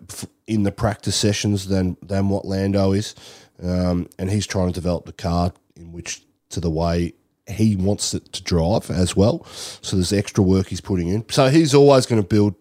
in 0.46 0.64
the 0.64 0.72
practice 0.72 1.14
sessions 1.14 1.68
than 1.68 1.96
than 2.02 2.28
what 2.28 2.44
Lando 2.44 2.92
is, 2.92 3.14
um, 3.62 4.08
and 4.18 4.30
he's 4.30 4.46
trying 4.46 4.68
to 4.68 4.74
develop 4.74 5.06
the 5.06 5.12
car 5.12 5.52
in 5.76 5.92
which 5.92 6.22
to 6.50 6.60
the 6.60 6.70
way 6.70 7.14
he 7.48 7.76
wants 7.76 8.14
it 8.14 8.32
to 8.32 8.42
drive 8.42 8.90
as 8.90 9.16
well. 9.16 9.44
So 9.44 9.96
there's 9.96 10.12
extra 10.12 10.42
work 10.42 10.68
he's 10.68 10.80
putting 10.80 11.08
in. 11.08 11.28
So 11.28 11.48
he's 11.48 11.74
always 11.74 12.06
going 12.06 12.22
to 12.22 12.26
build 12.26 12.54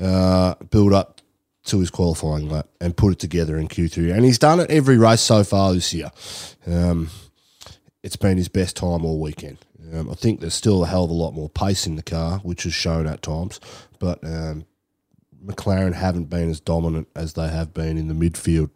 uh, 0.00 0.54
build 0.70 0.92
up 0.92 1.15
to 1.66 1.80
his 1.80 1.90
qualifying 1.90 2.48
lap 2.48 2.68
and 2.80 2.96
put 2.96 3.12
it 3.12 3.18
together 3.18 3.56
in 3.58 3.68
Q3, 3.68 4.14
and 4.14 4.24
he's 4.24 4.38
done 4.38 4.60
it 4.60 4.70
every 4.70 4.98
race 4.98 5.20
so 5.20 5.44
far 5.44 5.72
this 5.72 5.92
year. 5.92 6.10
Um, 6.66 7.10
it's 8.02 8.16
been 8.16 8.36
his 8.36 8.48
best 8.48 8.76
time 8.76 9.04
all 9.04 9.20
weekend. 9.20 9.58
Um, 9.92 10.10
I 10.10 10.14
think 10.14 10.40
there's 10.40 10.54
still 10.54 10.84
a 10.84 10.86
hell 10.86 11.04
of 11.04 11.10
a 11.10 11.14
lot 11.14 11.32
more 11.32 11.48
pace 11.48 11.86
in 11.86 11.96
the 11.96 12.02
car, 12.02 12.38
which 12.38 12.66
is 12.66 12.74
shown 12.74 13.06
at 13.06 13.22
times, 13.22 13.60
but 13.98 14.22
um, 14.24 14.66
McLaren 15.44 15.94
haven't 15.94 16.26
been 16.26 16.50
as 16.50 16.60
dominant 16.60 17.08
as 17.14 17.34
they 17.34 17.48
have 17.48 17.72
been 17.72 17.96
in 17.96 18.08
the 18.08 18.14
midfield 18.14 18.70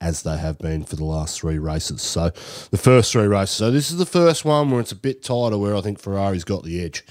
as 0.00 0.22
they 0.22 0.36
have 0.36 0.58
been 0.58 0.84
for 0.84 0.96
the 0.96 1.04
last 1.04 1.40
three 1.40 1.58
races. 1.58 2.02
So 2.02 2.30
the 2.70 2.78
first 2.78 3.12
three 3.12 3.26
races. 3.26 3.56
So 3.56 3.70
this 3.70 3.90
is 3.90 3.98
the 3.98 4.06
first 4.06 4.44
one 4.44 4.70
where 4.70 4.80
it's 4.80 4.92
a 4.92 4.96
bit 4.96 5.22
tighter, 5.22 5.58
where 5.58 5.74
I 5.74 5.80
think 5.80 6.00
Ferrari's 6.00 6.44
got 6.44 6.62
the 6.62 6.82
edge. 6.82 7.04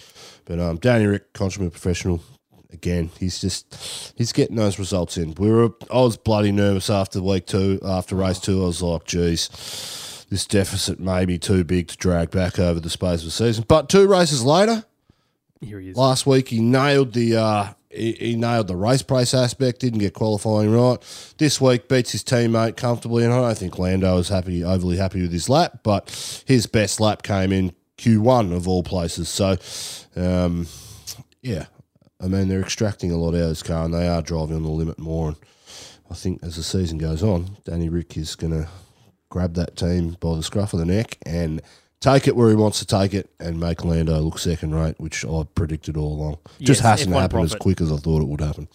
But 0.45 0.59
um, 0.59 0.77
Danny 0.77 1.05
Rick, 1.05 1.33
consummate 1.33 1.71
professional. 1.71 2.21
Again, 2.77 3.09
he's 3.19 3.41
just 3.41 4.13
he's 4.15 4.31
getting 4.31 4.55
those 4.55 4.77
results 4.77 5.17
in. 5.17 5.33
We 5.37 5.49
were 5.49 5.71
I 5.91 5.97
was 6.01 6.15
bloody 6.15 6.51
nervous 6.51 6.89
after 6.91 7.21
week 7.21 7.47
two, 7.47 7.79
after 7.83 8.15
race 8.15 8.39
two. 8.39 8.61
I 8.63 8.67
was 8.67 8.81
like, 8.83 9.05
geez, 9.05 10.25
this 10.29 10.45
deficit 10.45 10.99
may 10.99 11.25
be 11.25 11.39
too 11.39 11.63
big 11.63 11.87
to 11.87 11.97
drag 11.97 12.29
back 12.29 12.59
over 12.59 12.79
the 12.79 12.89
space 12.89 13.21
of 13.23 13.29
a 13.29 13.31
season. 13.31 13.65
But 13.67 13.89
two 13.89 14.07
races 14.07 14.43
later, 14.43 14.85
Here 15.59 15.79
he 15.79 15.89
is. 15.89 15.97
last 15.97 16.27
week 16.27 16.49
he 16.49 16.59
nailed 16.59 17.13
the 17.13 17.35
uh, 17.37 17.73
he, 17.89 18.11
he 18.13 18.35
nailed 18.35 18.67
the 18.67 18.75
race 18.75 19.01
pace 19.01 19.33
aspect, 19.33 19.79
didn't 19.79 19.99
get 19.99 20.13
qualifying 20.13 20.71
right. 20.71 20.97
This 21.39 21.59
week 21.59 21.87
beats 21.89 22.11
his 22.11 22.23
teammate 22.23 22.77
comfortably, 22.77 23.23
and 23.23 23.33
I 23.33 23.41
don't 23.41 23.57
think 23.57 23.79
Lando 23.79 24.17
is 24.19 24.29
happy 24.29 24.63
overly 24.63 24.97
happy 24.97 25.21
with 25.23 25.31
his 25.31 25.49
lap, 25.49 25.79
but 25.81 26.43
his 26.45 26.67
best 26.67 26.99
lap 26.99 27.23
came 27.23 27.51
in 27.51 27.73
Q1 27.97 28.55
of 28.55 28.67
all 28.67 28.83
places. 28.83 29.29
So, 29.29 29.57
um, 30.15 30.67
yeah, 31.41 31.65
I 32.19 32.27
mean 32.27 32.47
they're 32.47 32.61
extracting 32.61 33.11
a 33.11 33.17
lot 33.17 33.35
out 33.35 33.41
of 33.41 33.49
this 33.49 33.63
car, 33.63 33.85
and 33.85 33.93
they 33.93 34.07
are 34.07 34.21
driving 34.21 34.55
on 34.55 34.63
the 34.63 34.69
limit 34.69 34.97
more. 34.99 35.29
And 35.29 35.37
I 36.09 36.15
think 36.15 36.43
as 36.43 36.55
the 36.55 36.63
season 36.63 36.97
goes 36.97 37.21
on, 37.23 37.57
Danny 37.63 37.89
Rick 37.89 38.17
is 38.17 38.35
going 38.35 38.53
to 38.53 38.67
grab 39.29 39.53
that 39.55 39.75
team 39.75 40.17
by 40.19 40.35
the 40.35 40.43
scruff 40.43 40.73
of 40.73 40.79
the 40.79 40.85
neck 40.85 41.17
and 41.25 41.61
take 41.99 42.27
it 42.27 42.35
where 42.35 42.49
he 42.49 42.55
wants 42.55 42.79
to 42.79 42.85
take 42.85 43.13
it 43.13 43.29
and 43.39 43.59
make 43.59 43.83
Lando 43.83 44.19
look 44.19 44.39
second 44.39 44.73
rate, 44.73 44.95
which 44.99 45.25
I 45.25 45.43
predicted 45.55 45.97
all 45.97 46.13
along. 46.13 46.37
Just 46.59 46.81
hasn't 46.81 47.13
F1 47.13 47.21
happened 47.21 47.43
as 47.43 47.55
quick 47.55 47.81
as 47.81 47.91
I 47.91 47.97
thought 47.97 48.21
it 48.21 48.27
would 48.27 48.41
happen. 48.41 48.67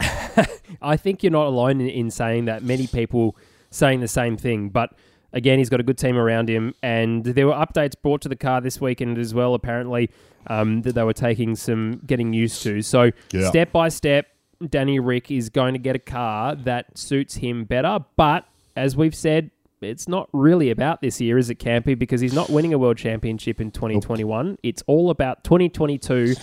I 0.82 0.96
think 0.96 1.22
you're 1.22 1.32
not 1.32 1.46
alone 1.46 1.80
in, 1.80 1.88
in 1.88 2.10
saying 2.10 2.46
that. 2.46 2.62
Many 2.62 2.86
people 2.86 3.36
saying 3.70 4.00
the 4.00 4.08
same 4.08 4.36
thing, 4.36 4.68
but 4.68 4.92
again, 5.36 5.58
he's 5.58 5.68
got 5.68 5.78
a 5.78 5.84
good 5.84 5.98
team 5.98 6.16
around 6.16 6.48
him, 6.48 6.74
and 6.82 7.22
there 7.24 7.46
were 7.46 7.52
updates 7.52 7.92
brought 8.00 8.22
to 8.22 8.28
the 8.28 8.34
car 8.34 8.60
this 8.60 8.80
weekend 8.80 9.18
as 9.18 9.32
well. 9.34 9.54
Apparently, 9.54 10.10
um, 10.48 10.82
that 10.82 10.94
they 10.96 11.02
were 11.04 11.12
taking 11.12 11.54
some 11.54 12.00
getting 12.06 12.32
used 12.32 12.62
to. 12.64 12.82
So 12.82 13.12
Yeah. 13.32 13.48
step 13.50 13.70
by 13.70 13.88
step, 13.90 14.26
Danny 14.68 14.98
Rick 14.98 15.30
is 15.30 15.50
going 15.50 15.74
to 15.74 15.78
get 15.78 15.94
a 15.94 16.00
car 16.00 16.56
that 16.56 16.96
suits 16.98 17.36
him 17.36 17.64
better. 17.64 17.98
But 18.16 18.46
as 18.74 18.96
we've 18.96 19.14
said. 19.14 19.50
It's 19.82 20.08
not 20.08 20.30
really 20.32 20.70
about 20.70 21.02
this 21.02 21.20
year, 21.20 21.36
is 21.36 21.50
it, 21.50 21.58
Campy? 21.58 21.96
Because 21.98 22.22
he's 22.22 22.32
not 22.32 22.48
winning 22.48 22.72
a 22.72 22.78
world 22.78 22.96
championship 22.96 23.60
in 23.60 23.70
2021. 23.70 24.56
It's 24.62 24.82
all 24.86 25.10
about 25.10 25.44
2022 25.44 26.34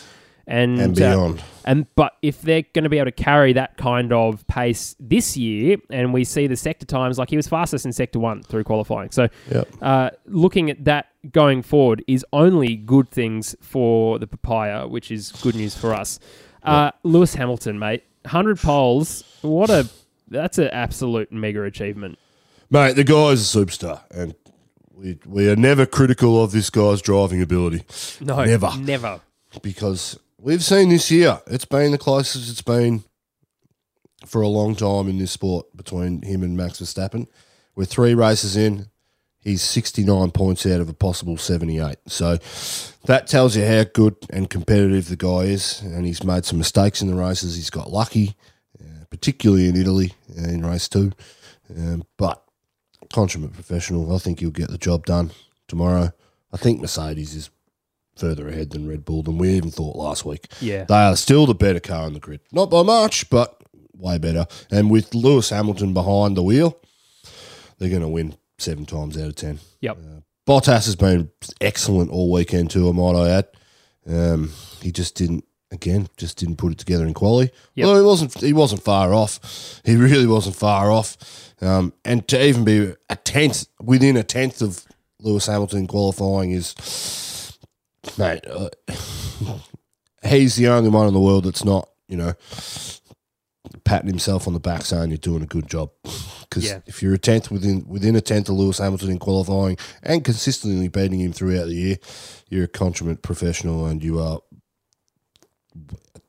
and, 0.46 0.80
And 0.80 1.02
uh, 1.02 1.12
beyond. 1.16 1.44
and 1.64 1.86
but 1.96 2.14
if 2.22 2.42
they're 2.42 2.64
going 2.74 2.84
to 2.84 2.90
be 2.90 2.98
able 2.98 3.06
to 3.06 3.12
carry 3.24 3.54
that 3.54 3.78
kind 3.78 4.12
of 4.12 4.46
pace 4.48 4.96
this 5.00 5.38
year, 5.38 5.78
and 5.90 6.14
we 6.14 6.24
see 6.26 6.48
the 6.48 6.56
sector 6.58 6.86
times, 6.86 7.18
like 7.18 7.30
he 7.30 7.38
was 7.38 7.48
fastest 7.48 7.86
in 7.86 7.94
sector 7.94 8.20
one 8.20 8.44
through 8.44 8.64
qualifying. 8.66 9.12
So, 9.12 9.30
Yep. 9.52 9.68
uh, 9.82 10.10
looking 10.26 10.70
at 10.70 10.84
that 10.86 11.08
going 11.32 11.62
forward 11.62 12.04
is 12.08 12.26
only 12.34 12.76
good 12.76 13.10
things 13.10 13.56
for 13.62 14.20
the 14.20 14.28
papaya, 14.28 14.88
which 14.88 15.12
is 15.12 15.32
good 15.42 15.56
news 15.56 15.76
for 15.78 15.94
us. 15.94 16.20
Uh, 16.64 16.92
Lewis 17.04 17.36
Hamilton, 17.36 17.80
mate, 17.80 18.04
hundred 18.26 18.60
poles. 18.60 19.24
What 19.42 19.70
a 19.70 19.88
that's 20.30 20.58
an 20.58 20.68
absolute 20.70 21.32
mega 21.32 21.64
achievement. 21.64 22.18
Mate, 22.70 22.96
the 22.96 23.04
guy's 23.04 23.56
a 23.56 23.60
superstar, 23.60 24.02
and 24.12 24.34
we, 24.96 25.20
we 25.26 25.50
are 25.50 25.56
never 25.56 25.86
critical 25.86 26.44
of 26.44 26.52
this 26.52 26.70
guy's 26.70 27.02
driving 27.02 27.42
ability 27.42 27.84
No, 28.22 28.44
Never. 28.44 28.72
never. 28.80 29.22
because 29.62 30.18
we've 30.44 30.64
seen 30.64 30.90
this 30.90 31.10
year. 31.10 31.40
It's 31.48 31.66
been 31.66 31.92
the 31.92 31.98
closest 31.98 32.52
it's 32.52 32.62
been 32.62 33.04
for 34.26 34.42
a 34.42 34.48
long 34.48 34.76
time 34.76 35.08
in 35.08 35.18
this 35.18 35.32
sport 35.32 35.66
between 35.76 36.22
him 36.22 36.44
and 36.44 36.56
Max 36.56 36.82
Verstappen. 36.82 37.28
We're 37.76 37.86
three 37.86 38.14
races 38.14 38.56
in. 38.56 38.88
He's 39.40 39.62
69 39.62 40.32
points 40.32 40.66
out 40.66 40.80
of 40.80 40.88
a 40.88 40.94
possible 40.94 41.38
78. 41.38 41.98
So 42.08 42.38
that 43.06 43.28
tells 43.28 43.58
you 43.58 43.66
how 43.66 43.84
good 43.84 44.16
and 44.30 44.50
competitive 44.50 45.10
the 45.10 45.18
guy 45.18 45.46
is. 45.46 45.82
And 45.82 46.06
he's 46.06 46.24
made 46.24 46.46
some 46.46 46.60
mistakes 46.60 47.02
in 47.02 47.10
the 47.10 47.16
races. 47.16 47.56
He's 47.56 47.70
got 47.70 47.92
lucky, 47.92 48.36
uh, 48.80 49.06
particularly 49.10 49.68
in 49.68 49.76
Italy 49.76 50.14
uh, 50.38 50.48
in 50.48 50.66
race 50.66 50.88
two. 50.88 51.12
Um, 51.76 52.04
but 52.18 52.42
consummate 53.12 53.54
professional. 53.54 54.16
I 54.16 54.20
think 54.20 54.40
he'll 54.40 54.52
get 54.52 54.70
the 54.70 54.78
job 54.78 55.06
done 55.06 55.32
tomorrow. 55.68 56.14
I 56.54 56.58
think 56.58 56.80
Mercedes 56.80 57.36
is 57.36 57.50
further 58.16 58.48
ahead 58.48 58.72
than 58.72 58.88
Red 58.88 59.06
Bull 59.06 59.24
than 59.24 59.38
we 59.38 59.50
even 59.52 59.72
thought 59.72 59.96
last 59.96 60.26
week. 60.26 60.48
Yeah. 60.62 60.84
They 60.84 60.96
are 60.96 61.16
still 61.16 61.46
the 61.46 61.56
better 61.56 61.80
car 61.80 62.06
on 62.06 62.14
the 62.14 62.20
grid. 62.20 62.42
Not 62.52 62.70
by 62.70 62.84
much, 62.84 63.30
but 63.30 63.62
way 63.98 64.18
better. 64.18 64.46
And 64.72 64.92
with 64.92 65.14
Lewis 65.16 65.50
Hamilton 65.50 65.94
behind 65.94 66.38
the 66.38 66.44
wheel, 66.44 66.78
they're 67.78 67.90
going 67.90 68.02
to 68.02 68.08
win 68.08 68.36
seven 68.58 68.86
times 68.86 69.18
out 69.18 69.28
of 69.28 69.36
ten. 69.36 69.60
Yep. 69.82 69.98
Bottas 70.48 70.86
has 70.86 70.96
been 70.96 71.32
excellent 71.62 72.12
all 72.12 72.32
weekend 72.32 72.70
too, 72.70 72.90
I 72.90 72.92
might 72.92 73.16
I 73.16 73.30
add. 73.30 73.48
Um, 74.06 74.52
he 74.82 74.92
just 74.92 75.16
didn't 75.16 75.46
again, 75.72 76.08
just 76.18 76.38
didn't 76.38 76.58
put 76.58 76.72
it 76.72 76.78
together 76.78 77.06
in 77.06 77.14
quali. 77.14 77.52
Yep. 77.76 77.88
Well, 77.88 77.96
he 77.98 78.06
wasn't 78.06 78.42
he 78.42 78.54
wasn't 78.54 78.84
far 78.84 79.14
off. 79.14 79.82
He 79.86 79.96
really 79.96 80.28
wasn't 80.28 80.56
far 80.56 80.92
off. 80.92 81.18
Um, 81.62 81.94
and 82.04 82.28
to 82.28 82.46
even 82.46 82.64
be 82.66 82.94
a 83.10 83.16
tenth 83.16 83.68
within 83.82 84.18
a 84.18 84.24
tenth 84.24 84.62
of 84.62 84.86
Lewis 85.20 85.46
Hamilton 85.46 85.88
qualifying 85.88 86.52
is 86.52 86.76
mate, 88.18 88.46
uh, 88.48 88.70
he's 90.26 90.56
the 90.56 90.68
only 90.68 90.90
one 90.90 91.08
in 91.08 91.14
the 91.14 91.20
world 91.20 91.46
that's 91.46 91.64
not, 91.66 91.90
you 92.08 92.18
know, 92.18 92.34
patting 93.86 94.10
himself 94.10 94.48
on 94.48 94.54
the 94.54 94.60
back 94.60 94.84
saying 94.84 95.10
you're 95.10 95.18
doing 95.18 95.42
a 95.44 95.48
good 95.48 95.68
job. 95.68 95.90
Because 96.42 96.66
Yeah. 96.66 96.80
if 96.86 97.02
you're 97.02 97.14
a 97.14 97.18
tenth 97.18 97.50
within 97.52 97.86
within 97.88 98.16
a 98.16 98.22
tenth 98.22 98.50
of 98.50 98.56
Lewis 98.56 98.78
Hamilton 98.78 99.10
in 99.12 99.20
qualifying 99.20 99.78
and 100.04 100.24
consistently 100.24 100.88
beating 100.88 101.20
him 101.20 101.34
throughout 101.34 101.68
the 101.68 101.76
year, 101.76 101.98
you're 102.50 102.66
a 102.66 102.68
consummate 102.68 103.22
professional 103.22 103.86
and 103.86 104.04
you 104.04 104.20
are 104.20 104.40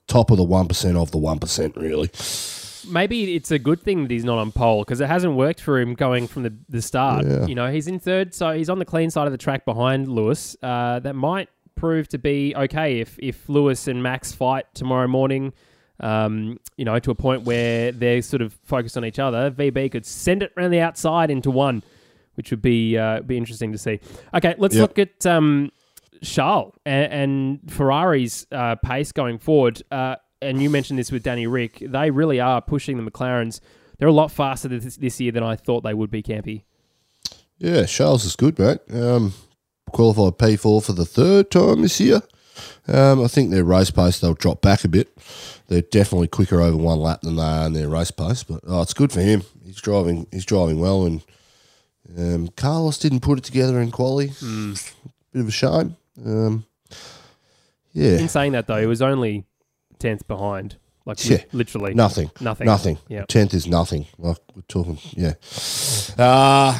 top 0.06 0.30
of 0.30 0.36
the 0.36 0.44
one 0.44 0.68
percent 0.68 0.96
of 0.96 1.10
the 1.10 1.18
one 1.18 1.38
percent. 1.38 1.76
Really, 1.76 2.10
Maybe 2.88 3.34
it's 3.34 3.50
a 3.50 3.58
good 3.58 3.80
thing 3.80 4.02
that 4.02 4.10
he's 4.10 4.24
not 4.24 4.38
on 4.38 4.52
pole 4.52 4.82
because 4.82 5.00
it 5.00 5.06
hasn't 5.06 5.34
worked 5.34 5.60
for 5.60 5.78
him 5.80 5.94
going 5.94 6.26
from 6.26 6.42
the, 6.42 6.54
the 6.68 6.82
start. 6.82 7.24
Yeah. 7.26 7.46
You 7.46 7.54
know, 7.54 7.70
he's 7.70 7.86
in 7.88 7.98
third, 7.98 8.34
so 8.34 8.50
he's 8.52 8.68
on 8.68 8.78
the 8.78 8.84
clean 8.84 9.10
side 9.10 9.26
of 9.26 9.32
the 9.32 9.38
track 9.38 9.64
behind 9.64 10.08
Lewis. 10.08 10.54
Uh, 10.62 11.00
that 11.00 11.14
might 11.14 11.48
prove 11.76 12.08
to 12.08 12.18
be 12.18 12.54
okay 12.56 13.00
if, 13.00 13.18
if 13.18 13.48
Lewis 13.48 13.88
and 13.88 14.02
Max 14.02 14.32
fight 14.32 14.66
tomorrow 14.74 15.06
morning, 15.08 15.52
um, 16.00 16.58
you 16.76 16.84
know, 16.84 16.98
to 16.98 17.10
a 17.10 17.14
point 17.14 17.42
where 17.42 17.92
they're 17.92 18.22
sort 18.22 18.42
of 18.42 18.52
focused 18.64 18.96
on 18.96 19.04
each 19.04 19.18
other. 19.18 19.50
VB 19.50 19.92
could 19.92 20.04
send 20.06 20.42
it 20.42 20.52
around 20.56 20.70
the 20.72 20.80
outside 20.80 21.30
into 21.30 21.50
one, 21.50 21.82
which 22.34 22.50
would 22.50 22.62
be 22.62 22.98
uh, 22.98 23.20
be 23.20 23.36
interesting 23.36 23.72
to 23.72 23.78
see. 23.78 24.00
Okay, 24.34 24.54
let's 24.58 24.74
Yep. 24.74 24.82
look 24.82 24.98
at 24.98 25.26
um, 25.26 25.70
Charles 26.22 26.74
and, 26.84 27.12
and 27.12 27.60
Ferrari's 27.72 28.46
uh, 28.50 28.74
pace 28.76 29.12
going 29.12 29.38
forward. 29.38 29.82
Uh, 29.90 30.16
and 30.42 30.60
you 30.62 30.68
mentioned 30.68 30.98
this 30.98 31.10
with 31.12 31.22
Danny 31.22 31.46
Rick. 31.46 31.78
They 31.80 32.10
really 32.10 32.40
are 32.40 32.60
pushing 32.60 33.02
the 33.02 33.08
McLarens. 33.10 33.60
They're 33.98 34.08
a 34.08 34.12
lot 34.12 34.30
faster 34.32 34.68
this, 34.68 34.96
this 34.96 35.20
year 35.20 35.32
than 35.32 35.42
I 35.44 35.54
thought 35.56 35.82
they 35.82 35.94
would 35.94 36.10
be, 36.10 36.22
Campy. 36.22 36.64
yeah, 37.58 37.84
Charles 37.86 38.24
is 38.24 38.34
good, 38.36 38.58
mate. 38.58 38.80
Um, 38.92 39.32
qualified 39.94 40.38
P 40.38 40.56
four 40.56 40.82
for 40.82 40.92
the 40.92 41.06
third 41.06 41.50
time 41.50 41.80
this 41.82 41.98
year. 42.00 42.20
Um, 42.86 43.24
I 43.24 43.28
think 43.28 43.50
their 43.50 43.64
race 43.64 43.90
pace 43.90 44.20
they'll 44.20 44.34
drop 44.34 44.60
back 44.60 44.84
a 44.84 44.88
bit. 44.88 45.16
They're 45.68 45.80
definitely 45.80 46.28
quicker 46.28 46.60
over 46.60 46.76
one 46.76 46.98
lap 47.00 47.22
than 47.22 47.36
they 47.36 47.42
are 47.42 47.66
in 47.66 47.72
their 47.72 47.88
race 47.88 48.10
pace, 48.10 48.42
but 48.44 48.60
oh, 48.66 48.82
it's 48.82 48.92
good 48.92 49.10
for 49.12 49.20
him. 49.22 49.42
He's 49.64 49.80
driving. 49.80 50.26
He's 50.30 50.44
driving 50.44 50.78
well, 50.78 51.06
and 51.06 51.22
um, 52.18 52.48
Carlos 52.56 52.98
didn't 52.98 53.20
put 53.20 53.38
it 53.38 53.44
together 53.44 53.80
in 53.80 53.90
quali. 53.90 54.26
Bit 55.32 55.40
of 55.40 55.48
a 55.48 55.50
shame. 55.50 55.96
Um, 56.24 56.66
yeah, 57.92 58.18
In 58.18 58.28
saying 58.28 58.52
that, 58.52 58.66
though, 58.66 58.80
he 58.80 58.86
was 58.86 59.00
only 59.02 59.44
10th 60.00 60.26
behind. 60.26 60.76
Like, 61.06 61.24
li- 61.24 61.36
Yeah. 61.36 61.44
literally. 61.52 61.94
nothing. 61.94 62.30
Nothing. 62.40 62.66
Nothing. 62.66 62.98
Yeah. 63.08 63.24
Tenth 63.26 63.54
is 63.54 63.66
nothing. 63.66 64.06
Like 64.18 64.38
we're 64.54 64.62
talking. 64.68 64.98
Yeah. 65.12 65.34
Uh 66.18 66.78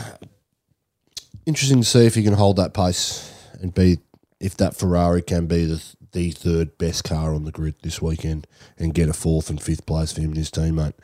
interesting 1.47 1.81
to 1.81 1.87
see 1.87 2.07
if 2.07 2.15
he 2.15 2.23
can 2.23 2.35
hold 2.35 2.57
that 2.57 2.75
pace 2.75 3.33
and 3.61 3.75
be 3.75 3.99
if 4.41 4.57
that 4.57 4.77
Ferrari 4.77 5.23
can 5.23 5.47
be 5.47 5.65
the 5.65 5.83
the 6.13 6.31
third 6.31 6.79
best 6.79 7.05
car 7.05 7.35
on 7.35 7.45
the 7.45 7.53
grid 7.53 7.75
this 7.83 8.01
weekend 8.01 8.47
and 8.79 8.95
get 8.95 9.09
a 9.09 9.13
fourth 9.13 9.51
and 9.51 9.61
fifth 9.61 9.85
place 9.85 10.13
for 10.13 10.21
him 10.21 10.29
and 10.29 10.37
his 10.37 10.51
teammate. 10.51 10.95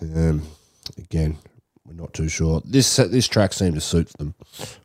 Um, 0.00 0.42
again, 0.96 1.36
we're 1.84 1.94
not 1.94 2.14
too 2.14 2.28
sure. 2.28 2.62
This 2.64 2.96
this 2.96 3.28
track 3.28 3.52
seemed 3.52 3.74
to 3.74 3.80
suit 3.80 4.08
them 4.18 4.34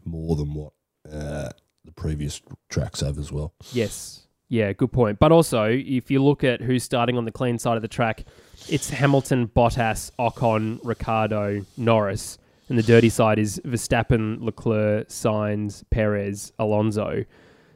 more 0.06 0.36
than 0.36 0.54
what 0.54 0.74
uh, 1.10 1.50
the 1.86 1.92
previous 1.96 2.42
tracks 2.70 3.00
have 3.00 3.18
as 3.18 3.32
well. 3.32 3.54
Yes. 3.72 4.28
Yeah, 4.52 4.74
good 4.74 4.92
point. 4.92 5.20
But 5.20 5.32
also, 5.32 5.66
if 5.66 6.10
you 6.10 6.24
look 6.24 6.44
at 6.44 6.62
who's 6.62 6.84
starting 6.84 7.18
on 7.18 7.26
the 7.26 7.32
clean 7.32 7.60
side 7.60 7.76
of 7.76 7.84
the 7.84 7.88
track, 7.88 8.26
it's 8.68 8.90
Hamilton, 8.90 9.48
Bottas, 9.48 10.12
Ocon, 10.18 10.80
Ricciardo, 10.84 11.66
Norris. 11.78 12.40
And 12.70 12.78
the 12.78 12.84
dirty 12.84 13.10
side 13.10 13.40
is 13.40 13.60
Verstappen, 13.66 14.42
Leclerc, 14.42 15.10
Sainz, 15.10 15.84
Perez, 15.90 16.52
Alonso. 16.60 17.26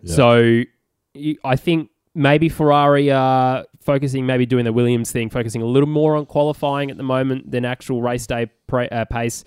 Yeah. 0.04 0.16
So 0.16 0.62
you- 1.14 1.38
I 1.44 1.56
think 1.56 1.90
maybe 2.16 2.48
Ferrari 2.50 3.12
are 3.12 3.66
focusing, 3.82 4.26
maybe 4.26 4.46
doing 4.46 4.66
the 4.66 4.74
Williams 4.74 5.12
thing, 5.12 5.30
focusing 5.30 5.62
a 5.62 5.66
little 5.66 5.90
more 5.90 6.16
on 6.16 6.26
qualifying 6.28 6.92
at 6.92 6.98
the 6.98 7.04
moment 7.04 7.50
than 7.52 7.66
actual 7.66 8.02
race 8.02 8.28
day 8.28 8.48
pra- 8.68 8.88
uh, 8.92 9.06
pace. 9.06 9.44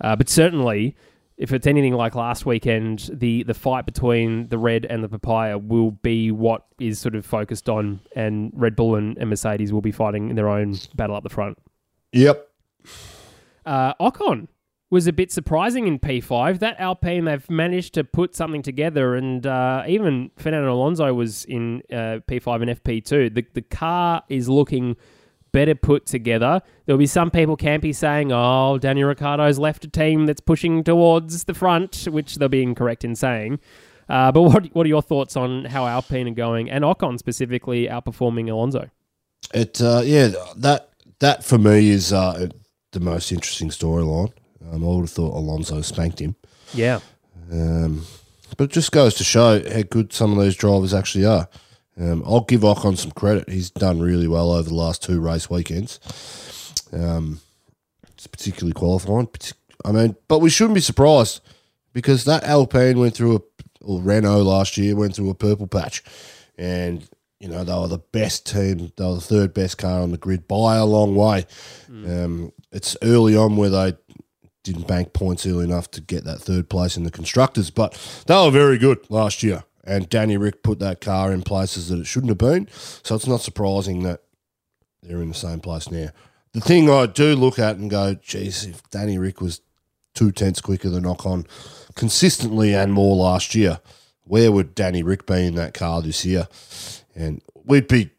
Uh, 0.00 0.16
but 0.16 0.28
certainly, 0.28 0.96
if 1.36 1.52
it's 1.52 1.66
anything 1.66 1.92
like 1.92 2.14
last 2.14 2.46
weekend, 2.46 3.10
the, 3.12 3.42
the 3.42 3.52
fight 3.52 3.84
between 3.84 4.48
the 4.48 4.56
red 4.56 4.86
and 4.86 5.04
the 5.04 5.08
papaya 5.08 5.58
will 5.58 5.90
be 5.90 6.30
what 6.30 6.64
is 6.80 6.98
sort 6.98 7.14
of 7.14 7.26
focused 7.26 7.68
on, 7.68 8.00
and 8.14 8.50
Red 8.54 8.74
Bull 8.76 8.94
and, 8.96 9.18
and 9.18 9.28
Mercedes 9.28 9.72
will 9.72 9.82
be 9.82 9.92
fighting 9.92 10.30
in 10.30 10.36
their 10.36 10.48
own 10.48 10.74
battle 10.94 11.14
up 11.16 11.22
the 11.22 11.28
front. 11.28 11.58
Yep. 12.12 12.48
Uh, 13.66 13.92
Ocon 14.00 14.48
was 14.96 15.06
a 15.06 15.12
bit 15.12 15.30
surprising 15.30 15.86
in 15.86 15.98
P5. 15.98 16.58
That 16.60 16.80
Alpine, 16.80 17.26
they've 17.26 17.50
managed 17.50 17.92
to 17.94 18.02
put 18.02 18.34
something 18.34 18.62
together, 18.62 19.14
and 19.14 19.46
uh, 19.46 19.84
even 19.86 20.30
Fernando 20.38 20.72
Alonso 20.72 21.12
was 21.12 21.44
in 21.44 21.82
uh, 21.92 22.24
P5 22.26 22.62
and 22.62 22.82
FP2. 22.82 23.34
The, 23.34 23.44
the 23.52 23.60
car 23.60 24.22
is 24.30 24.48
looking 24.48 24.96
better 25.52 25.74
put 25.74 26.06
together. 26.06 26.62
There'll 26.86 26.98
be 26.98 27.06
some 27.06 27.30
people 27.30 27.56
be 27.56 27.92
saying, 27.92 28.32
oh, 28.32 28.78
Daniel 28.78 29.10
Ricciardo's 29.10 29.58
left 29.58 29.84
a 29.84 29.88
team 29.88 30.24
that's 30.24 30.40
pushing 30.40 30.82
towards 30.82 31.44
the 31.44 31.52
front, 31.52 32.08
which 32.10 32.36
they'll 32.36 32.48
be 32.48 32.62
incorrect 32.62 33.04
in 33.04 33.14
saying. 33.14 33.60
Uh, 34.08 34.32
but 34.32 34.42
what, 34.44 34.64
what 34.74 34.86
are 34.86 34.88
your 34.88 35.02
thoughts 35.02 35.36
on 35.36 35.66
how 35.66 35.86
Alpine 35.86 36.26
are 36.28 36.30
going, 36.30 36.70
and 36.70 36.84
Ocon 36.84 37.18
specifically 37.18 37.86
outperforming 37.86 38.50
Alonso? 38.50 38.88
It 39.52 39.82
uh, 39.82 40.00
yeah 40.02 40.28
that 40.56 40.88
that 41.18 41.44
for 41.44 41.58
me 41.58 41.90
is 41.90 42.14
uh, 42.14 42.48
the 42.92 43.00
most 43.00 43.30
interesting 43.30 43.68
storyline. 43.68 44.32
Um, 44.62 44.82
I 44.82 44.86
would 44.86 45.00
have 45.02 45.10
thought 45.10 45.34
Alonso 45.36 45.80
spanked 45.82 46.18
him, 46.20 46.34
Yeah. 46.74 47.00
um, 47.52 48.04
but 48.56 48.64
it 48.64 48.70
just 48.72 48.90
goes 48.92 49.14
to 49.14 49.24
show 49.24 49.62
how 49.72 49.82
good 49.82 50.12
some 50.12 50.32
of 50.32 50.38
those 50.38 50.56
drivers 50.56 50.94
actually 50.94 51.24
are. 51.26 51.48
Um, 51.98 52.22
I'll 52.26 52.40
give 52.40 52.60
Ocon 52.62 52.96
some 52.98 53.10
credit; 53.12 53.48
he's 53.48 53.70
done 53.70 54.00
really 54.00 54.28
well 54.28 54.52
over 54.52 54.68
the 54.68 54.74
last 54.74 55.02
two 55.02 55.20
race 55.20 55.48
weekends. 55.48 55.98
Um, 56.92 57.40
it's 58.14 58.26
particularly 58.26 58.72
qualifying. 58.72 59.28
I 59.84 59.92
mean, 59.92 60.16
but 60.28 60.40
we 60.40 60.50
shouldn't 60.50 60.74
be 60.74 60.80
surprised 60.80 61.40
because 61.92 62.24
that 62.24 62.44
Alpine 62.44 62.98
went 62.98 63.14
through 63.14 63.36
a 63.36 63.40
or 63.84 64.00
Renault 64.00 64.42
last 64.42 64.76
year 64.76 64.96
went 64.96 65.14
through 65.14 65.30
a 65.30 65.34
purple 65.34 65.66
patch, 65.68 66.02
and 66.58 67.08
you 67.40 67.48
know 67.48 67.62
they 67.64 67.72
were 67.74 67.88
the 67.88 67.98
best 67.98 68.46
team. 68.46 68.92
They 68.96 69.04
were 69.04 69.14
the 69.14 69.20
third 69.20 69.54
best 69.54 69.78
car 69.78 70.00
on 70.00 70.10
the 70.10 70.18
grid 70.18 70.48
by 70.48 70.76
a 70.76 70.84
long 70.84 71.14
way. 71.14 71.46
Um, 71.88 72.52
it's 72.72 72.96
early 73.02 73.36
on 73.36 73.56
where 73.56 73.70
they 73.70 73.94
didn't 74.66 74.88
bank 74.88 75.12
points 75.12 75.46
early 75.46 75.64
enough 75.64 75.90
to 75.92 76.00
get 76.00 76.24
that 76.24 76.40
third 76.40 76.68
place 76.68 76.96
in 76.96 77.04
the 77.04 77.10
constructors, 77.10 77.70
but 77.70 77.98
they 78.26 78.34
were 78.34 78.50
very 78.50 78.78
good 78.78 79.08
last 79.10 79.42
year. 79.42 79.64
And 79.84 80.08
Danny 80.08 80.36
Rick 80.36 80.62
put 80.62 80.80
that 80.80 81.00
car 81.00 81.32
in 81.32 81.42
places 81.42 81.88
that 81.88 82.00
it 82.00 82.06
shouldn't 82.06 82.30
have 82.30 82.38
been, 82.38 82.68
so 82.72 83.14
it's 83.14 83.26
not 83.26 83.40
surprising 83.40 84.02
that 84.02 84.22
they're 85.02 85.22
in 85.22 85.28
the 85.28 85.34
same 85.34 85.60
place 85.60 85.90
now. 85.90 86.08
The 86.52 86.60
thing 86.60 86.90
I 86.90 87.06
do 87.06 87.36
look 87.36 87.58
at 87.58 87.76
and 87.76 87.90
go, 87.90 88.14
geez, 88.14 88.64
if 88.64 88.82
Danny 88.90 89.18
Rick 89.18 89.40
was 89.40 89.60
two 90.14 90.32
tenths 90.32 90.60
quicker 90.60 90.88
than 90.88 91.04
Ocon 91.04 91.46
consistently 91.94 92.74
and 92.74 92.92
more 92.92 93.14
last 93.14 93.54
year, 93.54 93.80
where 94.22 94.50
would 94.50 94.74
Danny 94.74 95.02
Rick 95.02 95.26
be 95.26 95.46
in 95.46 95.54
that 95.54 95.74
car 95.74 96.02
this 96.02 96.24
year? 96.24 96.48
And 97.14 97.42
we'd 97.64 97.86
be, 97.86 98.10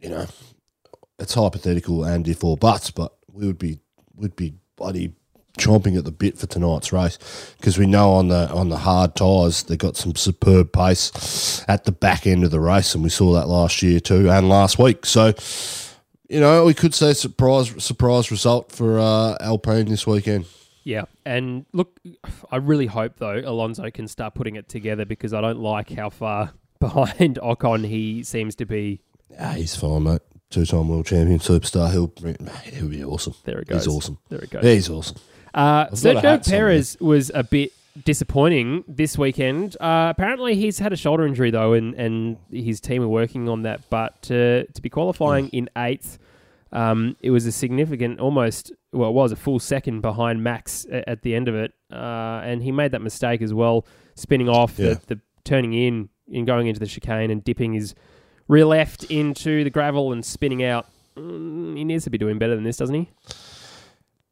you 0.00 0.08
know, 0.08 0.26
it's 1.18 1.34
hypothetical 1.34 2.04
and 2.04 2.26
if 2.26 2.42
or 2.42 2.56
buts, 2.56 2.90
but 2.90 3.14
we 3.30 3.46
would 3.46 3.58
be 3.58 3.78
would 4.14 4.34
be 4.34 4.54
bloody 4.76 5.14
chomping 5.56 5.96
at 5.96 6.04
the 6.04 6.12
bit 6.12 6.38
for 6.38 6.46
tonight's 6.46 6.92
race 6.92 7.18
because 7.58 7.78
we 7.78 7.86
know 7.86 8.12
on 8.12 8.28
the 8.28 8.48
on 8.50 8.68
the 8.68 8.78
hard 8.78 9.14
tyres 9.14 9.64
they 9.64 9.76
got 9.76 9.96
some 9.96 10.14
superb 10.14 10.72
pace 10.72 11.64
at 11.68 11.84
the 11.84 11.92
back 11.92 12.26
end 12.26 12.44
of 12.44 12.50
the 12.50 12.60
race, 12.60 12.94
and 12.94 13.02
we 13.02 13.10
saw 13.10 13.32
that 13.32 13.48
last 13.48 13.82
year 13.82 14.00
too 14.00 14.30
and 14.30 14.48
last 14.48 14.78
week. 14.78 15.06
So. 15.06 15.34
You 16.28 16.40
know, 16.40 16.64
we 16.64 16.74
could 16.74 16.92
say 16.92 17.12
surprise 17.12 17.72
surprise 17.78 18.32
result 18.32 18.72
for 18.72 18.98
uh, 18.98 19.36
Alpine 19.40 19.86
this 19.86 20.08
weekend. 20.08 20.46
Yeah, 20.86 21.06
and 21.24 21.66
look, 21.72 21.98
I 22.48 22.58
really 22.58 22.86
hope 22.86 23.18
though 23.18 23.42
Alonso 23.44 23.90
can 23.90 24.06
start 24.06 24.34
putting 24.34 24.54
it 24.54 24.68
together 24.68 25.04
because 25.04 25.34
I 25.34 25.40
don't 25.40 25.58
like 25.58 25.90
how 25.90 26.10
far 26.10 26.52
behind 26.80 27.40
Ocon 27.42 27.84
he 27.84 28.22
seems 28.22 28.54
to 28.56 28.66
be. 28.66 29.00
Ah, 29.36 29.52
he's 29.52 29.74
fine, 29.74 30.04
mate. 30.04 30.22
Two-time 30.48 30.88
world 30.88 31.06
champion, 31.06 31.40
superstar. 31.40 31.90
He'll 31.90 32.12
he'll 32.72 32.88
be 32.88 33.02
awesome. 33.02 33.34
There 33.42 33.58
it 33.58 33.66
goes. 33.66 33.84
He's 33.84 33.92
awesome. 33.92 34.18
There 34.28 34.38
it 34.38 34.50
goes. 34.50 34.62
Yeah, 34.62 34.74
he's 34.74 34.88
awesome. 34.88 35.16
Uh, 35.56 35.86
Sergio. 35.88 36.48
Perez 36.48 36.96
was 37.00 37.30
a 37.34 37.42
bit 37.42 37.72
disappointing 38.04 38.84
this 38.86 39.16
weekend. 39.16 39.76
Uh, 39.80 40.08
apparently, 40.10 40.54
he's 40.54 40.78
had 40.78 40.92
a 40.92 40.96
shoulder 40.96 41.26
injury 41.26 41.50
though, 41.50 41.72
and, 41.72 41.94
and 41.94 42.36
his 42.52 42.80
team 42.80 43.02
are 43.02 43.08
working 43.08 43.48
on 43.48 43.62
that. 43.62 43.88
But 43.90 44.20
to 44.22 44.66
to 44.66 44.82
be 44.82 44.90
qualifying 44.90 45.48
in 45.48 45.70
eighth, 45.76 46.18
um, 46.72 47.16
it 47.22 47.30
was 47.30 47.46
a 47.46 47.52
significant, 47.52 48.20
almost 48.20 48.70
well, 48.92 49.08
it 49.10 49.14
was 49.14 49.32
a 49.32 49.36
full 49.36 49.58
second 49.58 50.02
behind 50.02 50.44
Max 50.44 50.84
a- 50.90 51.08
at 51.08 51.22
the 51.22 51.34
end 51.34 51.48
of 51.48 51.54
it, 51.54 51.72
uh, 51.92 52.40
and 52.44 52.62
he 52.62 52.70
made 52.70 52.92
that 52.92 53.02
mistake 53.02 53.40
as 53.42 53.54
well, 53.54 53.86
spinning 54.14 54.48
off 54.48 54.78
Yeah. 54.78 54.94
the, 55.06 55.14
the 55.14 55.20
turning 55.44 55.72
in 55.72 56.08
and 56.32 56.46
going 56.46 56.66
into 56.66 56.80
the 56.80 56.86
chicane 56.86 57.30
and 57.30 57.42
dipping 57.44 57.72
his 57.72 57.94
rear 58.48 58.64
left 58.66 59.04
into 59.04 59.64
the 59.64 59.70
gravel 59.70 60.12
and 60.12 60.24
spinning 60.24 60.62
out. 60.62 60.86
Mm, 61.16 61.76
he 61.78 61.84
needs 61.84 62.04
to 62.04 62.10
be 62.10 62.18
doing 62.18 62.36
better 62.38 62.54
than 62.54 62.64
this, 62.64 62.76
doesn't 62.76 62.94
he? 62.94 63.08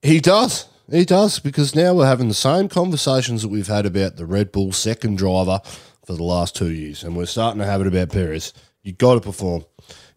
He 0.03 0.21
does. 0.21 0.67
He 0.91 1.05
does 1.05 1.39
because 1.39 1.75
now 1.75 1.95
we're 1.95 2.07
having 2.07 2.29
the 2.29 2.35
same 2.35 2.69
conversations 2.69 3.43
that 3.43 3.49
we've 3.49 3.67
had 3.67 3.87
about 3.87 4.17
the 4.17 4.27
Red 4.27 4.53
Bull 4.53 4.73
second 4.73 5.17
driver 5.17 5.61
for 6.05 6.15
the 6.15 6.23
last 6.23 6.55
two 6.55 6.71
years, 6.71 7.03
and 7.03 7.17
we're 7.17 7.27
starting 7.27 7.61
to 7.61 7.67
have 7.67 7.81
it 7.81 7.87
about 7.87 8.11
Perez. 8.11 8.53
You 8.83 8.93
got 8.93 9.15
to 9.15 9.21
perform. 9.21 9.65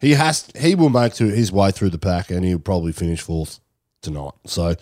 He 0.00 0.12
has. 0.12 0.50
He 0.58 0.74
will 0.74 0.90
make 0.90 1.14
through 1.14 1.30
his 1.30 1.50
way 1.50 1.70
through 1.70 1.90
the 1.90 1.98
pack, 1.98 2.30
and 2.30 2.44
he'll 2.44 2.58
probably 2.58 2.92
finish 2.92 3.22
fourth 3.22 3.60
tonight. 4.02 4.34
So 4.44 4.74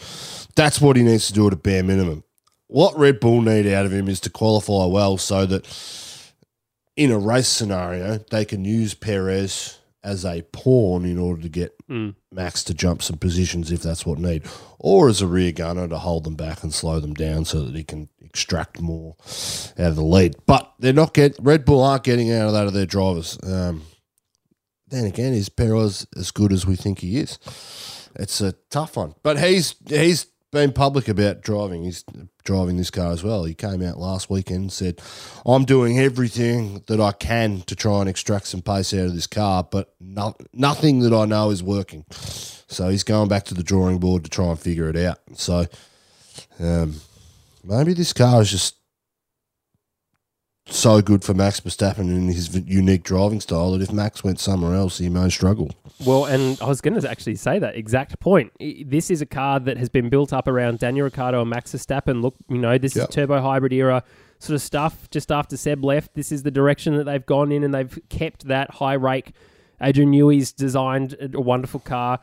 that's 0.57 0.81
what 0.81 0.97
he 0.97 1.05
needs 1.05 1.29
to 1.29 1.33
do 1.33 1.47
at 1.47 1.53
a 1.53 1.57
bare 1.57 1.85
minimum. 1.85 2.25
What 2.67 2.99
Red 2.99 3.21
Bull 3.21 3.41
need 3.41 3.67
out 3.69 3.87
of 3.87 3.93
him 3.93 4.09
is 4.09 4.19
to 4.21 4.31
qualify 4.31 4.87
well, 4.87 5.19
so 5.19 5.47
that 5.47 6.33
in 6.97 7.13
a 7.13 7.19
race 7.19 7.49
scenario 7.49 8.19
they 8.19 8.45
can 8.45 8.65
use 8.65 8.95
Perez 8.95 9.79
as 10.07 10.25
a 10.25 10.43
pawn 10.53 11.05
in 11.05 11.19
order 11.19 11.43
to 11.43 11.49
get 11.49 11.77
Mm. 11.89 12.17
Max 12.33 12.65
to 12.65 12.75
jump 12.75 13.01
some 13.01 13.17
positions 13.17 13.71
if 13.71 13.81
that's 13.81 14.05
what 14.05 14.19
need, 14.19 14.43
or 14.81 15.09
as 15.09 15.23
a 15.23 15.27
rear 15.29 15.53
gunner 15.53 15.87
to 15.87 15.99
hold 15.99 16.25
them 16.25 16.35
back 16.35 16.65
and 16.65 16.75
slow 16.75 16.99
them 16.99 17.15
down 17.15 17.45
so 17.45 17.63
that 17.63 17.77
he 17.77 17.85
can 17.85 18.09
extract 18.21 18.81
more 18.81 19.15
out 19.79 19.91
of 19.91 19.95
the 19.97 20.03
lead. 20.03 20.35
But 20.47 20.73
they're 20.81 20.93
not 20.93 21.15
get 21.15 21.37
Red 21.41 21.65
Bull 21.65 21.85
aren't 21.85 22.03
getting 22.03 22.33
out 22.33 22.49
of 22.49 22.55
that 22.55 22.67
of 22.67 22.73
their 22.73 22.87
drivers. 22.87 23.39
Um, 23.45 23.83
then 24.89 25.05
again, 25.05 25.33
is 25.33 25.49
Perez 25.49 26.09
as 26.17 26.33
good 26.33 26.53
as 26.53 26.67
we 26.67 26.75
think 26.75 26.99
he 26.99 27.19
is? 27.19 27.39
It's 28.17 28.41
a 28.41 28.55
tough 28.69 28.97
one, 28.97 29.15
but 29.23 29.39
he's 29.39 29.77
he's 29.89 30.27
been 30.53 30.73
public 30.73 31.09
about 31.09 31.43
driving. 31.43 31.85
He's 31.85 32.05
driving 32.45 32.77
this 32.77 32.91
car 32.91 33.13
as 33.13 33.23
well. 33.23 33.45
He 33.45 33.55
came 33.55 33.83
out 33.83 33.99
last 33.99 34.31
weekend 34.31 34.61
and 34.61 34.73
said, 34.73 35.01
"I'm 35.45 35.65
doing 35.65 35.99
everything 35.99 36.83
that 36.87 37.01
I 37.01 37.13
can 37.13 37.63
to 37.63 37.75
try 37.75 38.01
and 38.01 38.09
extract 38.09 38.47
some 38.47 38.63
pace 38.63 38.95
out 38.95 39.07
of 39.07 39.15
this 39.15 39.27
car, 39.27 39.67
but 39.69 39.93
no, 40.01 40.35
nothing 40.53 41.01
that 41.01 41.13
I 41.13 41.25
know 41.25 41.51
is 41.51 41.63
working." 41.63 42.05
So 42.69 42.89
he's 42.89 43.05
going 43.05 43.29
back 43.29 43.45
to 43.45 43.55
the 43.55 43.63
drawing 43.63 43.99
board 43.99 44.25
to 44.25 44.31
try 44.31 44.47
and 44.47 44.59
figure 44.59 44.89
it 44.89 44.97
out. 44.97 45.19
So 45.35 45.67
um, 46.59 47.01
maybe 47.65 47.93
this 47.93 48.13
car 48.13 48.43
is 48.43 48.51
just 48.51 48.76
so 50.69 51.01
good 51.01 51.23
for 51.25 51.33
Max 51.35 51.61
Verstappen 51.61 52.01
in 52.11 52.29
his 52.29 52.55
unique 52.67 53.03
driving 53.05 53.41
style 53.41 53.73
that 53.73 53.83
if 53.83 53.93
Max 53.93 54.25
went 54.25 54.41
somewhere 54.41 54.75
else, 54.75 54.99
he 54.99 55.09
may 55.09 55.29
struggle. 55.29 55.71
Well, 56.05 56.25
and 56.27 56.61
I 56.61 56.67
was 56.67 56.81
going 56.81 57.01
to 57.01 57.09
actually 57.11 57.37
say 57.37 57.59
that 57.59 57.77
exact 57.77 58.19
point. 58.21 58.53
This 58.59 59.11
is 59.11 59.23
a 59.23 59.27
car 59.27 59.61
that 59.61 59.77
has 59.79 59.89
been 59.89 60.09
built 60.09 60.33
up 60.33 60.49
around 60.49 60.81
Daniel 60.81 61.05
Ricciardo 61.05 61.41
and 61.41 61.51
Max 61.51 61.73
Verstappen. 61.73 62.21
Look, 62.21 62.35
you 62.49 62.59
know, 62.59 62.79
this 62.79 62.97
Yep. 62.97 63.09
is 63.09 63.15
turbo 63.15 63.41
hybrid 63.41 63.73
era 63.73 64.03
sort 64.39 64.55
of 64.57 64.63
stuff. 64.63 65.09
Just 65.11 65.31
after 65.33 65.57
Seb 65.57 65.85
left, 65.85 66.15
this 66.15 66.31
is 66.33 66.43
the 66.43 66.51
direction 66.51 66.97
that 66.97 67.05
they've 67.05 67.25
gone 67.25 67.53
in, 67.53 67.63
and 67.65 67.73
they've 67.73 67.99
kept 68.09 68.47
that 68.49 68.73
high 68.73 68.95
rake. 68.95 69.33
Adrian 69.81 70.11
Newey's 70.11 70.53
designed 70.53 71.15
a 71.15 71.37
a 71.37 71.41
wonderful 71.41 71.81
car, 71.81 72.19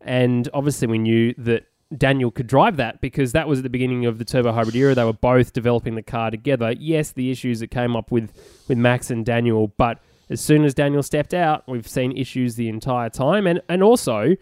and 0.00 0.48
obviously 0.52 0.88
we 0.88 0.98
knew 0.98 1.32
that 1.38 1.64
Daniel 1.96 2.30
could 2.30 2.46
drive 2.46 2.76
that 2.76 3.00
because 3.00 3.32
that 3.32 3.48
was 3.48 3.60
at 3.60 3.62
the 3.62 3.70
beginning 3.70 4.06
of 4.06 4.18
the 4.18 4.24
turbo 4.24 4.52
hybrid 4.52 4.74
era. 4.74 4.94
They 4.94 5.04
were 5.04 5.12
both 5.12 5.52
developing 5.52 5.94
the 5.94 6.02
car 6.02 6.30
together. 6.30 6.72
Yes, 6.78 7.12
the 7.12 7.30
issues 7.30 7.60
that 7.60 7.68
came 7.68 7.96
up 7.96 8.10
with 8.10 8.32
with 8.68 8.78
Max 8.78 9.10
and 9.10 9.24
Daniel, 9.24 9.68
but 9.76 10.00
as 10.30 10.40
soon 10.40 10.64
as 10.64 10.74
Daniel 10.74 11.02
stepped 11.02 11.34
out, 11.34 11.64
we've 11.68 11.88
seen 11.88 12.16
issues 12.16 12.56
the 12.56 12.68
entire 12.68 13.10
time, 13.10 13.46
and 13.46 13.60
and 13.68 13.82
also. 13.82 14.36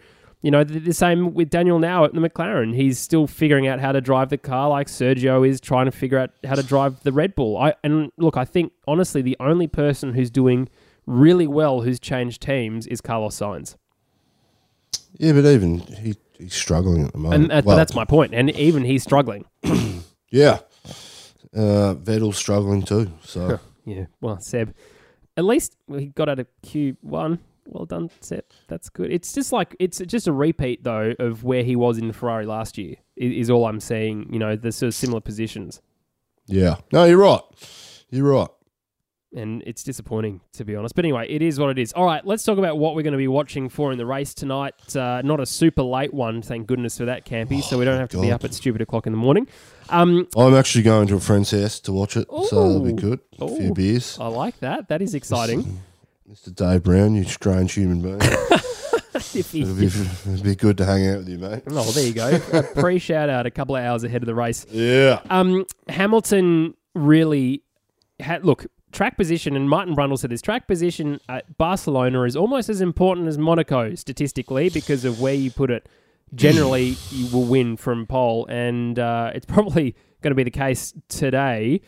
You 0.44 0.50
know, 0.50 0.64
the, 0.64 0.80
the 0.80 0.92
same 0.92 1.34
with 1.34 1.50
Daniel 1.50 1.78
now 1.78 2.04
at 2.04 2.14
the 2.14 2.20
McLaren. 2.20 2.74
He's 2.74 2.98
still 2.98 3.28
figuring 3.28 3.68
out 3.68 3.78
how 3.78 3.92
to 3.92 4.00
drive 4.00 4.28
the 4.28 4.36
car 4.36 4.68
like 4.68 4.88
Sergio 4.88 5.48
is 5.48 5.60
trying 5.60 5.84
to 5.84 5.92
figure 5.92 6.18
out 6.18 6.30
how 6.42 6.56
to 6.56 6.64
drive 6.64 7.00
the 7.04 7.12
Red 7.12 7.36
Bull. 7.36 7.56
I 7.56 7.74
and 7.84 8.10
look, 8.18 8.36
I 8.36 8.44
think 8.44 8.72
honestly 8.88 9.22
the 9.22 9.36
only 9.38 9.68
person 9.68 10.14
who's 10.14 10.32
doing 10.32 10.68
really 11.06 11.46
well 11.46 11.82
who's 11.82 12.00
changed 12.00 12.42
teams 12.42 12.88
is 12.88 13.00
Carlos 13.00 13.38
Sainz. 13.38 13.76
Yeah, 15.18 15.32
but 15.32 15.44
even 15.44 15.78
he, 15.78 16.16
he's 16.42 16.54
struggling 16.54 17.06
at 17.06 17.12
the 17.12 17.18
moment. 17.18 17.42
And 17.42 17.50
that, 17.50 17.64
Well, 17.64 17.76
that's 17.76 17.94
my 17.94 18.04
point. 18.04 18.34
And 18.34 18.50
even 18.50 18.84
he's 18.84 19.02
struggling. 19.02 19.44
Yeah. 20.32 20.60
Uh, 21.54 21.94
Vettel's 21.94 22.38
struggling 22.38 22.82
too. 22.82 23.12
So 23.22 23.60
Yeah, 23.84 24.06
well, 24.22 24.40
Seb, 24.40 24.74
at 25.36 25.44
least 25.44 25.76
he 25.94 26.06
got 26.06 26.30
out 26.30 26.38
of 26.38 26.46
Q 26.62 26.96
one. 27.02 27.38
Well 27.66 27.84
done, 27.84 28.10
Seb. 28.20 28.44
That's 28.66 28.88
good. 28.88 29.12
It's 29.12 29.32
just 29.34 29.52
like 29.52 29.76
it's 29.78 29.98
just 29.98 30.26
a 30.26 30.32
repeat 30.32 30.82
though 30.84 31.12
of 31.18 31.44
where 31.44 31.62
he 31.62 31.76
was 31.76 31.98
in 31.98 32.12
Ferrari 32.12 32.46
last 32.46 32.78
year. 32.78 32.96
Is 33.16 33.50
all 33.50 33.66
I'm 33.66 33.78
saying. 33.78 34.30
You 34.32 34.38
know, 34.38 34.56
the 34.56 34.72
sort 34.72 34.88
of 34.88 34.94
similar 34.94 35.20
positions, 35.20 35.82
yeah. 36.46 36.76
No, 36.92 37.04
you're 37.04 37.18
right. 37.18 37.42
You're 38.08 38.32
right. 38.32 38.48
And 39.34 39.62
it's 39.66 39.82
disappointing 39.82 40.40
to 40.52 40.64
be 40.64 40.76
honest. 40.76 40.94
But 40.94 41.04
anyway, 41.04 41.26
it 41.28 41.42
is 41.42 41.58
what 41.58 41.70
it 41.70 41.78
is. 41.78 41.92
All 41.92 42.04
right, 42.04 42.24
let's 42.26 42.44
talk 42.44 42.58
about 42.58 42.78
what 42.78 42.94
we're 42.94 43.02
going 43.02 43.12
to 43.12 43.18
be 43.18 43.28
watching 43.28 43.68
for 43.68 43.92
in 43.92 43.98
the 43.98 44.06
race 44.06 44.34
tonight. 44.34 44.94
Uh, 44.94 45.22
not 45.24 45.40
a 45.40 45.46
super 45.46 45.82
late 45.82 46.12
one, 46.12 46.42
thank 46.42 46.66
goodness 46.66 46.98
for 46.98 47.04
that, 47.06 47.24
Campy. 47.24 47.62
so 47.62 47.78
we 47.78 47.84
don't 47.84 47.98
have 47.98 48.10
to 48.10 48.20
be 48.20 48.30
up 48.30 48.44
at 48.44 48.54
stupid 48.54 48.80
o'clock 48.80 49.06
in 49.06 49.12
the 49.12 49.18
morning. 49.18 49.48
Um, 49.88 50.28
I'm 50.36 50.54
actually 50.54 50.82
going 50.84 51.08
to 51.08 51.16
a 51.16 51.20
friend's 51.20 51.50
house 51.50 51.80
to 51.80 51.92
watch 51.92 52.16
it, 52.16 52.26
so 52.30 52.68
that'll 52.68 52.80
be 52.80 52.92
Ooh. 52.92 52.96
good. 52.96 53.20
A 53.40 53.44
Ooh. 53.44 53.56
few 53.56 53.74
beers. 53.74 54.18
I 54.20 54.28
like 54.28 54.58
that. 54.60 54.88
That 54.88 55.02
is 55.02 55.14
exciting. 55.14 55.80
Mr. 56.30 56.54
Dave 56.54 56.82
Brown, 56.82 57.14
you 57.14 57.24
strange 57.24 57.74
human 57.74 58.00
being. 58.00 58.20
It'll, 59.34 59.74
be, 59.74 59.86
it'll 59.86 60.42
be 60.42 60.54
good 60.56 60.76
to 60.78 60.84
hang 60.84 61.06
out 61.08 61.18
with 61.18 61.28
you, 61.28 61.38
mate. 61.38 61.62
oh, 61.68 61.90
there 61.92 62.06
you 62.06 62.12
go. 62.12 62.40
A 62.52 62.62
pre 62.62 62.98
shout 62.98 63.28
out 63.28 63.46
a 63.46 63.50
couple 63.50 63.76
of 63.76 63.82
hours 63.82 64.04
ahead 64.04 64.22
of 64.22 64.26
the 64.26 64.34
race. 64.34 64.66
Yeah. 64.70 65.20
Um, 65.30 65.66
Hamilton 65.88 66.74
really 66.94 67.62
had 68.20 68.44
look 68.44 68.66
track 68.92 69.16
position, 69.16 69.56
and 69.56 69.68
Martin 69.68 69.96
Brundle 69.96 70.18
said 70.18 70.30
this 70.30 70.42
track 70.42 70.66
position 70.66 71.20
at 71.28 71.58
Barcelona 71.58 72.22
is 72.22 72.36
almost 72.36 72.68
as 72.68 72.80
important 72.80 73.28
as 73.28 73.38
Monaco 73.38 73.94
statistically 73.94 74.68
because 74.68 75.04
of 75.04 75.20
where 75.20 75.34
you 75.34 75.50
put 75.50 75.70
it. 75.70 75.88
Generally, 76.34 76.96
you 77.10 77.34
will 77.34 77.44
win 77.44 77.76
from 77.76 78.06
pole, 78.06 78.46
and 78.46 78.98
uh, 78.98 79.32
it's 79.34 79.46
probably 79.46 79.96
going 80.20 80.30
to 80.30 80.34
be 80.36 80.44
the 80.44 80.50
case 80.50 80.94
today. 81.08 81.80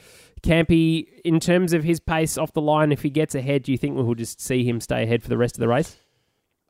Campy, 0.43 1.07
in 1.25 1.41
terms 1.41 1.73
of 1.73 1.85
his 1.85 2.01
pace 2.01 2.37
off 2.37 2.53
the 2.53 2.61
line, 2.61 2.93
if 2.93 3.03
he 3.03 3.09
gets 3.11 3.35
ahead, 3.35 3.63
do 3.63 3.73
you 3.73 3.79
think 3.79 3.97
we'll 3.97 4.15
just 4.15 4.41
see 4.41 4.63
him 4.65 4.81
stay 4.81 5.05
ahead 5.05 5.23
for 5.23 5.29
the 5.29 5.39
rest 5.39 5.57
of 5.57 5.61
the 5.61 5.69
race? 5.69 5.97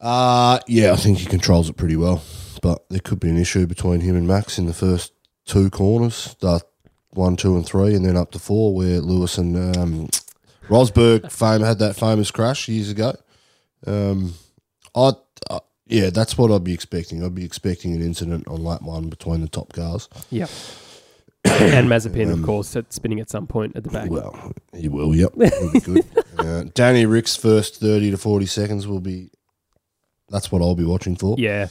Uh, 0.01 0.61
yeah, 0.69 0.93
I 0.93 0.97
think 0.97 1.19
he 1.19 1.27
controls 1.27 1.69
it 1.69 1.77
pretty 1.77 1.97
well. 1.97 2.23
But 2.63 2.89
there 2.89 3.01
could 3.01 3.21
be 3.21 3.31
an 3.31 3.37
issue 3.37 3.67
between 3.67 4.01
him 4.01 4.17
and 4.17 4.29
Max 4.29 4.59
in 4.59 4.67
the 4.67 4.73
first 4.73 5.13
two 5.45 5.71
corners, 5.71 6.37
the 6.41 6.61
one, 7.11 7.37
two, 7.37 7.57
and 7.57 7.67
three, 7.67 7.95
and 7.95 8.05
then 8.05 8.17
up 8.17 8.31
to 8.33 8.39
four, 8.39 8.75
where 8.75 9.01
Lewis 9.01 9.39
and 9.39 9.77
um, 9.77 10.09
Rosberg 10.69 11.31
fame 11.31 11.61
had 11.61 11.79
that 11.79 11.97
famous 11.97 12.31
crash 12.31 12.69
years 12.69 12.91
ago. 12.91 13.15
Um, 13.87 14.35
I, 14.95 15.13
I, 15.51 15.61
yeah, 15.87 16.11
that's 16.11 16.39
what 16.39 16.51
I'd 16.51 16.65
be 16.65 16.75
expecting. 16.75 17.23
I'd 17.23 17.35
be 17.35 17.45
expecting 17.45 17.95
an 17.95 18.03
incident 18.03 18.49
on 18.49 18.63
lap 18.63 18.83
one 18.83 19.09
between 19.09 19.41
the 19.41 19.49
top 19.49 19.73
cars. 19.73 20.09
Yep. 20.31 20.51
and 21.45 21.89
Mazepin, 21.89 22.33
of 22.33 22.43
course, 22.43 22.75
at 22.75 22.91
spinning 22.93 23.21
at 23.21 23.29
some 23.29 23.47
point 23.47 23.77
at 23.77 23.85
the 23.85 23.91
back. 23.91 24.11
Well, 24.11 24.53
he 24.75 24.89
will. 24.89 25.15
Yep, 25.15 25.35
good. 25.85 26.05
uh, 26.39 26.65
Danny 26.73 27.05
Rick's 27.05 27.37
first 27.37 27.81
thirty 27.81 28.11
to 28.11 28.17
forty 28.17 28.47
seconds 28.47 28.87
will 28.87 29.01
be. 29.01 29.31
That's 30.31 30.51
what 30.51 30.63
I'll 30.63 30.75
be 30.75 30.85
watching 30.85 31.17
for. 31.17 31.37
Yeah. 31.39 31.69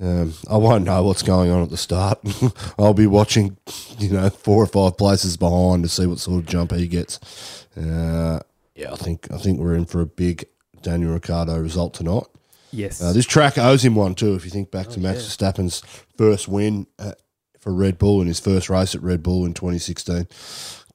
Um, 0.00 0.34
I 0.50 0.56
won't 0.56 0.84
know 0.84 1.02
what's 1.02 1.22
going 1.22 1.50
on 1.50 1.62
at 1.62 1.70
the 1.70 1.76
start. 1.76 2.18
I'll 2.78 2.94
be 2.94 3.06
watching, 3.06 3.56
you 3.98 4.10
know, 4.10 4.28
four 4.28 4.62
or 4.62 4.66
five 4.66 4.96
places 4.96 5.36
behind 5.36 5.84
to 5.84 5.88
see 5.88 6.06
what 6.06 6.18
sort 6.18 6.40
of 6.40 6.46
jump 6.46 6.72
he 6.72 6.86
gets. 6.86 7.65
Uh, 7.76 8.40
yeah, 8.74 8.92
I 8.92 8.96
think 8.96 9.30
I 9.32 9.38
think 9.38 9.60
we're 9.60 9.74
in 9.74 9.86
for 9.86 10.00
a 10.00 10.06
big 10.06 10.46
Daniel 10.82 11.12
Ricciardo 11.12 11.58
result 11.58 11.94
tonight. 11.94 12.24
Yes. 12.72 13.00
Uh, 13.00 13.12
this 13.12 13.26
track 13.26 13.58
owes 13.58 13.84
him 13.84 13.94
one 13.94 14.14
too. 14.14 14.34
If 14.34 14.44
you 14.44 14.50
think 14.50 14.70
back 14.70 14.88
to 14.88 15.00
Max 15.00 15.22
Verstappen's 15.22 15.82
first 16.18 16.48
win 16.48 16.86
at, 16.98 17.20
for 17.60 17.72
Red 17.72 17.98
Bull 17.98 18.20
in 18.20 18.26
his 18.26 18.40
first 18.40 18.68
race 18.68 18.94
at 18.94 19.02
Red 19.02 19.22
Bull 19.22 19.46
in 19.46 19.54
2016, 19.54 20.26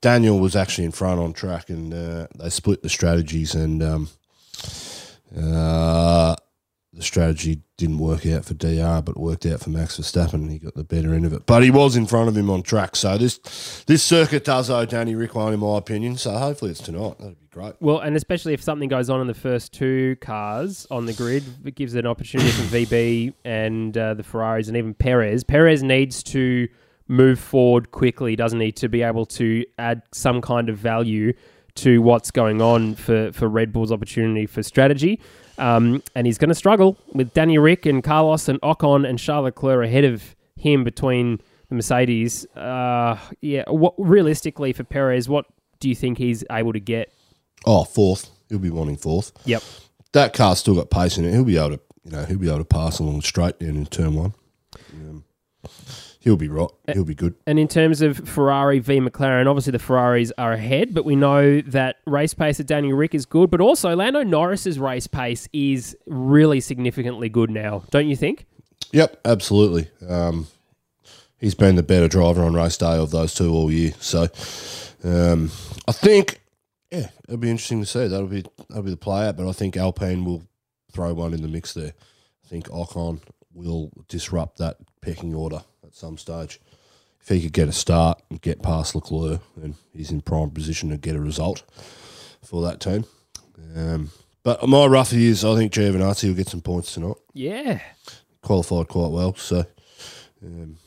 Daniel 0.02 0.40
was 0.40 0.56
actually 0.56 0.86
in 0.86 0.92
front 0.92 1.20
on 1.20 1.34
track, 1.34 1.70
and 1.70 1.94
uh, 1.94 2.28
they 2.38 2.50
split 2.50 2.84
the 2.84 2.90
strategies. 2.90 3.56
And 3.56 3.82
um, 3.82 4.10
uh, 5.36 6.36
the 6.94 7.02
strategy 7.02 7.62
didn't 7.78 8.00
work 8.00 8.26
out 8.26 8.44
for 8.44 8.54
DR, 8.54 9.02
but 9.02 9.18
worked 9.18 9.46
out 9.46 9.62
for 9.62 9.70
Max 9.70 9.98
Verstappen, 9.98 10.34
and 10.34 10.52
he 10.52 10.60
got 10.60 10.76
the 10.76 10.84
better 10.84 11.14
end 11.14 11.26
of 11.26 11.32
it. 11.32 11.46
But 11.46 11.64
he 11.64 11.72
was 11.72 11.96
in 11.96 12.06
front 12.06 12.28
of 12.28 12.36
him 12.36 12.50
on 12.50 12.64
track, 12.64 12.96
so 12.96 13.18
this 13.18 13.84
this 13.88 14.04
circuit 14.04 14.44
does 14.44 14.70
owe 14.70 14.86
Danny 14.86 15.16
Rick 15.16 15.36
one, 15.36 15.54
in 15.54 15.60
my 15.62 15.78
opinion. 15.78 16.18
So 16.18 16.32
hopefully 16.32 16.72
it's 16.72 16.82
tonight. 16.82 17.18
That'd 17.20 17.40
be 17.40 17.48
great. 17.48 17.76
Well, 17.80 18.00
and 18.00 18.18
especially 18.18 18.54
if 18.54 18.62
something 18.62 18.90
goes 18.90 19.10
on 19.10 19.22
in 19.22 19.28
the 19.28 19.34
first 19.34 19.72
two 19.74 20.18
cars 20.18 20.86
on 20.92 21.06
the 21.06 21.14
grid, 21.14 21.44
it 21.64 21.76
gives 21.76 21.96
an 21.96 22.06
opportunity 22.06 22.52
for 22.52 22.64
VB 22.76 23.34
and 23.46 23.98
uh, 23.98 24.14
the 24.14 24.24
Ferraris 24.24 24.68
and 24.68 24.76
even 24.76 24.94
Perez. 24.94 25.46
Perez 25.46 25.82
needs 25.82 26.22
to 26.24 26.68
move 27.08 27.40
forward 27.40 27.92
quickly, 27.92 28.36
doesn't 28.36 28.60
he, 28.60 28.72
to 28.74 28.90
be 28.90 29.02
able 29.02 29.26
to 29.26 29.66
add 29.78 30.02
some 30.12 30.42
kind 30.42 30.70
of 30.70 30.78
value 30.78 31.34
to 31.76 32.02
what's 32.02 32.32
going 32.32 32.62
on 32.62 32.96
for, 32.96 33.32
for 33.32 33.48
Red 33.48 33.72
Bull's 33.72 33.92
opportunity 33.92 34.46
for 34.46 34.62
strategy. 34.64 35.20
Um, 35.62 36.02
and 36.16 36.26
he's 36.26 36.40
going 36.40 36.50
to 36.50 36.56
struggle 36.56 36.98
with 37.14 37.34
Danny 37.34 37.58
Rick 37.58 37.86
and 37.86 38.04
Carlos 38.04 38.50
and 38.50 38.60
Ocon 38.62 39.08
and 39.08 39.20
Charles 39.20 39.44
Leclerc 39.44 39.86
ahead 39.86 40.04
of 40.04 40.36
him 40.56 40.84
between 40.84 41.40
the 41.70 41.76
Mercedes. 41.76 42.48
Uh, 42.56 43.18
yeah, 43.42 43.64
what 43.68 43.94
realistically 43.98 44.74
for 44.74 44.84
Perez, 44.84 45.30
what 45.30 45.46
do 45.80 45.88
you 45.88 45.96
think 45.96 46.18
he's 46.18 46.44
able 46.52 46.74
to 46.74 46.80
get? 46.80 47.14
Oh, 47.66 47.84
fourth. 47.84 48.32
He'll 48.50 48.60
be 48.60 48.72
wanting 48.72 48.98
fourth. 48.98 49.32
Yep. 49.46 49.64
That 50.14 50.34
car's 50.34 50.60
still 50.60 50.76
got 50.76 50.90
pace 50.90 51.18
in 51.18 51.26
it. 51.26 51.32
He'll 51.32 51.46
be 51.46 51.58
able 51.58 51.78
to, 51.78 51.80
you 52.04 52.12
know, 52.12 52.26
he'll 52.26 52.40
be 52.40 52.50
able 52.50 52.58
to 52.58 52.66
pass 52.66 53.00
along 53.00 53.22
straight 53.22 53.60
down 53.60 53.78
in 53.78 53.86
turn 53.86 54.16
one. 54.16 54.34
Um, 54.94 55.24
he'll 56.22 56.38
be 56.38 56.48
right. 56.48 56.70
He'll 56.94 57.04
be 57.04 57.16
good. 57.16 57.36
And 57.46 57.60
in 57.60 57.68
terms 57.68 58.02
of 58.02 58.18
Ferrari 58.30 58.80
v 58.80 59.00
McLaren, 59.00 59.48
obviously 59.48 59.72
the 59.72 59.80
Ferraris 59.80 60.32
are 60.38 60.54
ahead, 60.54 60.94
but 60.94 61.04
we 61.04 61.16
know 61.16 61.62
that 61.62 61.98
race 62.06 62.34
pace 62.34 62.60
at 62.60 62.68
Danny 62.68 62.94
Rick 62.94 63.14
is 63.14 63.26
good, 63.26 63.50
but 63.50 63.60
also 63.60 63.96
Lando 63.96 64.24
Norris's 64.24 64.80
race 64.80 65.08
pace 65.08 65.50
is 65.52 65.98
really 66.06 66.62
significantly 66.62 67.28
good 67.28 67.50
now, 67.50 67.84
don't 67.90 68.08
you 68.08 68.16
think? 68.16 68.46
Yep, 68.94 69.22
absolutely. 69.26 69.90
Um, 70.08 70.48
he's 71.40 71.56
been 71.56 71.76
the 71.76 71.84
better 71.84 72.08
driver 72.08 72.44
on 72.44 72.54
race 72.54 72.78
day 72.78 72.98
of 72.98 73.12
those 73.12 73.34
two 73.34 73.52
all 73.52 73.72
year. 73.72 73.94
So 74.00 74.28
um, 75.04 75.52
I 75.88 75.92
think, 75.92 76.42
yeah, 76.92 77.10
it'll 77.28 77.38
be 77.38 77.50
interesting 77.50 77.82
to 77.82 77.88
see. 77.88 78.08
That'll 78.08 78.28
be 78.28 78.44
that'll 78.70 78.84
be 78.84 78.92
the 78.92 78.98
play 78.98 79.28
out. 79.28 79.38
But 79.38 79.50
I 79.50 79.54
think 79.54 79.76
Alpine 79.76 80.26
will 80.26 80.44
throw 80.92 81.14
one 81.14 81.34
in 81.34 81.42
the 81.42 81.48
mix 81.48 81.74
there. 81.74 81.94
I 82.46 82.48
think 82.48 82.68
Ocon 82.68 83.22
will 83.54 83.92
disrupt 84.08 84.58
that 84.58 84.78
pecking 85.02 85.34
order 85.34 85.64
at 85.92 85.96
some 85.98 86.18
stage. 86.18 86.60
If 87.22 87.28
he 87.30 87.42
could 87.42 87.54
get 87.54 87.68
a 87.68 87.72
start 87.72 88.22
and 88.30 88.42
get 88.42 88.64
past 88.64 88.96
Leclerc, 88.96 89.42
then 89.56 89.76
he's 89.96 90.10
in 90.10 90.22
prime 90.22 90.50
position 90.50 90.90
to 90.90 90.98
get 90.98 91.16
a 91.16 91.20
result 91.22 91.64
for 92.44 92.64
that 92.64 92.80
team. 92.80 93.06
Um, 93.76 94.10
but 94.44 94.68
my 94.68 94.86
rough 94.88 95.14
is 95.14 95.46
I 95.46 95.56
think 95.56 95.72
Giovinazzi 95.74 96.30
will 96.30 96.34
get 96.36 96.48
some 96.48 96.62
points 96.62 96.94
tonight 96.96 97.16
Yeah. 97.34 97.80
qualified 98.42 98.88
quite 98.88 99.12
well. 99.12 99.36
So, 99.36 99.66
um, 100.44 100.78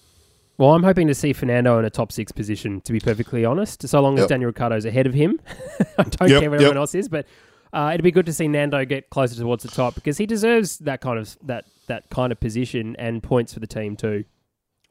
Well, 0.59 0.73
I'm 0.75 0.83
hoping 0.83 1.07
to 1.07 1.15
see 1.15 1.33
Fernando 1.33 1.79
in 1.79 1.85
a 1.85 1.91
top 1.91 2.11
six 2.11 2.33
position, 2.33 2.81
to 2.83 2.93
be 2.93 2.99
perfectly 3.01 3.45
honest, 3.45 3.87
so 3.87 4.01
long 4.01 4.15
as 4.15 4.23
Yep. 4.23 4.29
Daniel 4.31 4.49
Ricciardo's 4.49 4.85
ahead 4.87 5.07
of 5.07 5.15
him. 5.15 5.39
I 5.99 6.03
don't 6.03 6.29
Yep, 6.31 6.41
care 6.41 6.51
what 6.51 6.57
yep. 6.57 6.63
everyone 6.63 6.77
else 6.79 6.95
is, 6.97 7.09
but 7.09 7.27
uh, 7.73 7.91
it'd 7.95 8.03
be 8.05 8.11
good 8.11 8.27
to 8.27 8.33
see 8.33 8.49
Nando 8.49 8.85
get 8.85 9.09
closer 9.11 9.37
towards 9.37 9.63
the 9.63 9.69
top 9.71 9.95
because 9.95 10.19
he 10.19 10.27
deserves 10.27 10.79
that 10.79 11.01
kind 11.01 11.19
of 11.19 11.37
that 11.45 11.65
that 11.87 12.09
kind 12.11 12.33
of 12.33 12.41
position 12.41 12.97
and 12.99 13.23
points 13.23 13.53
for 13.55 13.61
the 13.61 13.67
team 13.67 13.95
too. 13.95 14.25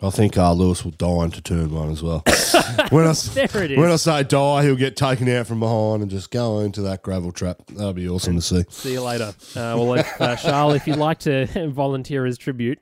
I 0.01 0.09
think 0.09 0.37
uh, 0.37 0.51
Lewis 0.51 0.83
will 0.83 0.91
die 0.91 1.23
into 1.23 1.41
turn 1.41 1.73
one 1.73 1.89
as 1.89 2.03
well. 2.03 2.23
when 2.89 3.07
I 3.07 3.13
There 3.13 3.63
it 3.63 3.71
is. 3.71 3.77
when 3.77 3.89
I 3.89 3.95
say 3.95 4.23
die, 4.23 4.63
he'll 4.63 4.75
get 4.75 4.97
taken 4.97 5.29
out 5.29 5.47
from 5.47 5.61
behind 5.61 6.01
and 6.01 6.11
just 6.11 6.29
go 6.29 6.59
into 6.59 6.81
that 6.81 7.03
gravel 7.03 7.31
trap. 7.31 7.61
That'll 7.69 7.93
be 7.93 8.09
awesome 8.09 8.35
to 8.35 8.41
see. 8.41 8.65
See 8.69 8.93
you 8.93 9.01
later. 9.01 9.33
Uh, 9.55 9.77
well, 9.77 9.93
if, 9.93 10.21
uh, 10.21 10.35
Charles, 10.35 10.75
if 10.75 10.87
you'd 10.87 10.97
like 10.97 11.19
to 11.19 11.45
volunteer 11.69 12.25
as 12.25 12.37
tribute, 12.37 12.79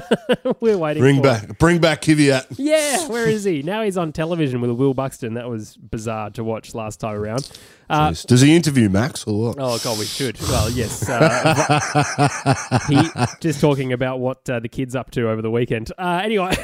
we're 0.60 0.78
waiting. 0.78 1.02
Bring 1.02 1.20
back, 1.20 1.58
bring 1.58 1.78
back 1.78 2.00
Kvyat. 2.00 2.46
Yeah, 2.56 3.06
where 3.08 3.28
is 3.28 3.44
he? 3.44 3.62
Now 3.62 3.82
he's 3.82 3.98
on 3.98 4.12
television 4.12 4.60
with 4.62 4.70
Will 4.70 4.94
Buxton. 4.94 5.34
That 5.34 5.50
was 5.50 5.76
bizarre 5.76 6.30
to 6.30 6.44
watch 6.44 6.74
last 6.74 7.00
time 7.00 7.16
around. 7.16 7.50
Uh, 7.92 8.14
Does 8.26 8.40
he 8.40 8.56
interview 8.56 8.88
Max 8.88 9.26
or 9.26 9.48
what? 9.48 9.56
Oh 9.58 9.78
god, 9.84 9.98
we 9.98 10.06
should. 10.06 10.40
Well, 10.40 10.70
yes. 10.70 11.06
Uh, 11.06 12.80
he 12.88 12.96
just 13.40 13.60
talking 13.60 13.92
about 13.92 14.18
what 14.18 14.48
uh, 14.48 14.60
the 14.60 14.68
kids 14.70 14.96
up 14.96 15.10
to 15.10 15.28
over 15.28 15.42
the 15.42 15.50
weekend. 15.50 15.92
Uh, 15.98 16.22
anyway, 16.24 16.54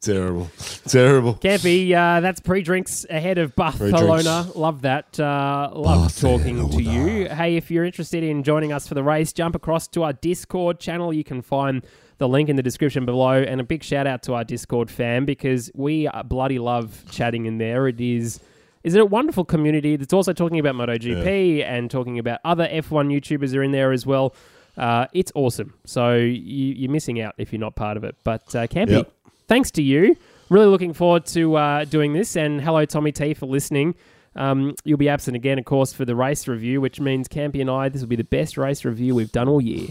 Terrible, 0.00 0.48
terrible. 0.86 1.34
Campy, 1.34 1.92
uh, 1.92 2.20
that's 2.20 2.38
pre-drinks 2.40 3.04
ahead 3.10 3.38
of 3.38 3.56
Barcelona. 3.56 4.46
Love 4.54 4.82
that. 4.82 5.18
Uh, 5.18 5.70
love 5.74 6.16
talking 6.16 6.70
to 6.70 6.80
you. 6.82 7.28
Hey, 7.28 7.56
if 7.56 7.68
you're 7.70 7.84
interested 7.84 8.22
in 8.22 8.44
joining 8.44 8.72
us 8.72 8.86
for 8.86 8.94
the 8.94 9.02
race, 9.02 9.32
jump 9.32 9.56
across 9.56 9.88
to 9.88 10.04
our 10.04 10.12
Discord 10.12 10.78
channel. 10.78 11.12
You 11.12 11.24
can 11.24 11.42
find 11.42 11.84
the 12.18 12.28
link 12.28 12.48
in 12.48 12.54
the 12.56 12.62
description 12.62 13.04
below. 13.04 13.42
And 13.42 13.60
a 13.60 13.64
big 13.64 13.82
shout 13.82 14.06
out 14.06 14.22
to 14.24 14.34
our 14.34 14.44
Discord 14.44 14.88
fam 14.88 15.24
because 15.24 15.70
we 15.74 16.08
bloody 16.26 16.60
love 16.60 17.04
chatting 17.10 17.46
in 17.46 17.58
there. 17.58 17.88
It 17.88 18.00
is. 18.00 18.38
Is 18.82 18.94
it 18.94 19.00
a 19.00 19.04
wonderful 19.04 19.44
community 19.44 19.96
that's 19.96 20.12
also 20.14 20.32
talking 20.32 20.58
about 20.58 20.74
MotoGP 20.74 21.64
and 21.64 21.90
talking 21.90 22.18
about 22.18 22.40
other 22.44 22.66
F1 22.66 23.08
YouTubers 23.14 23.54
are 23.54 23.62
in 23.62 23.72
there 23.72 23.92
as 23.92 24.06
well. 24.06 24.34
Uh, 24.76 25.06
it's 25.12 25.30
awesome. 25.34 25.74
So 25.84 26.14
you, 26.14 26.74
you're 26.74 26.90
missing 26.90 27.20
out 27.20 27.34
if 27.36 27.52
you're 27.52 27.60
not 27.60 27.74
part 27.76 27.96
of 27.98 28.04
it. 28.04 28.16
But 28.24 28.54
uh, 28.54 28.66
Campy, 28.66 28.90
Yep. 28.92 29.12
thanks 29.48 29.70
to 29.72 29.82
you. 29.82 30.16
Really 30.48 30.66
looking 30.66 30.94
forward 30.94 31.26
to 31.26 31.56
uh, 31.56 31.84
doing 31.84 32.14
this. 32.14 32.36
And 32.36 32.60
hello, 32.60 32.84
Tommy 32.86 33.12
T, 33.12 33.34
for 33.34 33.46
listening. 33.46 33.94
Um, 34.36 34.74
you'll 34.84 34.96
be 34.96 35.08
absent 35.08 35.36
again, 35.36 35.58
of 35.58 35.64
course, 35.64 35.92
for 35.92 36.04
the 36.04 36.14
race 36.16 36.48
review, 36.48 36.80
which 36.80 37.00
means 37.00 37.28
Campy 37.28 37.60
and 37.60 37.68
I, 37.68 37.88
this 37.88 38.00
will 38.00 38.08
be 38.08 38.16
the 38.16 38.24
best 38.24 38.56
race 38.56 38.84
review 38.84 39.14
we've 39.14 39.32
done 39.32 39.48
all 39.48 39.60
year. 39.60 39.88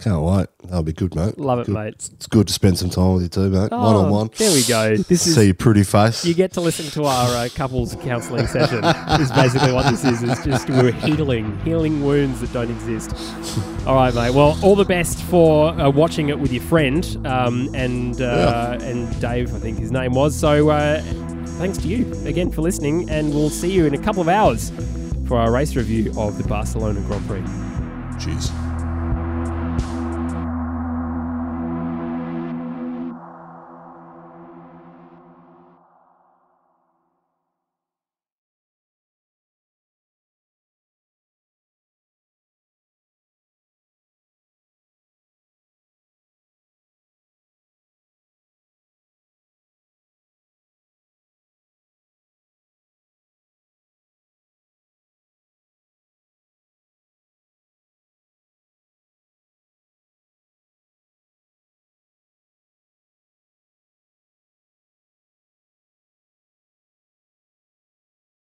Can't 0.00 0.22
wait. 0.22 0.46
That'll 0.64 0.82
be 0.82 0.92
good, 0.92 1.14
mate. 1.14 1.38
Love 1.38 1.60
it, 1.60 1.66
Good. 1.66 1.74
mate. 1.74 2.10
It's 2.14 2.26
good 2.26 2.48
to 2.48 2.52
spend 2.52 2.76
some 2.78 2.90
time 2.90 3.14
with 3.14 3.22
you 3.22 3.28
too, 3.28 3.48
mate. 3.48 3.70
one 3.70 3.94
on 3.94 4.10
one. 4.10 4.28
There 4.36 4.52
we 4.52 4.64
go. 4.64 4.96
This 4.96 5.24
is 5.26 5.36
See 5.36 5.44
your 5.46 5.54
pretty 5.54 5.84
face. 5.84 6.24
you 6.24 6.34
get 6.34 6.52
to 6.54 6.60
listen 6.60 6.86
to 7.00 7.04
our 7.04 7.28
uh, 7.36 7.48
couples 7.54 7.94
counselling 8.02 8.48
session. 8.48 8.84
is 9.20 9.30
basically 9.30 9.72
what 9.72 9.88
this 9.90 10.04
is. 10.04 10.22
It's 10.24 10.44
just 10.44 10.68
we're 10.68 10.90
healing, 10.90 11.56
healing 11.60 12.02
wounds 12.04 12.40
that 12.40 12.52
don't 12.52 12.70
exist. 12.70 13.14
All 13.86 13.94
right, 13.94 14.12
mate. 14.12 14.34
Well, 14.34 14.58
all 14.64 14.74
the 14.74 14.84
best 14.84 15.22
for 15.22 15.68
uh, 15.80 15.88
watching 15.90 16.28
it 16.28 16.40
with 16.40 16.52
your 16.52 16.62
friend 16.64 17.06
um, 17.24 17.70
and 17.72 18.20
uh, 18.20 18.76
and 18.82 19.18
Dave, 19.20 19.54
I 19.54 19.58
think 19.60 19.78
his 19.78 19.92
name 19.92 20.14
was. 20.14 20.34
So 20.34 20.70
uh, 20.70 21.02
thanks 21.58 21.78
to 21.78 21.86
you 21.88 22.12
again 22.26 22.50
for 22.50 22.62
listening, 22.62 23.08
and 23.08 23.32
we'll 23.32 23.48
see 23.48 23.70
you 23.70 23.86
in 23.86 23.94
a 23.94 23.98
couple 24.02 24.22
of 24.22 24.28
hours 24.28 24.72
for 25.28 25.38
our 25.38 25.52
race 25.52 25.76
review 25.76 26.12
of 26.18 26.36
the 26.36 26.44
Barcelona 26.48 27.00
Grand 27.02 27.26
Prix. 27.28 28.24
Cheers. 28.24 28.50